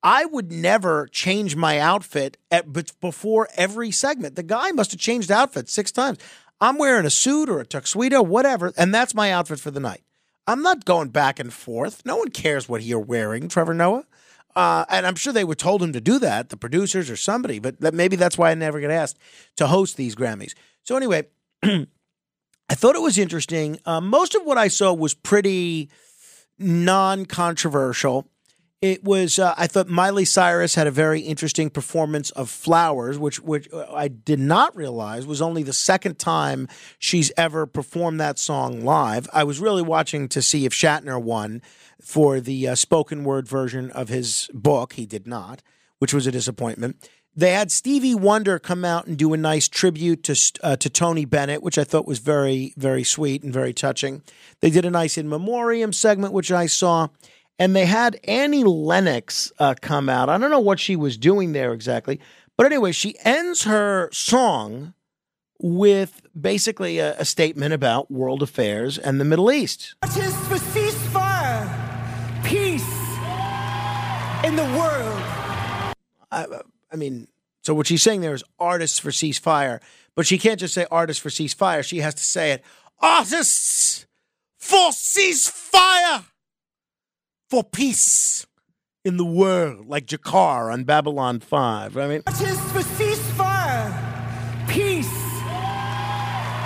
I 0.02 0.24
would 0.24 0.50
never 0.50 1.06
change 1.06 1.54
my 1.54 1.78
outfit 1.78 2.36
at, 2.50 2.66
before 3.00 3.48
every 3.56 3.90
segment. 3.90 4.36
The 4.36 4.42
guy 4.42 4.72
must 4.72 4.90
have 4.90 5.00
changed 5.00 5.30
outfits 5.30 5.72
six 5.72 5.92
times. 5.92 6.18
I'm 6.60 6.78
wearing 6.78 7.06
a 7.06 7.10
suit 7.10 7.48
or 7.48 7.60
a 7.60 7.66
tuxedo, 7.66 8.22
whatever, 8.22 8.72
and 8.76 8.94
that's 8.94 9.14
my 9.14 9.32
outfit 9.32 9.60
for 9.60 9.70
the 9.70 9.80
night. 9.80 10.02
I'm 10.46 10.62
not 10.62 10.84
going 10.84 11.08
back 11.08 11.38
and 11.38 11.52
forth. 11.52 12.04
No 12.04 12.16
one 12.16 12.30
cares 12.30 12.68
what 12.68 12.82
you're 12.82 12.98
wearing, 12.98 13.48
Trevor 13.48 13.74
Noah. 13.74 14.04
Uh, 14.54 14.84
and 14.88 15.06
I'm 15.06 15.14
sure 15.14 15.32
they 15.32 15.44
were 15.44 15.54
told 15.54 15.82
him 15.82 15.92
to 15.92 16.00
do 16.00 16.18
that, 16.18 16.50
the 16.50 16.56
producers 16.56 17.08
or 17.08 17.16
somebody, 17.16 17.58
but 17.58 17.80
that, 17.80 17.94
maybe 17.94 18.16
that's 18.16 18.36
why 18.36 18.50
I 18.50 18.54
never 18.54 18.80
get 18.80 18.90
asked 18.90 19.18
to 19.56 19.66
host 19.66 19.96
these 19.96 20.14
Grammys. 20.14 20.54
So, 20.82 20.96
anyway, 20.96 21.28
I 21.62 22.74
thought 22.74 22.96
it 22.96 23.02
was 23.02 23.18
interesting. 23.18 23.78
Uh, 23.86 24.00
most 24.00 24.34
of 24.34 24.44
what 24.44 24.58
I 24.58 24.68
saw 24.68 24.92
was 24.92 25.14
pretty 25.14 25.88
non 26.58 27.24
controversial. 27.24 28.28
It 28.82 29.04
was, 29.04 29.38
uh, 29.38 29.54
I 29.56 29.68
thought 29.68 29.86
Miley 29.86 30.24
Cyrus 30.24 30.74
had 30.74 30.88
a 30.88 30.90
very 30.90 31.20
interesting 31.20 31.70
performance 31.70 32.32
of 32.32 32.50
Flowers, 32.50 33.16
which, 33.16 33.38
which 33.38 33.68
I 33.72 34.08
did 34.08 34.40
not 34.40 34.74
realize 34.74 35.24
was 35.24 35.40
only 35.40 35.62
the 35.62 35.72
second 35.72 36.18
time 36.18 36.66
she's 36.98 37.30
ever 37.36 37.64
performed 37.64 38.18
that 38.18 38.40
song 38.40 38.84
live. 38.84 39.30
I 39.32 39.44
was 39.44 39.60
really 39.60 39.82
watching 39.82 40.28
to 40.30 40.42
see 40.42 40.66
if 40.66 40.72
Shatner 40.72 41.22
won 41.22 41.62
for 42.00 42.40
the 42.40 42.66
uh, 42.66 42.74
spoken 42.74 43.22
word 43.22 43.46
version 43.46 43.92
of 43.92 44.08
his 44.08 44.50
book. 44.52 44.94
He 44.94 45.06
did 45.06 45.28
not, 45.28 45.62
which 46.00 46.12
was 46.12 46.26
a 46.26 46.32
disappointment. 46.32 47.08
They 47.36 47.52
had 47.52 47.70
Stevie 47.70 48.16
Wonder 48.16 48.58
come 48.58 48.84
out 48.84 49.06
and 49.06 49.16
do 49.16 49.32
a 49.32 49.38
nice 49.38 49.68
tribute 49.68 50.24
to 50.24 50.36
uh, 50.62 50.76
to 50.76 50.90
Tony 50.90 51.24
Bennett, 51.24 51.62
which 51.62 51.78
I 51.78 51.84
thought 51.84 52.06
was 52.06 52.18
very 52.18 52.74
very 52.76 53.04
sweet 53.04 53.42
and 53.42 53.52
very 53.52 53.72
touching. 53.72 54.22
They 54.60 54.68
did 54.68 54.84
a 54.84 54.90
nice 54.90 55.16
in 55.16 55.30
memoriam 55.30 55.94
segment, 55.94 56.34
which 56.34 56.52
I 56.52 56.66
saw, 56.66 57.08
and 57.58 57.76
they 57.76 57.86
had 57.86 58.18
Annie 58.24 58.64
Lennox 58.64 59.52
uh, 59.58 59.74
come 59.80 60.08
out. 60.08 60.28
I 60.28 60.38
don't 60.38 60.50
know 60.50 60.60
what 60.60 60.80
she 60.80 60.96
was 60.96 61.16
doing 61.16 61.52
there 61.52 61.72
exactly, 61.72 62.20
but 62.56 62.66
anyway, 62.66 62.92
she 62.92 63.16
ends 63.24 63.64
her 63.64 64.08
song 64.12 64.94
with 65.58 66.22
basically 66.38 66.98
a, 66.98 67.16
a 67.18 67.24
statement 67.24 67.72
about 67.72 68.10
world 68.10 68.42
affairs 68.42 68.98
and 68.98 69.20
the 69.20 69.24
Middle 69.24 69.50
East. 69.52 69.94
Just 70.14 70.36
for 70.46 70.56
ceasefire, 70.56 71.68
peace 72.44 72.82
in 74.44 74.56
the 74.56 74.64
world. 74.76 75.22
I, 76.30 76.46
I 76.92 76.96
mean, 76.96 77.28
so 77.62 77.74
what 77.74 77.86
she's 77.86 78.02
saying 78.02 78.22
there 78.22 78.34
is 78.34 78.42
artists 78.58 78.98
for 78.98 79.10
ceasefire, 79.10 79.80
but 80.16 80.26
she 80.26 80.36
can't 80.36 80.58
just 80.58 80.74
say 80.74 80.86
artists 80.90 81.22
for 81.22 81.28
ceasefire. 81.28 81.84
She 81.84 81.98
has 81.98 82.14
to 82.14 82.22
say 82.22 82.52
it 82.52 82.64
artists 83.00 84.06
for 84.58 84.90
ceasefire, 84.90 86.24
for 87.52 87.62
peace 87.62 88.46
in 89.04 89.18
the 89.18 89.26
world, 89.26 89.86
like 89.86 90.06
G'Kar 90.06 90.72
on 90.72 90.84
Babylon 90.84 91.38
5. 91.38 91.98
I 91.98 92.08
mean, 92.08 92.22
Just 92.26 92.62
for 92.70 92.78
ceasefire, 92.78 93.92
peace 94.68 95.12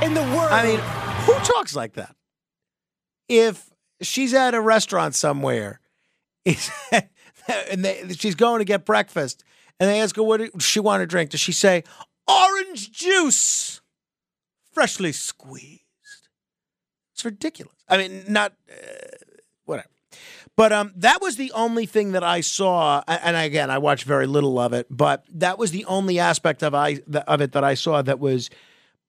in 0.00 0.14
the 0.14 0.22
world. 0.22 0.52
I 0.52 0.62
mean, 0.62 0.78
who 1.24 1.32
talks 1.44 1.74
like 1.74 1.94
that? 1.94 2.14
If 3.28 3.68
she's 4.00 4.32
at 4.32 4.54
a 4.54 4.60
restaurant 4.60 5.16
somewhere 5.16 5.80
and 6.46 7.84
they, 7.84 8.06
she's 8.16 8.36
going 8.36 8.60
to 8.60 8.64
get 8.64 8.84
breakfast 8.84 9.42
and 9.80 9.90
they 9.90 10.00
ask 10.00 10.14
her 10.14 10.22
what 10.22 10.36
does 10.36 10.62
she 10.62 10.78
want 10.78 11.00
to 11.00 11.06
drink, 11.08 11.30
does 11.30 11.40
she 11.40 11.50
say 11.50 11.82
orange 12.28 12.92
juice, 12.92 13.80
freshly 14.70 15.10
squeezed? 15.10 15.82
It's 17.12 17.24
ridiculous. 17.24 17.74
I 17.88 17.96
mean, 17.96 18.22
not 18.28 18.52
uh, 18.70 19.16
whatever. 19.64 19.88
But 20.56 20.72
um, 20.72 20.92
that 20.96 21.20
was 21.20 21.36
the 21.36 21.52
only 21.52 21.84
thing 21.84 22.12
that 22.12 22.24
I 22.24 22.40
saw, 22.40 23.02
and 23.06 23.36
again, 23.36 23.70
I 23.70 23.76
watched 23.76 24.04
very 24.04 24.26
little 24.26 24.58
of 24.58 24.72
it. 24.72 24.86
But 24.90 25.24
that 25.34 25.58
was 25.58 25.70
the 25.70 25.84
only 25.84 26.18
aspect 26.18 26.62
of 26.62 26.74
I 26.74 27.00
of 27.26 27.40
it 27.42 27.52
that 27.52 27.62
I 27.62 27.74
saw 27.74 28.00
that 28.00 28.18
was 28.18 28.48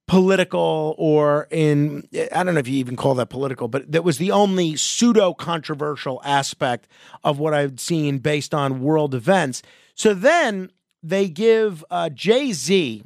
political 0.07 0.95
or 0.97 1.47
in 1.51 2.07
I 2.33 2.43
don't 2.43 2.53
know 2.53 2.59
if 2.59 2.67
you 2.67 2.77
even 2.77 2.95
call 2.95 3.15
that 3.15 3.29
political, 3.29 3.67
but 3.67 3.91
that 3.91 4.03
was 4.03 4.17
the 4.17 4.31
only 4.31 4.75
pseudo 4.75 5.33
controversial 5.33 6.21
aspect 6.23 6.87
of 7.23 7.39
what 7.39 7.53
I've 7.53 7.79
seen 7.79 8.19
based 8.19 8.53
on 8.53 8.81
world 8.81 9.15
events. 9.15 9.61
So 9.95 10.13
then 10.13 10.71
they 11.01 11.29
give 11.29 11.83
uh, 11.89 12.09
Jay 12.09 12.51
Z 12.51 13.03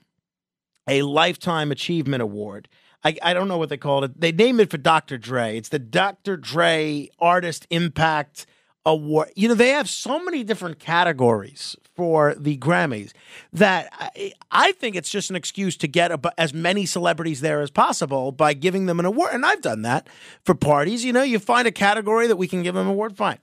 a 0.88 1.02
lifetime 1.04 1.72
achievement 1.72 2.22
award. 2.22 2.68
I, 3.04 3.18
I 3.22 3.34
don't 3.34 3.48
know 3.48 3.58
what 3.58 3.70
they 3.70 3.78
called 3.78 4.04
it. 4.04 4.20
They 4.20 4.32
name 4.32 4.60
it 4.60 4.70
for 4.70 4.78
Dr. 4.78 5.18
Dre. 5.18 5.58
It's 5.58 5.70
the 5.70 5.80
Dr. 5.80 6.38
Dre 6.38 7.10
Artist 7.20 7.66
Impact 7.70 8.46
Award. 8.86 9.32
You 9.36 9.48
know, 9.48 9.54
they 9.54 9.70
have 9.70 9.90
so 9.90 10.24
many 10.24 10.44
different 10.44 10.80
categories 10.80 11.76
for 11.96 12.34
the 12.36 12.58
Grammys 12.58 13.12
that 13.54 13.90
I, 13.94 14.34
I 14.50 14.72
think 14.74 14.96
it's 14.96 15.10
just 15.10 15.30
an 15.30 15.36
excuse 15.36 15.78
to 15.78 15.88
get 15.88 16.12
a, 16.12 16.20
as 16.38 16.54
many 16.54 16.86
celebrities 16.86 17.42
there 17.42 17.62
as 17.62 17.70
possible 17.70 18.32
by 18.32 18.54
giving 18.54 18.86
them 18.86 19.00
an 19.00 19.06
award. 19.06 19.34
And 19.34 19.46
I've 19.46 19.62
done 19.62 19.84
that 19.84 20.08
for 20.44 20.56
parties. 20.56 21.06
You 21.06 21.14
know, 21.14 21.24
you 21.24 21.38
find 21.40 21.68
a 21.68 21.72
category 21.72 22.28
that 22.28 22.38
we 22.38 22.48
can 22.48 22.64
give 22.64 22.76
them 22.76 22.88
an 22.88 22.94
award, 22.94 23.18
fine. 23.18 23.40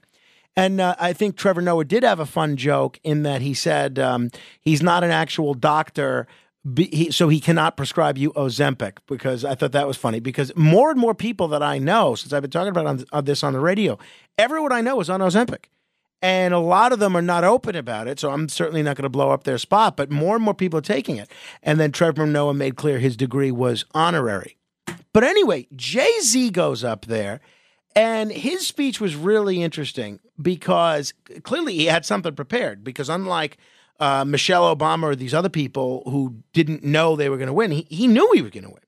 And 0.55 0.81
uh, 0.81 0.95
I 0.99 1.13
think 1.13 1.37
Trevor 1.37 1.61
Noah 1.61 1.85
did 1.85 2.03
have 2.03 2.19
a 2.19 2.25
fun 2.25 2.57
joke 2.57 2.99
in 3.03 3.23
that 3.23 3.41
he 3.41 3.53
said 3.53 3.97
um, 3.97 4.29
he's 4.59 4.81
not 4.81 5.05
an 5.05 5.11
actual 5.11 5.53
doctor, 5.53 6.27
be, 6.73 6.85
he, 6.91 7.11
so 7.11 7.29
he 7.29 7.39
cannot 7.39 7.77
prescribe 7.77 8.17
you 8.17 8.31
Ozempic. 8.33 8.97
Because 9.07 9.45
I 9.45 9.55
thought 9.55 9.71
that 9.71 9.87
was 9.87 9.97
funny. 9.97 10.19
Because 10.19 10.55
more 10.55 10.91
and 10.91 10.99
more 10.99 11.15
people 11.15 11.47
that 11.49 11.63
I 11.63 11.77
know, 11.77 12.15
since 12.15 12.33
I've 12.33 12.41
been 12.41 12.51
talking 12.51 12.69
about 12.69 12.85
on, 12.85 13.05
on 13.11 13.25
this 13.25 13.43
on 13.43 13.53
the 13.53 13.59
radio, 13.59 13.97
everyone 14.37 14.71
I 14.71 14.81
know 14.81 14.99
is 14.99 15.09
on 15.09 15.21
Ozempic. 15.21 15.65
And 16.21 16.53
a 16.53 16.59
lot 16.59 16.91
of 16.91 16.99
them 16.99 17.15
are 17.15 17.21
not 17.21 17.45
open 17.45 17.77
about 17.77 18.09
it, 18.09 18.19
so 18.19 18.31
I'm 18.31 18.49
certainly 18.49 18.83
not 18.83 18.97
going 18.97 19.03
to 19.03 19.09
blow 19.09 19.31
up 19.31 19.45
their 19.45 19.57
spot. 19.57 19.95
But 19.95 20.11
more 20.11 20.35
and 20.35 20.43
more 20.43 20.53
people 20.53 20.79
are 20.79 20.81
taking 20.81 21.15
it. 21.15 21.31
And 21.63 21.79
then 21.79 21.93
Trevor 21.93 22.25
Noah 22.25 22.53
made 22.53 22.75
clear 22.75 22.99
his 22.99 23.15
degree 23.15 23.51
was 23.51 23.85
honorary. 23.93 24.57
But 25.13 25.23
anyway, 25.23 25.67
Jay 25.75 26.11
Z 26.21 26.49
goes 26.49 26.83
up 26.83 27.05
there, 27.05 27.39
and 27.95 28.31
his 28.31 28.67
speech 28.67 28.99
was 28.99 29.15
really 29.15 29.63
interesting 29.63 30.19
because 30.41 31.13
clearly 31.43 31.73
he 31.75 31.85
had 31.85 32.05
something 32.05 32.35
prepared. 32.35 32.83
Because 32.83 33.07
unlike 33.07 33.57
uh, 33.99 34.23
Michelle 34.25 34.75
Obama 34.75 35.03
or 35.03 35.15
these 35.15 35.33
other 35.33 35.49
people 35.49 36.03
who 36.05 36.35
didn't 36.53 36.83
know 36.83 37.15
they 37.15 37.29
were 37.29 37.37
going 37.37 37.47
to 37.47 37.53
win, 37.53 37.71
he, 37.71 37.85
he 37.89 38.07
knew 38.07 38.29
he 38.33 38.41
was 38.41 38.51
going 38.51 38.63
to 38.63 38.69
win. 38.69 38.79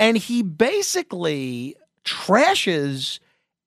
And 0.00 0.16
he 0.16 0.42
basically 0.42 1.76
trashes 2.04 3.20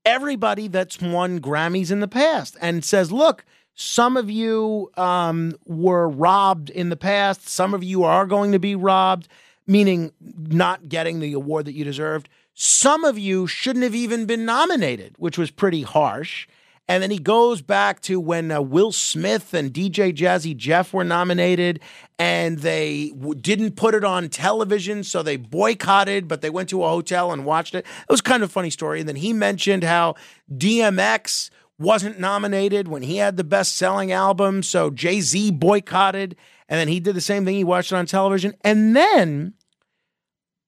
everybody 0.05 0.68
that's 0.68 1.01
won 1.01 1.39
Grammys 1.39 1.91
in 1.91 1.99
the 1.99 2.07
past 2.07 2.57
and 2.61 2.84
says, 2.84 3.11
look, 3.11 3.45
some 3.76 4.18
of 4.18 4.30
you 4.30 4.91
um, 4.97 5.53
were 5.65 6.09
robbed 6.09 6.70
in 6.70 6.89
the 6.89 6.95
past. 6.95 7.47
Some 7.47 7.74
of 7.74 7.84
you 7.84 8.03
are 8.03 8.26
going 8.26 8.51
to 8.51 8.59
be 8.59 8.76
robbed, 8.76 9.28
meaning 9.68 10.11
not 10.20 10.89
getting 10.89 11.20
the 11.20 11.34
award 11.34 11.65
that 11.65 11.74
you 11.74 11.84
deserved. 11.84 12.28
Some 12.55 13.03
of 13.03 13.20
you 13.20 13.45
shouldn't 13.45 13.84
have 13.84 13.93
even 13.93 14.26
been 14.26 14.45
nominated, 14.45 15.13
which 15.20 15.38
was 15.38 15.51
pretty 15.51 15.84
harsh. 15.84 16.47
And 16.90 17.04
then 17.04 17.12
he 17.12 17.18
goes 17.18 17.62
back 17.62 18.00
to 18.04 18.20
when 18.20 18.50
uh, 18.50 18.62
Will 18.62 18.94
Smith 18.94 19.54
and 19.54 19.74
DJ 19.74 20.16
Jazzy 20.16 20.56
Jeff 20.56 20.94
were 20.94 21.04
nominated, 21.04 21.82
and 22.18 22.60
they 22.60 23.10
w- 23.10 23.36
didn't 23.36 23.76
put 23.76 23.94
it 23.94 24.06
on 24.06 24.30
television, 24.30 25.04
so 25.04 25.22
they 25.22 25.36
boycotted, 25.36 26.30
but 26.30 26.42
they 26.42 26.50
went 26.50 26.70
to 26.70 26.84
a 26.84 26.90
hotel 26.90 27.34
and 27.34 27.46
watched 27.46 27.76
it. 27.76 27.80
It 27.80 28.10
was 28.10 28.22
kind 28.22 28.42
of 28.42 28.50
a 28.50 28.54
funny 28.54 28.70
story. 28.70 29.02
And 29.02 29.10
then 29.10 29.18
he 29.18 29.34
mentioned 29.34 29.84
how 29.84 30.16
DMX 30.52 31.50
wasn't 31.78 32.20
nominated 32.20 32.88
when 32.88 33.04
he 33.04 33.18
had 33.18 33.36
the 33.36 33.44
best 33.44 33.76
selling 33.76 34.12
album, 34.14 34.64
so 34.64 34.90
Jay 34.90 35.20
Z 35.20 35.52
boycotted, 35.52 36.38
and 36.70 36.80
then 36.80 36.88
he 36.88 37.02
did 37.02 37.16
the 37.16 37.22
same 37.22 37.44
thing. 37.44 37.56
He 37.56 37.64
watched 37.66 37.92
it 37.92 37.96
on 37.96 38.06
television. 38.06 38.54
And 38.62 38.96
then 38.96 39.54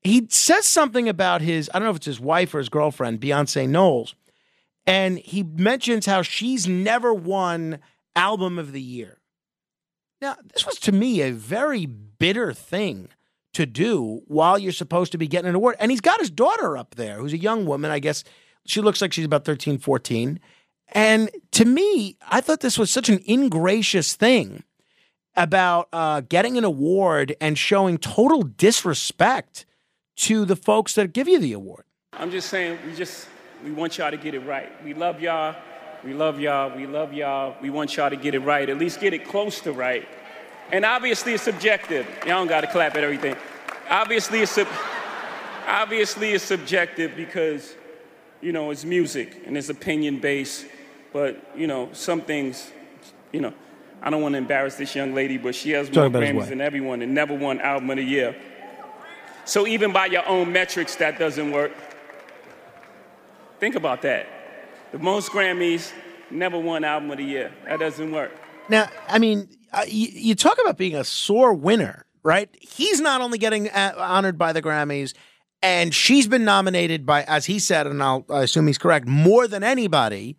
he 0.01 0.28
says 0.30 0.65
something 0.65 1.09
about 1.09 1.41
his, 1.41 1.70
I 1.74 1.80
don't 1.80 1.86
know 1.86 1.91
if 1.91 1.97
it's 1.97 2.05
his 2.05 2.20
wife 2.20 2.53
or 2.53 2.59
his 2.59 2.70
girlfriend, 2.70 3.20
Beyonce 3.20 3.67
Knowles. 3.67 4.15
And 4.86 5.19
he 5.19 5.43
mentions 5.43 6.05
how 6.05 6.21
she's 6.21 6.67
never 6.67 7.13
won 7.13 7.80
album 8.15 8.57
of 8.57 8.71
the 8.71 8.82
year. 8.82 9.19
Now, 10.21 10.36
this 10.51 10.65
was 10.65 10.80
to 10.80 10.91
me 10.91 11.21
a 11.21 11.32
very 11.32 11.86
bitter 11.86 12.53
thing 12.53 13.09
to 13.53 13.65
do 13.65 14.21
while 14.27 14.59
you're 14.59 14.71
supposed 14.71 15.11
to 15.11 15.17
be 15.17 15.27
getting 15.27 15.49
an 15.49 15.55
award. 15.55 15.75
And 15.80 15.91
he's 15.91 16.01
got 16.01 16.19
his 16.19 16.30
daughter 16.30 16.77
up 16.77 16.95
there, 16.95 17.17
who's 17.17 17.34
a 17.34 17.38
young 17.38 17.65
woman. 17.65 17.91
I 17.91 17.99
guess 17.99 18.23
she 18.65 18.82
looks 18.82 19.01
like 19.01 19.13
she's 19.13 19.25
about 19.25 19.45
13, 19.45 19.77
14. 19.77 20.39
And 20.91 21.30
to 21.51 21.65
me, 21.65 22.17
I 22.27 22.41
thought 22.41 22.61
this 22.61 22.77
was 22.77 22.91
such 22.91 23.09
an 23.09 23.19
ingracious 23.25 24.15
thing 24.15 24.63
about 25.36 25.88
uh, 25.93 26.21
getting 26.21 26.57
an 26.57 26.63
award 26.63 27.36
and 27.39 27.57
showing 27.57 27.97
total 27.97 28.43
disrespect 28.43 29.65
to 30.17 30.45
the 30.45 30.55
folks 30.55 30.95
that 30.95 31.13
give 31.13 31.27
you 31.27 31.39
the 31.39 31.53
award. 31.53 31.86
I'm 32.13 32.32
just 32.32 32.49
saying, 32.49 32.77
we 32.86 32.93
just 32.95 33.27
we 33.64 33.72
want 33.72 33.97
y'all 33.97 34.12
to 34.12 34.18
get 34.18 34.34
it 34.34 34.39
right. 34.39 34.70
We 34.84 34.93
love 34.93 35.20
y'all. 35.20 35.55
We 36.03 36.14
love 36.14 36.39
y'all. 36.39 36.76
We 36.76 36.86
love 36.86 37.14
y'all. 37.14 37.55
We 37.62 37.70
want 37.70 37.95
y'all 37.97 38.10
to 38.10 38.16
get 38.16 38.34
it 38.34 38.39
right. 38.39 38.70
At 38.70 38.78
least 38.78 39.01
get 39.01 39.14
it 39.14 39.28
close 39.28 39.60
to 39.62 39.74
right. 39.74 40.07
And 40.72 40.86
obviously, 40.86 41.34
it's 41.34 41.43
subjective. 41.43 42.07
Y'all 42.20 42.38
don't 42.38 42.47
got 42.47 42.62
to 42.62 42.68
clap 42.68 42.95
at 42.95 43.03
everything. 43.03 43.36
Obviously, 43.89 44.41
it's 44.41 44.51
sub- 44.51 44.68
obviously 45.68 46.32
it's 46.32 46.43
subjective 46.43 47.16
because 47.16 47.76
you 48.41 48.51
know 48.51 48.72
it's 48.72 48.86
music 48.86 49.43
and 49.45 49.57
it's 49.57 49.70
opinion 49.70 50.20
based. 50.20 50.66
But 51.12 51.43
you 51.55 51.68
know 51.68 51.89
some 51.91 52.22
things, 52.22 52.72
you 53.34 53.41
know, 53.41 53.53
I 54.01 54.10
don't 54.10 54.22
want 54.22 54.34
to 54.34 54.38
embarrass 54.38 54.76
this 54.76 54.95
young 54.95 55.14
lady, 55.14 55.38
but 55.38 55.55
she 55.55 55.72
has 55.72 55.88
more 55.88 56.05
Talking 56.05 56.16
about 56.16 56.24
his 56.24 56.45
Grammys 56.45 56.49
than 56.49 56.62
everyone 56.62 57.01
and 57.01 57.14
never 57.14 57.34
won 57.34 57.60
Album 57.60 57.89
of 57.89 57.97
the 57.97 58.03
Year. 58.03 58.36
So 59.45 59.66
even 59.66 59.91
by 59.91 60.05
your 60.05 60.28
own 60.28 60.51
metrics, 60.51 60.95
that 60.97 61.18
doesn't 61.18 61.51
work. 61.51 61.72
Think 63.60 63.76
about 63.76 64.01
that. 64.03 64.28
The 64.91 64.99
most 64.99 65.32
Grammys, 65.32 65.91
never 66.32 66.57
won 66.57 66.84
Album 66.84 67.12
of 67.12 67.18
the 67.18 67.24
Year. 67.24 67.51
That 67.66 67.80
doesn't 67.80 68.12
work. 68.12 68.32
Now, 68.70 68.88
I 69.07 69.20
mean, 69.20 69.49
uh, 69.74 69.86
you, 69.88 70.36
talk 70.36 70.57
about 70.62 70.78
being 70.78 70.95
a 70.95 71.03
sore 71.03 71.53
winner, 71.53 72.05
right? 72.24 72.49
He's 72.62 73.01
not 73.01 73.22
only 73.22 73.38
getting 73.38 73.70
uh, 73.70 73.93
honored 73.97 74.38
by 74.38 74.53
the 74.53 74.62
Grammys, 74.62 75.14
and 75.62 75.93
she's 75.93 76.28
been 76.28 76.45
nominated 76.45 77.05
by, 77.05 77.24
as 77.24 77.45
he 77.45 77.60
said, 77.60 77.86
and 77.86 78.01
I'll 78.01 78.26
I 78.30 78.43
assume 78.43 78.68
he's 78.68 78.78
correct, 78.78 79.07
more 79.07 79.47
than 79.47 79.64
anybody. 79.64 80.38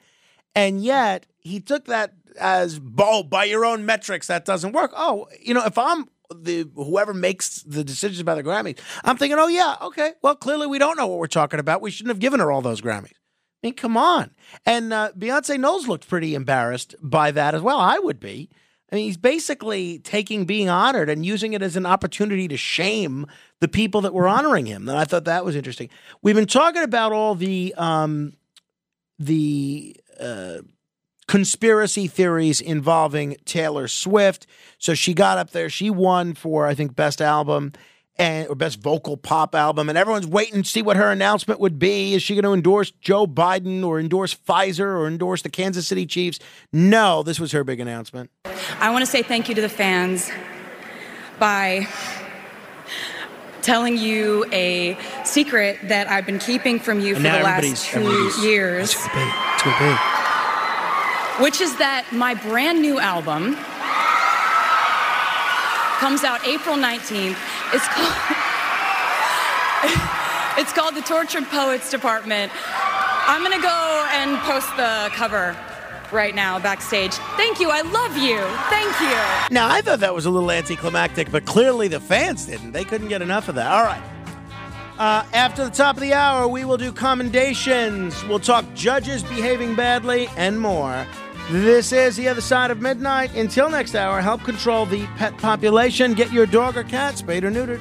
And 0.55 0.83
yet 0.83 1.27
he 1.41 1.61
took 1.61 1.85
that 1.87 2.15
as, 2.39 2.81
oh, 2.99 3.23
by 3.23 3.45
your 3.45 3.65
own 3.65 3.85
metrics, 3.85 4.29
that 4.29 4.45
doesn't 4.45 4.73
work. 4.73 4.93
Oh, 4.97 5.29
you 5.41 5.53
know, 5.53 5.65
if 5.65 5.77
I'm 5.77 6.09
the 6.35 6.69
whoever 6.75 7.13
makes 7.13 7.63
the 7.63 7.85
decisions 7.85 8.21
about 8.21 8.37
the 8.37 8.43
Grammys, 8.43 8.79
I'm 9.05 9.17
thinking, 9.17 9.39
oh 9.39 9.49
yeah, 9.49 9.77
okay. 9.83 10.13
Well, 10.23 10.37
clearly 10.37 10.67
we 10.67 10.79
don't 10.79 10.97
know 10.97 11.07
what 11.07 11.19
we're 11.19 11.27
talking 11.27 11.61
about. 11.61 11.81
We 11.83 11.91
shouldn't 11.91 12.11
have 12.11 12.21
given 12.21 12.41
her 12.41 12.51
all 12.51 12.63
those 12.63 12.81
Grammys. 12.81 13.13
I 13.63 13.67
mean, 13.67 13.75
come 13.75 13.97
on. 13.97 14.31
And 14.65 14.93
uh, 14.93 15.13
Beyonce 15.19 15.59
Knowles 15.59 15.87
looked 15.87 16.09
pretty 16.09 16.35
embarrassed 16.35 16.95
by 17.03 17.31
that 17.33 17.55
as 17.55 17.61
well. 17.61 17.79
I 17.79 17.99
would 17.99 18.19
be. 18.19 18.49
I 18.91 18.97
mean, 18.97 19.05
he's 19.05 19.19
basically 19.19 20.01
taking 20.01 20.47
being 20.47 20.69
honored 20.69 21.09
and 21.09 21.25
using 21.25 21.53
it 21.53 21.63
as 21.63 21.77
an 21.77 21.87
opportunity 21.87 22.49
to 22.49 22.57
shame 22.57 23.27
the 23.61 23.69
people 23.69 24.01
that 24.01 24.15
were 24.15 24.27
honoring 24.27 24.67
him. 24.67 24.89
And 24.89 24.99
I 24.99 25.05
thought 25.05 25.25
that 25.27 25.45
was 25.45 25.55
interesting. 25.55 25.91
We've 26.23 26.35
been 26.35 26.47
talking 26.47 26.83
about 26.83 27.13
all 27.13 27.35
the 27.35 27.75
um, 27.77 28.33
the 29.19 29.97
uh, 30.19 30.59
conspiracy 31.31 32.09
theories 32.09 32.61
involving 32.61 33.37
Taylor 33.45 33.87
Swift. 33.87 34.49
So 34.79 34.95
she 34.95 35.15
got 35.15 35.39
up 35.39 35.51
there. 35.51 35.71
She 35.71 35.89
won 35.89 36.35
for 36.35 36.67
I 36.67 36.75
think 36.75 36.97
best 36.97 37.23
album 37.23 37.73
and 38.17 38.49
or 38.49 38.57
best 38.57 38.81
vocal 38.81 39.17
pop 39.17 39.55
album, 39.55 39.89
and 39.89 39.97
everyone's 39.97 40.27
waiting 40.27 40.65
to 40.65 40.69
see 40.69 40.83
what 40.83 40.97
her 40.97 41.09
announcement 41.09 41.61
would 41.61 41.79
be. 41.79 42.15
Is 42.15 42.23
she 42.25 42.35
going 42.35 42.43
to 42.43 42.53
endorse 42.53 42.91
Joe 42.91 43.29
Biden 43.29 43.87
or 43.87 44.01
endorse 44.01 44.35
Pfizer 44.35 44.81
or 44.85 45.07
endorse 45.07 45.43
the 45.43 45.51
Kansas 45.51 45.87
City 45.87 46.05
Chiefs? 46.05 46.41
No, 46.73 47.23
this 47.23 47.39
was 47.39 47.53
her 47.53 47.63
big 47.63 47.79
announcement. 47.79 48.29
I 48.81 48.91
want 48.91 49.03
to 49.03 49.11
say 49.11 49.23
thank 49.23 49.49
you 49.49 49.55
to 49.55 49.61
the 49.61 49.69
fans 49.69 50.33
by 51.39 51.87
telling 53.63 53.99
you 53.99 54.47
a 54.51 54.99
secret 55.25 55.79
that 55.85 56.11
I've 56.11 56.27
been 56.27 56.41
keeping 56.41 56.81
from 56.81 56.99
you 56.99 57.15
And 57.15 57.25
for 57.25 57.31
the 57.31 57.45
last 57.45 57.87
two 57.87 58.33
years, 58.43 58.95
It's 58.95 59.09
big. 59.15 59.29
It's 59.55 59.63
too 59.63 59.73
big. 59.79 60.20
Which 61.41 61.61
is 61.61 61.77
that 61.77 62.07
my 62.13 62.35
brand 62.35 62.81
new 62.81 63.01
album 63.01 63.57
comes 65.99 66.25
out 66.25 66.47
April 66.47 66.77
19th. 66.77 67.37
It's 67.73 67.89
called 67.89 68.15
It's 70.61 70.73
called 70.73 70.95
The 70.95 71.01
Tortured 71.01 71.45
Poets 71.45 71.91
Department. 71.91 72.53
I'm 73.27 73.43
to 73.43 73.63
go 73.63 74.07
and 74.13 74.37
post 74.41 74.69
the 74.77 75.09
cover 75.15 75.57
right 76.13 76.35
now 76.35 76.59
backstage. 76.59 77.13
Thank 77.37 77.61
you. 77.61 77.71
I 77.71 77.81
love 77.81 78.17
you. 78.19 78.41
Thank 78.69 79.01
you. 79.01 79.55
Now, 79.55 79.71
I 79.71 79.81
thought 79.81 80.01
that 80.01 80.15
was 80.15 80.27
a 80.27 80.31
little 80.31 80.51
anticlimactic, 80.51 81.31
but 81.31 81.47
clearly 81.47 81.89
the 81.89 82.01
fans 82.01 82.47
didn't. 82.47 82.73
They 82.73 82.85
couldn't 82.85 83.09
get 83.09 83.23
enough 83.23 83.49
of 83.49 83.55
that. 83.55 83.71
All 83.71 83.85
right. 83.85 84.03
Uh, 84.99 85.25
after 85.33 85.65
the 85.65 85.71
top 85.71 85.97
of 85.97 86.03
the 86.03 86.13
hour, 86.13 86.47
we 86.47 86.67
will 86.67 86.77
do 86.77 86.93
commendations. 86.93 88.23
We'll 88.25 88.39
talk 88.39 88.67
judges 88.75 89.23
behaving 89.23 89.77
badly 89.77 90.29
and 90.37 90.61
more. 90.61 91.07
This 91.51 91.91
is 91.91 92.15
the 92.15 92.29
other 92.29 92.41
side 92.41 92.71
of 92.71 92.81
midnight. 92.81 93.35
Until 93.35 93.69
next 93.69 93.97
hour, 93.97 94.21
help 94.21 94.45
control 94.45 94.87
the 94.87 95.05
pet 95.17 95.37
population. 95.37 96.15
Get 96.15 96.33
your 96.33 96.47
dog 96.47 96.77
or 96.77 96.85
cat 96.85 97.19
spayed 97.19 97.43
or 97.43 97.51
neutered. 97.51 97.81